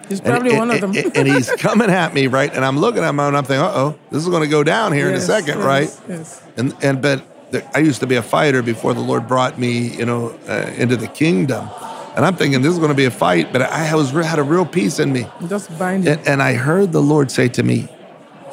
He's 0.08 0.20
probably 0.20 0.50
and, 0.50 0.60
one 0.60 0.72
of 0.72 0.82
them. 0.82 0.94
and- 1.16 1.28
he's 1.28 1.50
coming 1.58 1.90
at 1.90 2.14
me, 2.14 2.28
right? 2.28 2.54
And 2.54 2.66
I'm 2.66 2.78
looking 2.78 3.04
at 3.04 3.10
him 3.10 3.20
and 3.20 3.38
I'm 3.38 3.46
thinking, 3.46 3.64
uh 3.64 3.72
oh, 3.74 4.00
this 4.10 4.24
is 4.24 4.30
going 4.30 4.44
to 4.44 4.50
go 4.50 4.64
down 4.64 4.92
here 4.92 5.08
in 5.08 5.16
a 5.16 5.22
second, 5.22 5.60
yes, 5.60 5.66
right? 5.66 6.02
yes. 6.10 6.44
And 6.58 6.76
and 6.82 7.02
but 7.02 7.24
the, 7.52 7.78
I 7.78 7.80
used 7.80 8.02
to 8.02 8.08
be 8.08 8.16
a 8.16 8.22
fighter 8.22 8.62
before 8.62 8.94
the 8.94 9.00
Lord 9.02 9.28
brought 9.28 9.58
me, 9.58 9.96
you 9.96 10.06
know, 10.06 10.38
uh, 10.48 10.72
into 10.76 10.98
the 10.98 11.08
kingdom. 11.08 11.70
And 12.16 12.26
I'm 12.26 12.36
thinking 12.36 12.62
this 12.62 12.74
is 12.74 12.80
going 12.80 12.90
to 12.90 12.96
be 12.96 13.06
a 13.06 13.12
fight, 13.12 13.54
but 13.54 13.62
I 13.62 13.96
was 13.96 14.12
had 14.12 14.38
a 14.40 14.44
real 14.44 14.66
peace 14.66 15.00
in 15.00 15.14
me. 15.14 15.28
Just 15.48 15.78
bind 15.80 16.06
it. 16.06 16.20
And, 16.20 16.28
and 16.28 16.44
I 16.44 16.54
heard 16.54 16.92
the 16.92 17.02
Lord 17.02 17.32
say 17.32 17.48
to 17.50 17.64
me, 17.64 17.88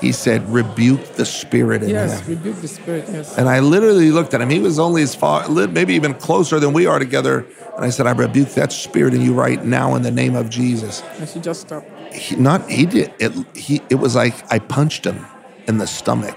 he 0.01 0.13
said, 0.13 0.49
rebuke 0.49 1.15
the 1.15 1.25
spirit 1.25 1.83
in 1.83 1.91
Yes, 1.91 2.21
him. 2.21 2.37
rebuke 2.37 2.61
the 2.61 2.69
spirit. 2.69 3.05
Yes. 3.11 3.37
And 3.37 3.49
I 3.49 3.61
literally 3.61 4.11
looked 4.11 4.33
at 4.33 4.41
him. 4.41 4.51
He 4.51 4.61
was 4.61 4.79
only 4.79 5.03
as 5.03 5.15
far, 5.15 5.49
maybe 5.49 5.95
even 5.95 6.15
closer 6.15 6.61
than 6.61 6.73
we 6.73 6.87
are 6.87 6.99
together. 6.99 7.47
And 7.77 7.85
I 7.85 7.91
said, 7.91 8.07
I 8.07 8.13
rebuke 8.13 8.51
that 8.51 8.73
spirit 8.73 9.15
in 9.15 9.21
you 9.21 9.35
right 9.35 9.65
now 9.65 9.95
in 9.97 10.03
the 10.03 10.11
name 10.11 10.37
of 10.37 10.51
Jesus. 10.51 11.03
And 11.19 11.29
should 11.29 11.43
just 11.43 11.63
stopped. 11.63 11.89
He, 12.13 12.37
not 12.37 12.69
he 12.71 12.87
did 12.87 13.13
it. 13.19 13.33
He 13.57 13.83
it 13.91 13.97
was 13.97 14.17
like 14.17 14.35
I 14.51 14.59
punched 14.59 15.05
him 15.05 15.27
in 15.67 15.79
the 15.79 15.87
stomach. 15.87 16.37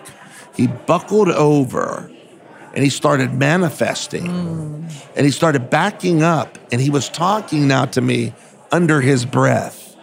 He 0.56 0.68
buckled 0.68 1.30
over, 1.30 2.12
and 2.74 2.84
he 2.84 2.90
started 2.90 3.34
manifesting, 3.34 4.28
mm. 4.28 5.08
and 5.16 5.26
he 5.26 5.32
started 5.32 5.70
backing 5.70 6.24
up, 6.24 6.58
and 6.72 6.82
he 6.82 6.90
was 6.90 7.08
talking 7.08 7.68
now 7.68 7.86
to 7.86 8.02
me 8.02 8.34
under 8.72 9.00
his 9.02 9.26
breath. 9.26 9.96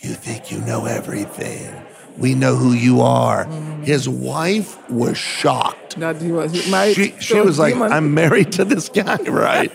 You 0.00 0.14
think 0.14 0.50
you 0.50 0.60
know 0.62 0.86
everything. 0.86 1.86
We 2.20 2.34
know 2.34 2.54
who 2.54 2.72
you 2.72 3.00
are. 3.00 3.44
His 3.82 4.08
wife 4.08 4.76
was 4.90 5.16
shocked 5.16 5.98
That 5.98 6.20
he 6.20 6.30
was 6.30 6.70
married. 6.70 6.94
she, 6.94 7.14
she 7.18 7.38
a 7.38 7.42
was 7.42 7.58
like. 7.58 7.74
I'm 7.74 8.12
married 8.14 8.52
to 8.52 8.64
this 8.64 8.88
guy, 8.90 9.16
right? 9.26 9.72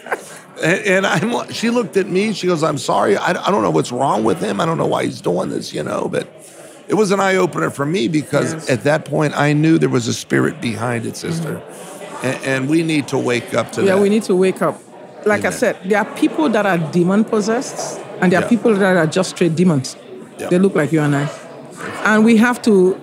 and, 0.64 0.80
and 0.86 1.08
I'm, 1.08 1.52
she 1.52 1.70
looked 1.72 1.98
at 1.98 2.08
me. 2.08 2.34
She 2.34 2.46
goes, 2.48 2.64
I'm 2.64 2.78
sorry. 2.78 3.18
I, 3.18 3.30
I 3.32 3.52
don't 3.52 3.64
know 3.64 3.72
what's 3.72 3.92
wrong 3.92 4.24
with 4.24 4.40
him. 4.40 4.62
I 4.62 4.66
don't 4.66 4.78
know 4.78 4.86
why 4.86 5.06
he's 5.06 5.22
doing 5.22 5.50
this, 5.50 5.74
you 5.74 5.82
know, 5.84 6.08
but 6.08 6.28
it 6.88 6.94
was 6.94 7.10
an 7.12 7.20
eye 7.20 7.36
opener 7.36 7.72
for 7.72 7.86
me 7.86 8.08
because 8.08 8.54
Yes. 8.54 8.70
at 8.70 8.84
that 8.84 9.06
point 9.06 9.34
I 9.36 9.54
knew 9.54 9.80
there 9.80 9.90
was 9.90 10.08
a 10.08 10.14
spirit 10.14 10.62
behind 10.62 11.06
it, 11.08 11.18
sister. 11.18 11.62
And, 12.22 12.44
and 12.46 12.70
we 12.70 12.84
need 12.84 13.08
to 13.10 13.18
wake 13.18 13.56
up 13.56 13.72
to 13.74 13.82
Yeah, 13.82 13.96
that. 13.96 14.02
we 14.04 14.10
need 14.10 14.24
to 14.24 14.36
wake 14.36 14.62
up. 14.62 14.80
Like 15.26 15.46
I 15.46 15.50
said, 15.50 15.78
there 15.86 15.98
are 15.98 16.16
people 16.16 16.48
that 16.50 16.68
are 16.68 16.78
demon 16.92 17.24
possessed, 17.26 18.00
and 18.22 18.32
there 18.32 18.44
are 18.44 18.48
people 18.48 18.76
that 18.76 18.96
are 18.96 19.08
just 19.08 19.32
straight 19.32 19.56
demons. 19.56 19.98
Yeah. 20.38 20.50
They 20.50 20.60
look 20.60 20.76
like 20.76 20.92
you 20.92 21.02
and 21.02 21.16
I. 21.16 21.28
And 22.04 22.24
we 22.26 22.38
have 22.38 22.62
to 22.62 23.00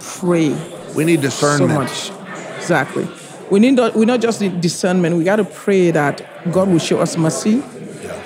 pray 0.00 0.54
we 0.94 1.04
need 1.04 1.20
discernment. 1.20 1.90
so 1.90 2.12
much. 2.12 2.56
Exactly. 2.56 3.08
We 3.50 3.60
need 3.60 3.74
not, 3.74 3.94
we 3.94 4.06
not 4.06 4.20
just 4.20 4.40
need 4.40 4.60
discernment. 4.60 5.16
We 5.16 5.24
got 5.24 5.36
to 5.36 5.44
pray 5.44 5.90
that 5.92 6.26
God 6.52 6.68
will 6.68 6.78
show 6.78 6.98
us 7.00 7.16
mercy 7.16 7.62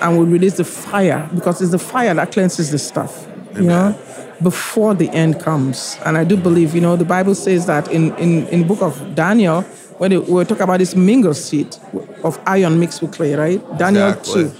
and 0.01 0.17
will 0.17 0.25
release 0.25 0.57
the 0.57 0.63
fire 0.63 1.29
because 1.33 1.61
it's 1.61 1.71
the 1.71 1.79
fire 1.79 2.13
that 2.13 2.31
cleanses 2.31 2.71
the 2.71 2.79
stuff. 2.79 3.27
You 3.55 3.63
know, 3.63 3.99
before 4.41 4.95
the 4.95 5.09
end 5.09 5.41
comes. 5.41 5.97
And 6.05 6.17
I 6.17 6.23
do 6.23 6.37
believe, 6.37 6.73
you 6.73 6.79
know, 6.79 6.95
the 6.95 7.05
Bible 7.05 7.35
says 7.35 7.65
that 7.65 7.89
in 7.91 8.15
in 8.15 8.47
in 8.47 8.61
the 8.61 8.65
book 8.65 8.81
of 8.81 9.13
Daniel, 9.13 9.61
when 9.97 10.11
it, 10.13 10.27
we 10.27 10.43
talk 10.45 10.61
about 10.61 10.79
this 10.79 10.95
mingle 10.95 11.33
seed 11.33 11.75
of 12.23 12.39
iron 12.47 12.79
mixed 12.79 13.01
with 13.01 13.11
clay, 13.11 13.35
right? 13.35 13.77
Daniel 13.77 14.09
Exactly. 14.09 14.43
two. 14.45 14.51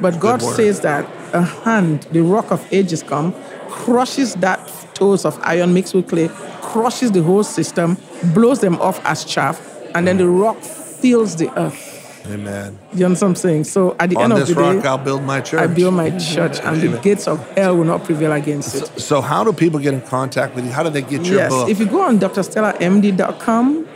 But 0.00 0.18
God 0.18 0.40
says 0.40 0.80
that 0.80 1.04
a 1.34 1.42
hand, 1.42 2.04
the 2.10 2.22
rock 2.22 2.50
of 2.50 2.66
ages 2.72 3.02
come, 3.02 3.34
crushes 3.70 4.34
that 4.36 4.58
toes 4.94 5.24
of 5.24 5.38
iron 5.42 5.72
mixed 5.72 5.94
with 5.94 6.08
clay, 6.08 6.28
crushes 6.60 7.10
the 7.12 7.22
whole 7.22 7.42
system, 7.44 7.96
blows 8.34 8.60
them 8.60 8.76
off 8.80 9.00
as 9.06 9.24
chaff, 9.24 9.60
and 9.94 10.06
then 10.06 10.18
the 10.18 10.28
rock 10.28 10.58
fills 10.60 11.36
the 11.36 11.48
earth. 11.58 11.96
Amen. 12.26 12.78
You 12.92 13.06
understand 13.06 13.30
what 13.30 13.38
I'm 13.38 13.42
saying? 13.42 13.64
So 13.64 13.96
at 13.98 14.10
the 14.10 14.16
On 14.16 14.24
end 14.24 14.32
of 14.34 14.38
this 14.40 14.48
the 14.54 14.54
rock, 14.60 14.82
day, 14.82 14.88
I'll 14.88 14.98
build 14.98 15.22
my 15.22 15.40
church. 15.40 15.60
I 15.60 15.66
build 15.66 15.94
my 15.94 16.10
church, 16.18 16.60
and 16.60 16.80
the 16.80 16.98
gates 16.98 17.26
of 17.26 17.38
hell 17.56 17.76
will 17.78 17.84
not 17.84 18.04
prevail 18.04 18.32
against 18.32 18.74
it. 18.76 19.00
So, 19.00 19.20
how 19.22 19.42
do 19.42 19.52
people 19.54 19.80
get 19.80 19.94
in 19.94 20.02
contact 20.02 20.54
with 20.54 20.66
you? 20.66 20.70
How 20.70 20.82
do 20.82 20.90
they 20.90 21.00
get 21.02 21.24
your 21.24 21.36
Yes, 21.36 21.50
book? 21.50 21.70
if 21.70 21.80
you 21.80 21.86
go 21.86 22.02
on 22.02 22.18
drstellamd.com, 22.18 23.86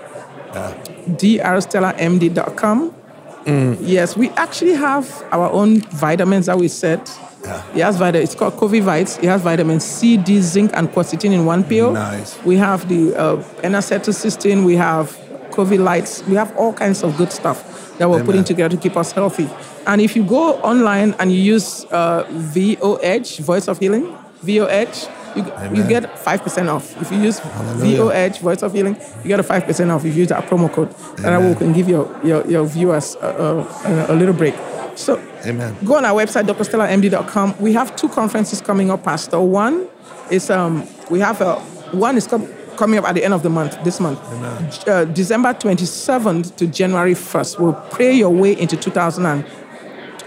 drstellamd.com, 1.11 2.95
Mm. 3.45 3.77
yes, 3.83 4.17
we 4.17 4.31
actually 4.31 4.73
have 4.73 5.23
our 5.31 5.51
own 5.53 5.81
vitamins 5.91 6.47
that 6.47 6.57
we 6.57 6.67
set. 6.67 7.11
Yeah. 7.45 7.63
It 7.75 7.83
has 7.83 7.97
vitamin. 7.97 8.23
It's 8.23 8.35
called 8.35 8.55
Covivites. 8.55 9.19
It 9.23 9.27
has 9.27 9.43
vitamin 9.43 9.81
C, 9.81 10.17
D, 10.17 10.41
zinc, 10.41 10.71
and 10.75 10.89
quercetin 10.89 11.33
in 11.33 11.45
one 11.45 11.63
pill. 11.65 11.93
Nice. 11.93 12.43
We 12.45 12.57
have 12.57 12.89
the 12.89 13.15
uh, 13.15 13.45
N-acetylcysteine. 13.63 14.65
We 14.65 14.77
have 14.77 15.11
COVID 15.51 15.79
lights. 15.79 16.23
We 16.27 16.35
have 16.37 16.57
all 16.57 16.73
kinds 16.73 17.03
of 17.03 17.17
good 17.17 17.33
stuff 17.33 17.97
that 17.99 18.09
we're 18.09 18.17
Amen. 18.17 18.27
putting 18.27 18.45
together 18.45 18.77
to 18.77 18.83
keep 18.83 18.97
us 18.97 19.13
healthy. 19.13 19.49
And 19.87 20.01
if 20.01 20.17
you 20.17 20.25
go 20.25 20.55
online 20.63 21.15
and 21.19 21.31
you 21.31 21.39
use 21.39 21.85
uh, 21.93 22.25
VOH, 22.31 23.41
Voice 23.41 23.69
of 23.69 23.79
Healing, 23.79 24.17
VOH, 24.43 25.09
you, 25.37 25.43
you 25.77 25.89
get 25.89 26.19
five 26.19 26.43
percent 26.43 26.69
off. 26.69 27.01
If 27.01 27.11
you 27.11 27.19
use 27.19 27.39
Hallelujah. 27.41 27.99
VOH, 27.99 28.39
Voice 28.41 28.63
of 28.63 28.73
Healing, 28.73 28.97
you 29.23 29.29
get 29.29 29.41
a 29.41 29.43
five 29.43 29.65
percent 29.65 29.91
off. 29.91 30.05
If 30.05 30.15
you 30.15 30.21
use 30.21 30.29
that 30.29 30.45
promo 30.47 30.73
code, 30.73 30.95
and 31.19 31.27
I 31.27 31.39
will 31.39 31.47
Amen. 31.47 31.59
can 31.59 31.73
give 31.73 31.89
your 31.89 32.09
your, 32.25 32.47
your 32.47 32.65
viewers 32.67 33.17
a, 33.17 33.27
a, 33.29 34.13
a 34.13 34.15
little 34.15 34.35
break. 34.35 34.55
So 34.97 35.19
Amen. 35.45 35.77
go 35.85 35.97
on 35.97 36.05
our 36.05 36.15
website, 36.15 36.45
drstellamd.com. 36.47 37.57
We 37.61 37.73
have 37.73 37.95
two 37.97 38.09
conferences 38.09 38.61
coming 38.61 38.91
up, 38.91 39.03
Pastor. 39.03 39.41
One 39.41 39.89
is 40.31 40.51
um 40.51 40.87
we 41.11 41.21
have 41.21 41.41
a 41.41 41.57
one 41.93 42.17
is 42.17 42.27
com- 42.27 42.49
coming 42.77 42.99
up 42.99 43.05
at 43.05 43.15
the 43.15 43.25
end 43.25 43.35
of 43.35 43.43
the 43.43 43.51
month, 43.51 43.77
this 43.85 44.01
month, 44.01 44.19
uh, 44.89 45.05
December 45.05 45.55
27th 45.55 46.57
to 46.57 46.67
January 46.67 47.15
1st. 47.15 47.61
We'll 47.61 47.73
pray 47.91 48.13
your 48.15 48.31
way 48.31 48.59
into 48.59 48.77
2000 48.77 49.25
and, 49.27 49.45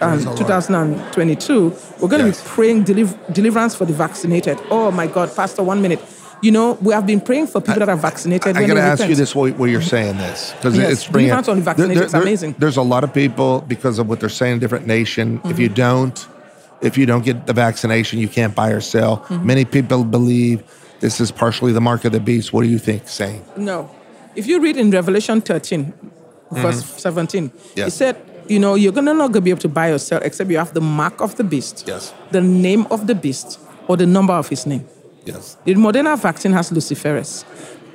um, 0.02 0.20
2022. 0.36 1.74
We're 2.00 2.08
going 2.08 2.22
to 2.22 2.28
Yes. 2.28 2.42
be 2.42 2.48
praying 2.48 2.86
deliv- 2.86 3.18
deliverance 3.34 3.76
for 3.76 3.84
the 3.86 3.92
vaccinated. 3.94 4.60
Oh 4.72 4.92
my 4.92 5.08
God, 5.08 5.36
Pastor, 5.36 5.62
one 5.64 5.82
minute. 5.82 6.00
You 6.42 6.52
know, 6.52 6.74
we 6.82 6.94
have 6.94 7.08
been 7.08 7.20
praying 7.20 7.48
for 7.48 7.60
people 7.62 7.80
that 7.80 7.90
are 7.90 7.96
vaccinated. 7.98 8.56
I 8.56 8.60
when 8.62 8.68
got 8.70 8.74
to 8.76 8.82
ask 8.82 9.08
you 9.08 9.16
this 9.16 9.34
while, 9.34 9.50
while 9.54 9.68
you're 9.68 9.82
saying 9.82 10.18
this 10.18 10.54
because 10.54 10.78
Yes, 10.78 10.92
it's 10.92 11.08
bringing 11.08 11.30
deliverance 11.30 11.48
on 11.48 11.58
the 11.58 11.64
vaccinated 11.64 12.04
is 12.04 12.14
amazing. 12.14 12.56
There's 12.60 12.78
a 12.78 12.82
lot 12.84 13.04
of 13.04 13.12
people 13.14 13.62
because 13.62 13.98
of 13.98 14.08
what 14.08 14.20
they're 14.20 14.30
saying 14.30 14.54
in 14.54 14.60
different 14.60 14.86
nation. 14.86 15.38
If 15.38 15.44
Mm-hmm. 15.44 15.62
you 15.62 15.70
don't, 15.70 16.28
if 16.82 16.98
you 16.98 17.06
don't 17.08 17.26
get 17.26 17.48
the 17.48 17.54
vaccination, 17.54 18.20
you 18.20 18.28
can't 18.28 18.54
buy 18.54 18.70
or 18.70 18.82
sell. 18.82 19.18
Mm-hmm. 19.18 19.46
Many 19.48 19.66
people 19.66 20.04
believe 20.04 20.64
this 21.00 21.20
is 21.20 21.32
partially 21.32 21.72
the 21.74 21.82
mark 21.82 22.06
of 22.06 22.12
the 22.12 22.20
beast. 22.20 22.54
What 22.54 22.62
do 22.62 22.70
you 22.70 22.78
think, 22.80 23.08
saying? 23.08 23.44
No. 23.58 23.90
If 24.36 24.46
you 24.46 24.60
read 24.62 24.78
in 24.78 24.92
Revelation 24.92 25.42
13, 25.42 25.92
verse 26.52 26.86
17, 26.86 27.50
Mm-hmm. 27.50 27.58
Yes. 27.80 27.88
it 27.88 27.92
said, 27.98 28.16
you 28.48 28.60
know, 28.60 28.76
you're 28.76 28.94
gonna 28.94 29.14
not 29.16 29.32
gonna 29.32 29.42
be 29.42 29.50
able 29.50 29.62
to 29.62 29.70
buy 29.70 29.90
or 29.90 29.98
sell 29.98 30.22
except 30.22 30.50
you 30.52 30.58
have 30.60 30.74
the 30.76 30.82
mark 30.82 31.20
of 31.20 31.36
the 31.36 31.44
beast, 31.44 31.84
Yes. 31.88 32.14
the 32.32 32.42
name 32.42 32.86
of 32.92 33.08
the 33.08 33.16
beast, 33.16 33.60
or 33.88 33.98
the 33.98 34.06
number 34.06 34.34
of 34.34 34.48
his 34.50 34.66
name. 34.68 34.86
Yes. 35.28 35.58
The 35.66 35.76
Moderna 35.76 36.18
vaccine 36.20 36.54
has 36.54 36.72
luciferase. 36.72 37.44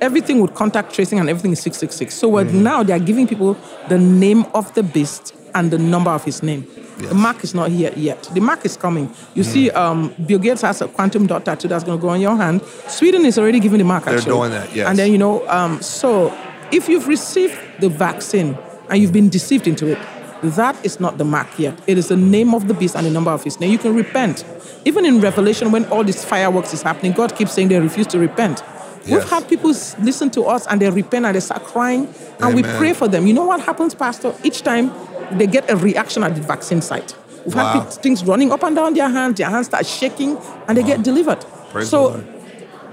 Everything 0.01 0.41
with 0.41 0.53
contact 0.53 0.93
tracing 0.93 1.19
and 1.19 1.29
everything 1.29 1.51
is 1.53 1.59
666. 1.61 2.13
So 2.13 2.29
Mm-hmm. 2.31 2.63
now 2.63 2.83
they 2.83 2.93
are 2.93 2.99
giving 2.99 3.27
people 3.27 3.57
the 3.89 3.97
name 3.97 4.45
of 4.53 4.73
the 4.73 4.83
beast 4.83 5.33
and 5.55 5.71
the 5.71 5.77
number 5.77 6.11
of 6.11 6.23
his 6.23 6.41
name. 6.43 6.65
Yes. 6.99 7.09
The 7.09 7.15
mark 7.15 7.43
is 7.43 7.53
not 7.55 7.71
here 7.71 7.91
yet. 7.95 8.23
The 8.33 8.39
mark 8.41 8.65
is 8.65 8.77
coming. 8.77 9.09
You 9.33 9.43
see, 9.43 9.71
um, 9.71 10.13
Bill 10.27 10.39
Gates 10.39 10.61
has 10.61 10.81
a 10.81 10.87
quantum 10.87 11.25
dot 11.27 11.43
tattoo 11.45 11.67
that's 11.67 11.83
going 11.83 11.97
to 11.97 12.01
go 12.01 12.09
on 12.09 12.21
your 12.21 12.35
hand. 12.35 12.61
Sweden 12.87 13.25
is 13.25 13.37
already 13.39 13.59
giving 13.59 13.79
the 13.79 13.83
mark. 13.85 14.05
They're 14.05 14.17
actually. 14.17 14.31
doing 14.31 14.51
that, 14.51 14.75
yes. 14.75 14.87
And 14.87 14.97
then 14.99 15.11
you 15.11 15.17
know, 15.17 15.47
um, 15.49 15.81
so 15.81 16.31
if 16.71 16.87
you've 16.89 17.07
received 17.07 17.57
the 17.79 17.89
vaccine 17.89 18.57
and 18.89 19.01
you've 19.01 19.13
been 19.13 19.29
deceived 19.29 19.67
into 19.67 19.87
it, 19.87 19.97
that 20.43 20.75
is 20.85 20.99
not 20.99 21.17
the 21.17 21.23
mark 21.25 21.47
yet. 21.57 21.77
It 21.87 21.97
is 21.97 22.09
the 22.09 22.17
name 22.17 22.53
of 22.53 22.67
the 22.67 22.73
beast 22.73 22.95
and 22.95 23.05
the 23.05 23.11
number 23.11 23.31
of 23.31 23.43
his 23.43 23.59
name. 23.59 23.71
You 23.71 23.77
can 23.77 23.95
repent. 23.95 24.43
Even 24.85 25.05
in 25.05 25.21
Revelation, 25.21 25.71
when 25.71 25.85
all 25.85 26.03
this 26.03 26.23
fireworks 26.25 26.73
is 26.73 26.81
happening, 26.81 27.13
God 27.13 27.35
keeps 27.35 27.53
saying 27.53 27.69
they 27.69 27.79
refuse 27.79 28.07
to 28.07 28.19
repent. 28.19 28.61
We've 29.05 29.29
had 29.29 29.47
people 29.49 29.69
listen 29.99 30.29
to 30.31 30.43
us 30.43 30.65
and 30.67 30.81
they 30.81 30.89
repent 30.89 31.25
and 31.25 31.35
they 31.35 31.39
start 31.41 31.63
crying, 31.63 32.13
and 32.41 32.55
we 32.55 32.63
pray 32.63 32.93
for 32.93 33.07
them. 33.07 33.27
You 33.27 33.33
know 33.33 33.45
what 33.45 33.59
happens, 33.61 33.93
Pastor? 33.95 34.33
Each 34.43 34.61
time 34.61 34.91
they 35.31 35.47
get 35.47 35.69
a 35.69 35.75
reaction 35.75 36.23
at 36.23 36.35
the 36.35 36.41
vaccine 36.41 36.81
site. 36.81 37.15
We've 37.45 37.55
Wow. 37.55 37.81
had 37.81 37.93
things 37.93 38.23
running 38.23 38.51
up 38.53 38.63
and 38.63 38.75
down 38.75 38.93
their 38.93 39.09
hands, 39.09 39.37
their 39.37 39.49
hands 39.49 39.67
start 39.67 39.85
shaking, 39.85 40.37
and 40.67 40.77
they 40.77 40.83
get 40.83 41.03
delivered. 41.03 41.43
Praise 41.71 41.89
so. 41.89 42.23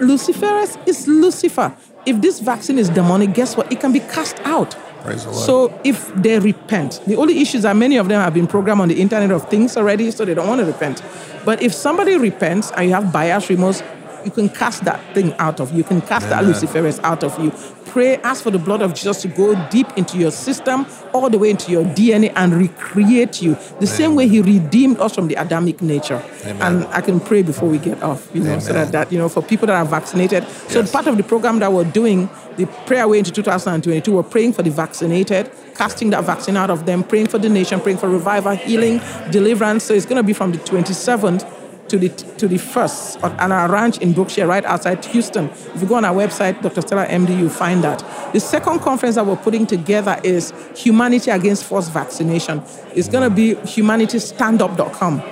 Luciferase 0.01 0.79
is 0.89 1.07
Lucifer. 1.07 1.73
If 2.07 2.21
this 2.21 2.41
vaccine 2.41 2.79
is 2.79 2.89
demonic, 2.89 3.35
guess 3.35 3.57
what? 3.57 3.71
It 3.71 3.79
can 3.81 3.93
be 3.93 4.01
cast 4.01 4.41
out. 4.45 4.75
Praise 5.03 5.25
the 5.25 5.31
Lord. 5.31 5.45
So 5.45 5.81
if 5.85 6.15
they 6.15 6.39
repent, 6.39 7.01
the 7.07 7.17
only 7.17 7.41
issues 7.41 7.65
are 7.65 7.75
many 7.75 7.97
of 7.97 8.09
them 8.09 8.21
have 8.21 8.35
been 8.35 8.47
programmed 8.47 8.81
on 8.81 8.89
the 8.89 9.01
Internet 9.01 9.31
of 9.31 9.49
Things 9.49 9.77
already, 9.77 10.11
so 10.11 10.25
they 10.25 10.35
don't 10.35 10.49
want 10.49 10.61
to 10.61 10.67
repent. 10.67 11.03
But 11.45 11.63
if 11.63 11.73
somebody 11.73 12.17
repents 12.17 12.71
and 12.73 12.89
you 12.89 12.95
have 12.95 13.13
bias 13.13 13.49
remorse, 13.49 13.83
you 14.25 14.31
can 14.31 14.49
cast 14.49 14.85
that 14.85 15.01
thing 15.15 15.35
out 15.39 15.61
of 15.61 15.71
you. 15.73 15.79
You 15.79 15.85
can 15.85 16.01
cast 16.01 16.29
that 16.29 16.43
Amen. 16.43 16.55
Luciferase 16.55 17.01
out 17.03 17.23
of 17.25 17.39
you. 17.39 17.53
Pray, 17.87 18.17
ask 18.19 18.45
for 18.45 18.53
the 18.53 18.59
blood 18.59 18.83
of 18.83 18.95
Jesus 18.95 19.21
to 19.23 19.29
go 19.29 19.55
deep 19.69 19.89
into 19.97 20.17
your 20.17 20.31
system, 20.31 20.87
all 21.13 21.29
the 21.29 21.39
way 21.39 21.51
into 21.51 21.73
your 21.73 21.85
DNA, 21.85 22.33
and 22.37 22.55
recreate 22.55 23.43
you 23.43 23.57
the 23.81 23.87
same 23.87 24.15
way 24.15 24.29
He 24.29 24.41
redeemed 24.41 24.99
us 25.01 25.15
from 25.15 25.27
the 25.27 25.35
Adamic 25.35 25.83
nature. 25.83 26.23
Amen. 26.45 26.63
And 26.63 26.87
I 26.95 27.01
can 27.01 27.19
pray 27.19 27.43
before 27.43 27.69
we 27.69 27.79
get 27.79 28.01
off, 28.03 28.29
you 28.33 28.43
know, 28.45 28.59
so 28.61 28.73
that, 28.73 28.93
that 28.93 29.11
you 29.11 29.19
know, 29.19 29.29
for 29.29 29.43
people 29.43 29.67
that 29.67 29.75
are 29.75 29.85
vaccinated. 29.85 30.47
So 30.69 30.81
Yes. 30.81 30.93
part 30.93 31.07
of 31.09 31.17
the 31.17 31.25
program 31.25 31.59
that 31.59 31.73
we're 31.73 31.85
doing, 31.85 32.29
the 32.57 32.67
prayer 32.87 33.09
way 33.09 33.19
into 33.19 33.33
2022, 33.33 34.13
we're 34.13 34.23
praying 34.23 34.53
for 34.53 34.63
the 34.63 34.71
vaccinated, 34.71 35.51
casting 35.75 36.11
that 36.11 36.23
vaccine 36.25 36.57
out 36.57 36.71
of 36.71 36.87
them, 36.87 37.03
praying 37.03 37.27
for 37.27 37.39
the 37.39 37.49
nation, 37.49 37.81
praying 37.81 37.99
for 37.99 38.09
revival, 38.09 38.55
healing, 38.55 39.01
deliverance. 39.33 39.83
So 39.85 39.95
it's 39.95 40.07
going 40.07 40.17
to 40.19 40.23
be 40.23 40.33
from 40.33 40.53
the 40.53 40.59
27th 40.59 41.45
to 41.91 41.99
the 41.99 42.09
to 42.09 42.49
the 42.49 42.57
first 42.57 43.23
on 43.23 43.53
our 43.53 43.71
ranch 43.71 43.99
in 43.99 44.13
Brookshire, 44.13 44.47
right 44.47 44.65
outside 44.65 45.05
Houston. 45.07 45.51
If 45.75 45.83
you 45.83 45.89
go 45.89 45.97
on 45.97 46.05
our 46.05 46.15
website, 46.15 46.63
Dr. 46.63 46.81
Stella 46.81 47.07
MD, 47.07 47.37
you'll 47.39 47.51
find 47.51 47.83
that. 47.85 47.99
The 48.33 48.41
second 48.41 48.79
conference 48.79 49.17
that 49.17 49.27
we're 49.27 49.37
putting 49.37 49.67
together 49.67 50.19
is 50.23 50.53
Humanity 50.77 51.31
Against 51.31 51.65
Forced 51.65 51.93
Vaccination. 51.93 52.63
It's 52.95 53.09
going 53.09 53.29
to 53.29 53.35
be 53.35 53.55
humanitystandup.com. 53.57 55.23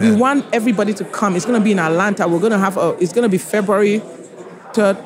We 0.00 0.14
want 0.14 0.46
everybody 0.54 0.94
to 0.94 1.04
come. 1.04 1.36
It's 1.36 1.44
going 1.44 1.60
to 1.60 1.64
be 1.64 1.72
in 1.72 1.78
Atlanta. 1.78 2.26
We're 2.26 2.38
going 2.38 2.52
to 2.52 2.58
have 2.58 2.78
a. 2.78 2.96
It's 3.00 3.12
going 3.12 3.24
to 3.24 3.28
be 3.28 3.38
February 3.38 4.00
third, 4.72 4.96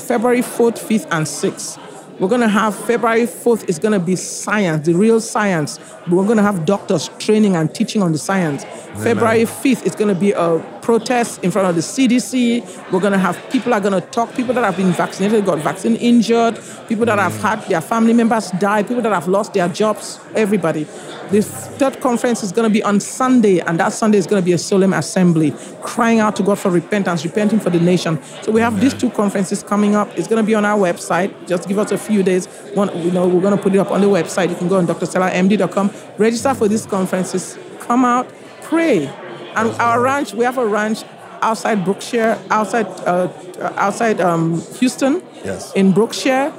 February 0.00 0.42
fourth, 0.42 0.80
fifth, 0.80 1.06
and 1.10 1.28
sixth. 1.28 1.78
We're 2.18 2.28
going 2.28 2.40
to 2.40 2.48
have 2.48 2.74
February 2.74 3.26
4th 3.26 3.68
is 3.68 3.78
going 3.78 3.92
to 3.92 4.04
be 4.04 4.16
science, 4.16 4.86
the 4.86 4.94
real 4.94 5.20
science. 5.20 5.78
We're 6.10 6.24
going 6.24 6.38
to 6.38 6.42
have 6.42 6.66
doctors 6.66 7.10
training 7.18 7.54
and 7.54 7.72
teaching 7.72 8.02
on 8.02 8.10
the 8.10 8.18
science. 8.18 8.64
Amen. 8.64 9.02
February 9.04 9.44
5th 9.44 9.86
is 9.86 9.94
going 9.94 10.12
to 10.12 10.18
be 10.18 10.32
a 10.32 10.77
protest 10.88 11.44
in 11.44 11.50
front 11.50 11.68
of 11.68 11.74
the 11.74 11.82
CDC. 11.82 12.90
We're 12.90 13.00
going 13.00 13.12
to 13.12 13.18
have 13.18 13.36
people 13.50 13.74
are 13.74 13.80
going 13.80 13.92
to 13.92 14.00
talk, 14.00 14.34
people 14.34 14.54
that 14.54 14.64
have 14.64 14.78
been 14.78 14.92
vaccinated, 14.92 15.44
got 15.44 15.58
vaccine 15.58 15.96
injured, 15.96 16.58
people 16.88 17.04
that 17.04 17.18
have 17.18 17.38
had 17.42 17.60
their 17.68 17.82
family 17.82 18.14
members 18.14 18.50
die, 18.52 18.82
people 18.84 19.02
that 19.02 19.12
have 19.12 19.28
lost 19.28 19.52
their 19.52 19.68
jobs, 19.68 20.18
everybody. 20.34 20.84
The 21.30 21.42
third 21.42 22.00
conference 22.00 22.42
is 22.42 22.52
going 22.52 22.70
to 22.70 22.72
be 22.72 22.82
on 22.82 23.00
Sunday, 23.00 23.58
and 23.58 23.78
that 23.78 23.92
Sunday 23.92 24.16
is 24.16 24.26
going 24.26 24.40
to 24.40 24.44
be 24.44 24.54
a 24.54 24.58
solemn 24.58 24.94
assembly, 24.94 25.52
crying 25.82 26.20
out 26.20 26.36
to 26.36 26.42
God 26.42 26.58
for 26.58 26.70
repentance, 26.70 27.22
repenting 27.22 27.60
for 27.60 27.68
the 27.68 27.80
nation. 27.80 28.18
So 28.40 28.50
we 28.50 28.62
have 28.62 28.72
Amen. 28.72 28.84
these 28.84 28.94
two 28.94 29.10
conferences 29.10 29.62
coming 29.62 29.94
up. 29.94 30.08
It's 30.18 30.26
going 30.26 30.42
to 30.42 30.46
be 30.46 30.54
on 30.54 30.64
our 30.64 30.78
website. 30.78 31.34
Just 31.46 31.68
give 31.68 31.78
us 31.78 31.92
a 31.92 31.98
few 31.98 32.22
days. 32.22 32.46
One, 32.72 32.88
you 33.02 33.10
know, 33.10 33.28
we're 33.28 33.42
going 33.42 33.54
to 33.54 33.62
put 33.62 33.74
it 33.74 33.78
up 33.78 33.90
on 33.90 34.00
the 34.00 34.06
website. 34.06 34.48
You 34.48 34.56
can 34.56 34.68
go 34.68 34.78
on 34.78 34.86
drstellamd.com, 34.86 35.92
register 36.16 36.54
for 36.54 36.66
these 36.66 36.86
conferences, 36.86 37.58
come 37.78 38.06
out, 38.06 38.26
pray. 38.62 39.12
And 39.56 39.70
our 39.80 40.00
ranch, 40.00 40.34
we 40.34 40.44
have 40.44 40.58
a 40.58 40.66
ranch 40.66 41.04
outside 41.40 41.84
Brookshire, 41.84 42.38
outside 42.50 42.86
uh, 43.06 43.28
outside 43.76 44.20
um, 44.20 44.60
Houston, 44.78 45.22
yes. 45.44 45.72
in 45.74 45.92
Brookshire 45.92 46.52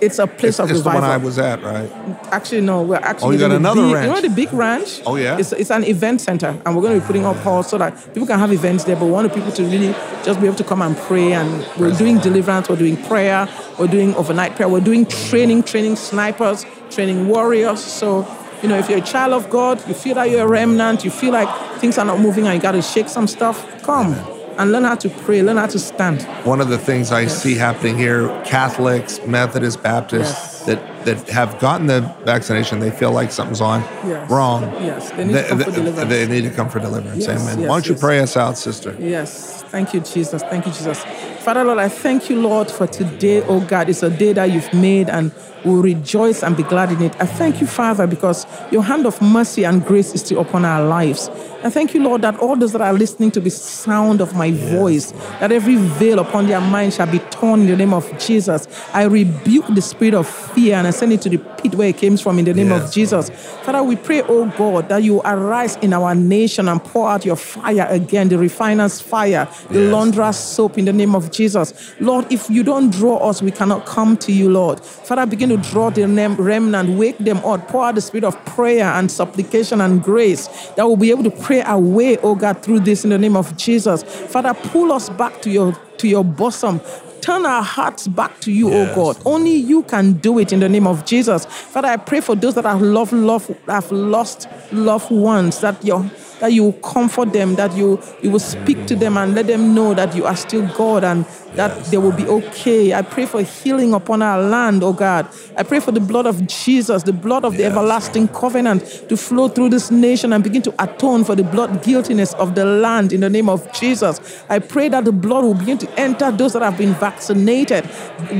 it's 0.00 0.18
a 0.18 0.26
place 0.26 0.58
it's, 0.58 0.60
of 0.60 0.70
it's 0.70 0.78
revival. 0.78 1.00
the 1.00 1.06
one 1.08 1.10
I 1.10 1.16
was 1.18 1.38
at, 1.38 1.62
right? 1.62 1.90
Actually, 2.32 2.62
no. 2.62 2.82
We're 2.82 2.96
actually. 2.96 3.28
Oh, 3.28 3.30
you 3.32 3.38
got 3.38 3.52
another 3.52 3.82
big, 3.82 3.94
ranch. 3.94 4.06
You 4.06 4.14
know 4.14 4.20
the 4.20 4.34
big 4.34 4.52
ranch? 4.52 5.00
Oh 5.04 5.16
yeah. 5.16 5.38
It's, 5.38 5.52
it's 5.52 5.70
an 5.70 5.84
event 5.84 6.20
center, 6.20 6.60
and 6.64 6.76
we're 6.76 6.82
going 6.82 6.94
to 6.94 7.00
be 7.00 7.06
putting 7.06 7.26
up 7.26 7.36
halls 7.36 7.68
so 7.68 7.78
that 7.78 7.96
people 8.14 8.26
can 8.26 8.38
have 8.38 8.52
events 8.52 8.84
there. 8.84 8.96
But 8.96 9.06
we 9.06 9.12
want 9.12 9.32
people 9.34 9.52
to 9.52 9.62
really 9.62 9.92
just 10.24 10.40
be 10.40 10.46
able 10.46 10.56
to 10.56 10.64
come 10.64 10.82
and 10.82 10.96
pray. 10.96 11.32
And 11.32 11.66
we're 11.78 11.94
doing 11.96 12.18
deliverance. 12.18 12.68
We're 12.68 12.76
doing 12.76 12.96
prayer. 13.04 13.48
We're 13.78 13.88
doing 13.88 14.14
overnight 14.14 14.56
prayer. 14.56 14.68
We're 14.68 14.80
doing 14.80 15.06
training, 15.06 15.64
training 15.64 15.96
snipers, 15.96 16.64
training 16.90 17.28
warriors. 17.28 17.82
So 17.82 18.22
you 18.62 18.68
know, 18.68 18.78
if 18.78 18.88
you're 18.88 18.98
a 18.98 19.02
child 19.02 19.32
of 19.32 19.48
God, 19.50 19.86
you 19.88 19.94
feel 19.94 20.14
that 20.16 20.30
you're 20.30 20.44
a 20.44 20.48
remnant, 20.48 21.04
you 21.04 21.10
feel 21.10 21.32
like 21.32 21.48
things 21.78 21.98
are 21.98 22.04
not 22.04 22.20
moving 22.20 22.46
and 22.46 22.54
you 22.54 22.60
got 22.60 22.72
to 22.72 22.82
shake 22.82 23.08
some 23.08 23.26
stuff, 23.26 23.82
come 23.82 24.14
and 24.58 24.72
learn 24.72 24.84
how 24.84 24.94
to 24.94 25.08
pray, 25.08 25.42
learn 25.42 25.56
how 25.56 25.66
to 25.66 25.78
stand. 25.78 26.22
One 26.44 26.60
of 26.60 26.68
the 26.68 26.76
things 26.76 27.12
I 27.12 27.22
yes. 27.22 27.42
see 27.42 27.54
happening 27.54 27.96
here, 27.96 28.28
Catholics, 28.44 29.18
Methodist, 29.26 29.82
Baptists, 29.82 30.66
yes. 30.66 30.66
that, 30.66 31.04
that 31.06 31.28
have 31.30 31.58
gotten 31.58 31.86
the 31.86 32.02
vaccination, 32.24 32.80
they 32.80 32.90
feel 32.90 33.12
like 33.12 33.32
something's 33.32 33.62
on 33.62 33.80
yes. 34.06 34.30
wrong. 34.30 34.62
Yes, 34.84 35.10
they 35.12 35.24
need 35.24 35.32
they, 35.32 35.42
to 35.42 35.48
come 35.48 35.58
for 35.58 35.70
deliverance. 35.70 36.10
They 36.10 36.26
need 36.26 36.42
to 36.42 36.50
come 36.50 36.68
for 36.68 36.78
deliverance. 36.80 37.28
Amen. 37.28 37.60
Why 37.60 37.66
don't 37.68 37.86
you 37.86 37.94
pray 37.94 38.20
us 38.20 38.36
out, 38.36 38.58
sister? 38.58 38.94
Yes. 38.98 39.62
Thank 39.68 39.94
you, 39.94 40.00
Jesus. 40.00 40.42
Thank 40.42 40.66
you, 40.66 40.72
Jesus. 40.72 41.02
Father, 41.40 41.64
Lord, 41.64 41.78
I 41.78 41.88
thank 41.88 42.28
you, 42.28 42.38
Lord, 42.38 42.70
for 42.70 42.86
today, 42.86 43.42
oh 43.44 43.60
God. 43.60 43.88
It's 43.88 44.02
a 44.02 44.10
day 44.10 44.34
that 44.34 44.52
you've 44.52 44.72
made 44.74 45.08
and 45.08 45.32
we'll 45.64 45.80
rejoice 45.80 46.42
and 46.42 46.54
be 46.54 46.62
glad 46.62 46.92
in 46.92 47.00
it. 47.00 47.18
I 47.18 47.24
thank 47.24 47.62
you, 47.62 47.66
Father, 47.66 48.06
because 48.06 48.46
your 48.70 48.82
hand 48.82 49.06
of 49.06 49.20
mercy 49.22 49.64
and 49.64 49.82
grace 49.82 50.14
is 50.14 50.20
still 50.20 50.40
upon 50.40 50.66
our 50.66 50.84
lives. 50.86 51.30
I 51.64 51.70
thank 51.70 51.94
you, 51.94 52.02
Lord, 52.02 52.20
that 52.22 52.38
all 52.40 52.56
those 52.56 52.72
that 52.72 52.82
are 52.82 52.92
listening 52.92 53.30
to 53.32 53.40
the 53.40 53.48
sound 53.48 54.20
of 54.20 54.34
my 54.34 54.46
yes. 54.46 54.70
voice, 54.72 55.12
that 55.40 55.50
every 55.50 55.76
veil 55.76 56.18
upon 56.18 56.46
their 56.46 56.60
mind 56.60 56.92
shall 56.92 57.10
be 57.10 57.20
torn 57.30 57.60
in 57.60 57.66
the 57.68 57.76
name 57.76 57.94
of 57.94 58.06
Jesus. 58.18 58.68
I 58.92 59.04
rebuke 59.04 59.66
the 59.68 59.82
spirit 59.82 60.12
of 60.12 60.28
fear 60.28 60.76
and 60.76 60.86
I 60.86 60.90
send 60.90 61.12
it 61.14 61.22
to 61.22 61.30
the 61.30 61.38
pit 61.60 61.74
where 61.74 61.88
it 61.88 61.96
came 61.96 62.16
from 62.16 62.38
in 62.38 62.44
the 62.46 62.54
name 62.54 62.68
yes. 62.68 62.88
of 62.88 62.92
Jesus. 62.92 63.30
Father, 63.64 63.82
we 63.82 63.96
pray, 63.96 64.22
oh 64.22 64.46
God, 64.56 64.88
that 64.88 65.02
you 65.02 65.20
arise 65.20 65.76
in 65.76 65.92
our 65.92 66.14
nation 66.14 66.68
and 66.68 66.82
pour 66.82 67.08
out 67.08 67.24
your 67.24 67.36
fire 67.36 67.86
again, 67.90 68.28
the 68.28 68.38
refiner's 68.38 69.00
fire, 69.00 69.48
the 69.70 69.80
yes. 69.80 69.92
launderer's 69.92 70.36
soap 70.36 70.78
in 70.78 70.86
the 70.86 70.92
name 70.92 71.14
of 71.14 71.30
Jesus. 71.30 71.94
Lord, 72.00 72.30
if 72.32 72.48
you 72.50 72.62
don't 72.62 72.90
draw 72.90 73.16
us, 73.18 73.42
we 73.42 73.50
cannot 73.50 73.86
come 73.86 74.16
to 74.18 74.32
you, 74.32 74.50
Lord. 74.50 74.80
Father, 74.80 75.26
begin 75.26 75.50
to 75.50 75.58
draw 75.58 75.90
the 75.90 76.06
remnant, 76.06 76.98
wake 76.98 77.18
them 77.18 77.38
up, 77.38 77.68
pour 77.68 77.84
out 77.84 77.94
the 77.94 78.00
spirit 78.00 78.24
of 78.24 78.42
prayer 78.46 78.86
and 78.86 79.10
supplication 79.10 79.80
and 79.80 80.02
grace 80.02 80.48
that 80.76 80.86
we'll 80.86 80.96
be 80.96 81.10
able 81.10 81.24
to 81.24 81.30
pray 81.30 81.62
away, 81.62 81.90
way, 81.90 82.16
oh 82.18 82.34
God, 82.34 82.62
through 82.62 82.80
this 82.80 83.04
in 83.04 83.10
the 83.10 83.18
name 83.18 83.36
of 83.36 83.56
Jesus. 83.56 84.02
Father, 84.02 84.54
pull 84.54 84.92
us 84.92 85.10
back 85.10 85.42
to 85.42 85.50
your 85.50 85.76
to 85.98 86.08
your 86.08 86.24
bosom 86.24 86.80
turn 87.20 87.46
our 87.46 87.62
hearts 87.62 88.08
back 88.08 88.40
to 88.40 88.52
you, 88.52 88.70
yes. 88.70 88.92
oh 88.92 88.94
God. 88.94 89.22
Only 89.24 89.54
you 89.54 89.82
can 89.84 90.14
do 90.14 90.38
it 90.38 90.52
in 90.52 90.60
the 90.60 90.68
name 90.68 90.86
of 90.86 91.04
Jesus. 91.04 91.44
Father, 91.46 91.88
I 91.88 91.96
pray 91.96 92.20
for 92.20 92.34
those 92.34 92.54
that 92.54 92.64
have 92.64 92.82
loved, 92.82 93.12
love, 93.12 93.46
have 93.66 93.90
lost 93.92 94.48
loved 94.72 95.10
ones, 95.10 95.60
that 95.60 95.84
your 95.84 96.02
that 96.40 96.52
you 96.52 96.64
will 96.64 96.72
comfort 96.74 97.32
them, 97.32 97.54
that 97.54 97.74
you, 97.76 98.00
you 98.22 98.30
will 98.30 98.38
speak 98.38 98.86
to 98.86 98.96
them 98.96 99.16
and 99.16 99.34
let 99.34 99.46
them 99.46 99.74
know 99.74 99.94
that 99.94 100.14
you 100.14 100.24
are 100.24 100.36
still 100.36 100.66
God 100.74 101.04
and 101.04 101.24
that 101.54 101.76
yes. 101.76 101.90
they 101.90 101.98
will 101.98 102.12
be 102.12 102.26
okay. 102.26 102.94
I 102.94 103.02
pray 103.02 103.26
for 103.26 103.42
healing 103.42 103.92
upon 103.94 104.22
our 104.22 104.40
land, 104.40 104.82
oh 104.82 104.92
God. 104.92 105.28
I 105.56 105.62
pray 105.62 105.80
for 105.80 105.92
the 105.92 106.00
blood 106.00 106.26
of 106.26 106.46
Jesus, 106.46 107.02
the 107.02 107.12
blood 107.12 107.44
of 107.44 107.54
yes. 107.54 107.60
the 107.60 107.66
everlasting 107.66 108.28
covenant 108.28 108.84
to 109.08 109.16
flow 109.16 109.48
through 109.48 109.70
this 109.70 109.90
nation 109.90 110.32
and 110.32 110.44
begin 110.44 110.62
to 110.62 110.74
atone 110.82 111.24
for 111.24 111.34
the 111.34 111.42
blood 111.42 111.82
guiltiness 111.82 112.34
of 112.34 112.54
the 112.54 112.64
land 112.64 113.12
in 113.12 113.20
the 113.20 113.30
name 113.30 113.48
of 113.48 113.70
Jesus. 113.72 114.42
I 114.48 114.58
pray 114.60 114.88
that 114.90 115.04
the 115.04 115.12
blood 115.12 115.44
will 115.44 115.54
begin 115.54 115.78
to 115.78 116.00
enter 116.00 116.30
those 116.30 116.52
that 116.52 116.62
have 116.62 116.78
been 116.78 116.94
vaccinated 116.94 117.88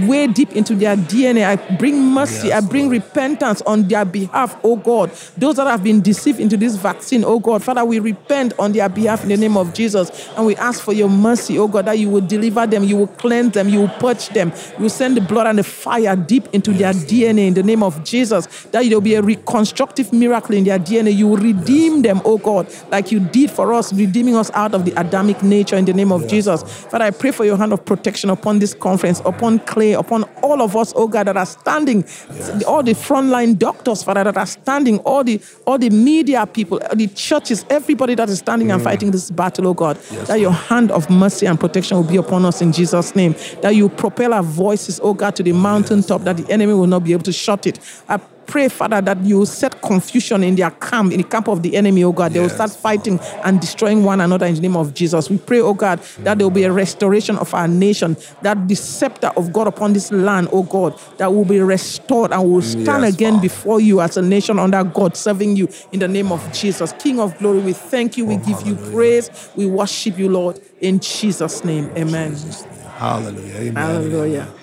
way 0.07 0.27
deep 0.27 0.53
into 0.53 0.75
their 0.75 0.97
DNA. 0.97 1.45
I 1.45 1.77
bring 1.77 2.01
mercy, 2.01 2.49
yes. 2.49 2.63
I 2.63 2.67
bring 2.67 2.89
repentance 2.89 3.61
on 3.63 3.89
their 3.89 4.05
behalf, 4.05 4.57
oh 4.63 4.77
God. 4.77 5.11
Those 5.37 5.57
that 5.57 5.67
have 5.67 5.83
been 5.83 6.01
deceived 6.01 6.41
into 6.41 6.57
this 6.57 6.77
vaccine, 6.77 7.25
oh 7.25 7.39
God. 7.41 7.63
Father, 7.63 7.85
we 7.91 7.99
repent 7.99 8.55
on 8.59 8.73
their 8.73 8.89
behalf 8.89 9.23
in 9.25 9.29
the 9.29 9.37
name 9.37 9.57
of 9.57 9.75
Jesus. 9.75 10.29
And 10.37 10.47
we 10.47 10.57
ask 10.57 10.81
for 10.81 10.93
your 10.93 11.09
mercy, 11.09 11.59
oh 11.59 11.69
God, 11.69 11.87
that 11.87 11.99
you 11.99 12.09
will 12.09 12.21
deliver 12.21 12.67
them, 12.67 12.85
you 12.85 12.97
will 12.97 13.09
cleanse 13.09 13.53
them, 13.53 13.69
you 13.69 13.81
will 13.81 13.89
purge 13.89 14.29
them, 14.29 14.53
you 14.77 14.85
will 14.85 14.91
send 14.91 15.17
the 15.17 15.21
blood 15.21 15.49
and 15.49 15.59
the 15.59 15.65
fire 15.65 16.15
deep 16.15 16.47
into 16.53 16.73
their 16.73 16.93
DNA 16.93 17.49
in 17.49 17.55
the 17.55 17.63
name 17.63 17.83
of 17.83 18.03
Jesus. 18.05 18.47
That 18.67 18.85
there 18.85 18.91
will 18.91 19.01
be 19.01 19.15
a 19.15 19.23
reconstructive 19.23 20.13
miracle 20.13 20.55
in 20.55 20.65
their 20.65 20.79
DNA. 20.79 21.15
You 21.15 21.29
will 21.29 21.37
redeem 21.37 22.03
them, 22.03 22.23
oh 22.25 22.39
God, 22.39 22.73
like 22.91 23.11
you 23.11 23.21
did 23.21 23.51
for 23.51 23.75
us, 23.75 23.93
redeeming 23.93 24.37
us 24.37 24.51
out 24.55 24.73
of 24.75 24.85
the 24.85 24.93
Adamic 24.93 25.43
nature 25.43 25.77
in 25.77 25.85
the 25.85 25.93
name 25.93 26.13
of 26.13 26.29
Jesus. 26.29 26.63
Father, 26.63 27.07
I 27.07 27.11
pray 27.11 27.33
for 27.33 27.45
your 27.45 27.57
hand 27.57 27.73
of 27.73 27.85
protection 27.85 28.31
upon 28.31 28.61
this 28.61 28.73
conference, 28.73 29.21
upon 29.25 29.59
Clay, 29.61 29.95
upon 29.95 30.25
all 30.43 30.63
of 30.63 30.77
us, 30.77 30.93
oh 30.95 31.09
God, 31.09 31.27
that 31.27 31.37
are 31.37 31.47
standing, 31.47 32.03
yes. 32.03 32.63
all 32.65 32.85
the 32.85 32.93
frontline 32.93 33.59
doctors, 33.59 34.05
Father, 34.05 34.25
that 34.25 34.37
are 34.37 34.47
standing, 34.47 34.99
all 35.01 35.25
the 35.25 35.41
all 35.67 35.79
the 35.79 35.91
media 35.91 36.47
people, 36.47 36.81
the 36.95 37.09
churches, 37.09 37.65
everybody 37.81 38.15
that 38.15 38.29
is 38.29 38.39
standing 38.39 38.69
mm. 38.69 38.75
and 38.75 38.83
fighting 38.83 39.11
this 39.11 39.31
battle, 39.31 39.67
oh 39.69 39.75
God, 39.75 39.99
yes, 40.11 40.29
that 40.29 40.41
your 40.41 40.53
hand 40.53 40.91
of 40.91 41.09
mercy 41.11 41.47
and 41.47 41.59
protection 41.59 41.97
will 41.97 42.05
be 42.05 42.17
upon 42.17 42.45
us 42.45 42.61
in 42.61 42.73
Jesus' 42.73 43.17
name. 43.17 43.35
That 43.63 43.75
you 43.75 43.89
propel 43.89 44.35
our 44.35 44.43
voices, 44.43 45.01
oh 45.03 45.15
God, 45.15 45.37
to 45.37 45.43
the 45.43 45.53
mountaintop, 45.53 46.21
yes. 46.21 46.25
that 46.25 46.37
the 46.37 46.53
enemy 46.53 46.75
will 46.75 46.87
not 46.87 47.05
be 47.05 47.13
able 47.13 47.25
to 47.25 47.33
shut 47.33 47.67
it. 47.67 47.81
I 48.09 48.21
pray, 48.51 48.69
Father, 48.69 49.01
that 49.01 49.21
you 49.21 49.47
set 49.47 49.81
confusion 49.81 50.43
in 50.43 50.57
their 50.57 50.73
camp, 50.73 51.13
in 51.13 51.19
the 51.19 51.25
camp 51.25 51.49
of 51.49 51.63
the 51.63 51.77
enemy, 51.77 52.03
oh 52.03 52.13
God. 52.13 52.33
They 52.33 52.41
yes. 52.41 52.51
will 52.51 52.57
start 52.57 52.71
fighting 52.73 53.21
and 53.45 53.61
destroying 53.61 54.03
one 54.03 54.21
another 54.21 54.47
in 54.47 54.57
the 54.57 54.61
name 54.61 54.77
of 54.77 54.93
Jesus. 54.93 55.31
We 55.31 55.39
pray, 55.39 55.61
oh 55.61 55.73
God, 55.73 56.01
that 56.19 56.39
there 56.39 56.47
will 56.47 56.55
be 56.55 56.65
a 56.65 56.73
restoration 56.73 57.39
of 57.39 57.55
our 57.55 57.69
nation, 57.69 58.17
that 58.43 58.67
the 58.67 58.75
scepter 58.75 59.29
of 59.37 59.53
God 59.53 59.69
upon 59.69 59.93
this 59.93 60.11
land, 60.11 60.49
oh 60.53 60.65
God, 60.65 60.99
that 61.19 61.33
will 61.33 61.45
be 61.45 61.61
restored 61.61 62.33
and 62.33 62.51
will 62.51 62.63
stand 62.63 63.05
yes, 63.05 63.15
again 63.15 63.35
Father. 63.35 63.43
before 63.43 63.81
you 63.81 64.01
as 64.01 64.17
a 64.17 64.23
nation 64.23 64.59
under 64.59 64.83
God, 64.83 65.17
serving 65.17 65.57
you 65.57 65.69
in 65.93 66.01
the 66.01 66.09
name 66.09 66.33
of 66.33 66.53
Jesus. 66.53 66.93
King 66.99 67.21
of 67.21 67.39
glory, 67.39 67.61
we 67.61 67.73
thank 67.73 68.17
you, 68.17 68.27
we 68.27 68.35
oh, 68.35 68.39
give 68.39 68.61
hallelujah. 68.61 68.85
you 68.85 68.93
praise, 68.93 69.51
we 69.55 69.67
worship 69.67 70.19
you, 70.19 70.29
Lord, 70.29 70.61
in 70.81 70.99
Jesus' 70.99 71.65
name. 71.65 71.89
Amen. 71.97 72.33
Jesus. 72.33 72.65
Hallelujah. 72.97 73.55
Amen. 73.55 73.75
Hallelujah. 73.77 74.55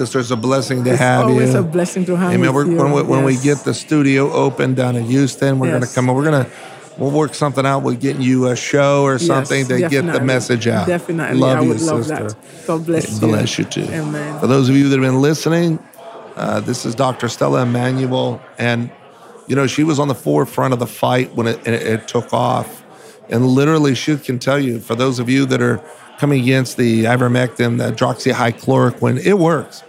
Sister, 0.00 0.20
it's 0.20 0.30
a 0.30 0.36
blessing 0.36 0.82
to 0.84 0.92
it's 0.92 0.98
have 0.98 1.28
you. 1.28 1.40
It's 1.40 1.54
always 1.54 1.54
a 1.54 1.62
blessing 1.62 2.06
to 2.06 2.16
have 2.16 2.32
Amen. 2.32 2.54
you. 2.54 2.76
When, 2.76 2.92
we, 2.92 3.02
when 3.02 3.22
we 3.22 3.36
get 3.36 3.58
the 3.58 3.74
studio 3.74 4.32
open 4.32 4.74
down 4.74 4.96
in 4.96 5.04
Houston, 5.04 5.58
we're 5.58 5.66
yes. 5.66 5.74
going 5.74 5.88
to 5.88 5.94
come. 5.94 6.06
We're 6.06 6.24
going 6.24 6.46
to 6.46 6.50
we'll 6.96 7.10
work 7.10 7.34
something 7.34 7.66
out 7.66 7.80
with 7.82 8.00
getting 8.00 8.22
you 8.22 8.48
a 8.48 8.56
show 8.56 9.02
or 9.02 9.18
something 9.18 9.58
yes, 9.58 9.68
to 9.68 9.78
definitely. 9.78 10.12
get 10.12 10.18
the 10.18 10.24
message 10.24 10.66
out. 10.66 10.86
Definitely, 10.86 11.38
love 11.38 11.58
I 11.58 11.62
you, 11.62 11.68
would 11.68 11.82
love 11.82 12.06
sister. 12.06 12.28
that. 12.30 12.66
God 12.66 12.86
bless 12.86 13.12
you. 13.12 13.20
Bless 13.20 13.58
you 13.58 13.64
too. 13.66 13.84
Amen. 13.90 14.40
For 14.40 14.46
those 14.46 14.70
of 14.70 14.76
you 14.76 14.88
that 14.88 14.98
have 14.98 15.06
been 15.06 15.20
listening, 15.20 15.78
uh, 16.36 16.60
this 16.60 16.86
is 16.86 16.94
Dr. 16.94 17.28
Stella 17.28 17.64
Immanuel, 17.64 18.40
and 18.56 18.90
you 19.48 19.54
know 19.54 19.66
she 19.66 19.84
was 19.84 19.98
on 19.98 20.08
the 20.08 20.14
forefront 20.14 20.72
of 20.72 20.78
the 20.78 20.86
fight 20.86 21.34
when 21.34 21.46
it, 21.46 21.66
it, 21.68 21.82
it 21.82 22.08
took 22.08 22.32
off, 22.32 22.82
and 23.28 23.46
literally 23.46 23.94
she 23.94 24.16
can 24.16 24.38
tell 24.38 24.58
you. 24.58 24.80
For 24.80 24.94
those 24.94 25.18
of 25.18 25.28
you 25.28 25.44
that 25.44 25.60
are 25.60 25.84
coming 26.16 26.40
against 26.40 26.78
the 26.78 27.04
ivermectin, 27.04 27.76
the 27.76 27.92
hydroxychloroquine, 27.92 29.22
it 29.24 29.34
works. 29.34 29.82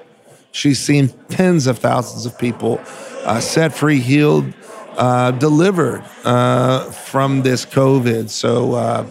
She's 0.51 0.79
seen 0.79 1.09
tens 1.29 1.67
of 1.67 1.79
thousands 1.79 2.25
of 2.25 2.37
people 2.37 2.81
uh, 3.23 3.39
set 3.39 3.73
free, 3.73 3.99
healed, 3.99 4.53
uh, 4.97 5.31
delivered 5.31 6.03
uh, 6.25 6.91
from 6.91 7.43
this 7.43 7.65
COVID. 7.65 8.29
So 8.29 8.73
uh, 8.73 9.05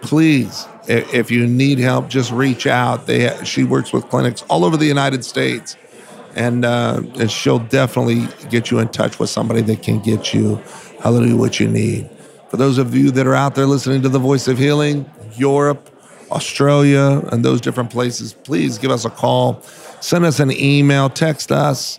please, 0.00 0.66
if 0.86 1.30
you 1.30 1.46
need 1.46 1.78
help, 1.78 2.08
just 2.08 2.30
reach 2.30 2.66
out. 2.66 3.06
They, 3.06 3.34
she 3.44 3.64
works 3.64 3.92
with 3.92 4.08
clinics 4.08 4.42
all 4.48 4.64
over 4.64 4.76
the 4.76 4.86
United 4.86 5.24
States, 5.24 5.76
and, 6.36 6.64
uh, 6.64 7.02
and 7.18 7.30
she'll 7.30 7.58
definitely 7.58 8.26
get 8.48 8.70
you 8.70 8.78
in 8.78 8.88
touch 8.88 9.18
with 9.18 9.30
somebody 9.30 9.62
that 9.62 9.82
can 9.82 9.98
get 10.00 10.32
you, 10.32 10.62
hallelujah, 11.02 11.36
what 11.36 11.58
you 11.58 11.68
need. 11.68 12.08
For 12.48 12.56
those 12.56 12.78
of 12.78 12.94
you 12.94 13.10
that 13.10 13.26
are 13.26 13.34
out 13.34 13.54
there 13.54 13.66
listening 13.66 14.02
to 14.02 14.08
the 14.08 14.18
voice 14.18 14.48
of 14.48 14.56
healing, 14.56 15.10
Europe, 15.34 15.90
Australia, 16.30 17.22
and 17.32 17.44
those 17.44 17.60
different 17.60 17.90
places, 17.90 18.32
please 18.32 18.78
give 18.78 18.90
us 18.90 19.04
a 19.04 19.10
call. 19.10 19.62
Send 20.00 20.24
us 20.24 20.40
an 20.40 20.50
email, 20.52 21.10
text 21.10 21.52
us 21.52 21.98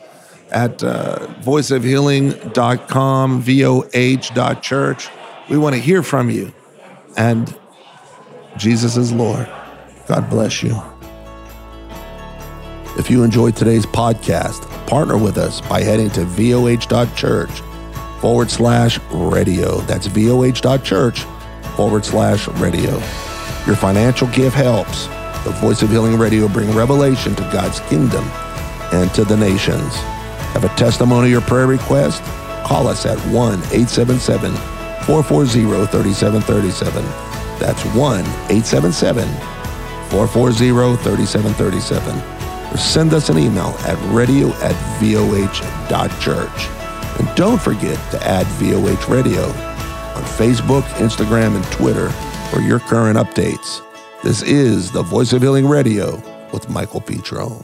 at 0.51 0.83
uh, 0.83 1.27
voiceofhealing.com, 1.41 3.43
voh.church. 3.43 5.09
We 5.49 5.57
want 5.57 5.75
to 5.75 5.81
hear 5.81 6.03
from 6.03 6.29
you. 6.29 6.53
And 7.17 7.57
Jesus 8.57 8.97
is 8.97 9.11
Lord. 9.11 9.47
God 10.07 10.29
bless 10.29 10.63
you. 10.63 10.79
If 12.97 13.09
you 13.09 13.23
enjoyed 13.23 13.55
today's 13.55 13.85
podcast, 13.85 14.61
partner 14.87 15.17
with 15.17 15.37
us 15.37 15.61
by 15.61 15.81
heading 15.81 16.09
to 16.11 16.21
voh.church 16.21 17.61
forward 18.19 18.51
slash 18.51 18.99
radio. 19.11 19.77
That's 19.81 20.07
voh.church 20.07 21.21
forward 21.75 22.05
slash 22.05 22.47
radio. 22.47 22.91
Your 23.65 23.75
financial 23.75 24.27
gift 24.27 24.55
helps 24.55 25.07
the 25.43 25.51
Voice 25.51 25.81
of 25.81 25.89
Healing 25.89 26.17
Radio 26.17 26.47
bring 26.47 26.71
revelation 26.71 27.35
to 27.35 27.41
God's 27.51 27.79
kingdom 27.81 28.23
and 28.91 29.13
to 29.13 29.23
the 29.23 29.37
nations. 29.37 29.95
Have 30.53 30.63
a 30.63 30.69
testimony 30.75 31.33
or 31.33 31.41
prayer 31.41 31.67
request? 31.67 32.23
Call 32.63 32.87
us 32.87 33.05
at 33.05 33.17
1 33.27 33.53
877 33.53 34.53
440 35.05 35.87
3737. 35.87 37.03
That's 37.59 37.83
1 37.95 38.19
877 38.21 39.27
440 40.09 41.03
3737. 41.03 42.39
Or 42.73 42.77
send 42.77 43.13
us 43.13 43.29
an 43.29 43.37
email 43.37 43.75
at 43.85 43.97
radio 44.13 44.49
at 44.61 44.75
voh.church. 44.99 46.79
And 47.19 47.35
don't 47.35 47.61
forget 47.61 48.11
to 48.11 48.23
add 48.23 48.45
VOH 48.57 49.11
Radio 49.11 49.43
on 49.43 50.23
Facebook, 50.23 50.83
Instagram, 50.99 51.55
and 51.55 51.65
Twitter 51.65 52.09
for 52.49 52.61
your 52.61 52.79
current 52.79 53.17
updates. 53.17 53.88
This 54.21 54.41
is 54.41 54.91
the 54.91 55.01
Voice 55.01 55.31
of 55.31 55.41
Healing 55.41 55.65
Radio 55.65 56.17
with 56.51 56.69
Michael 56.69 56.99
Petro. 56.99 57.63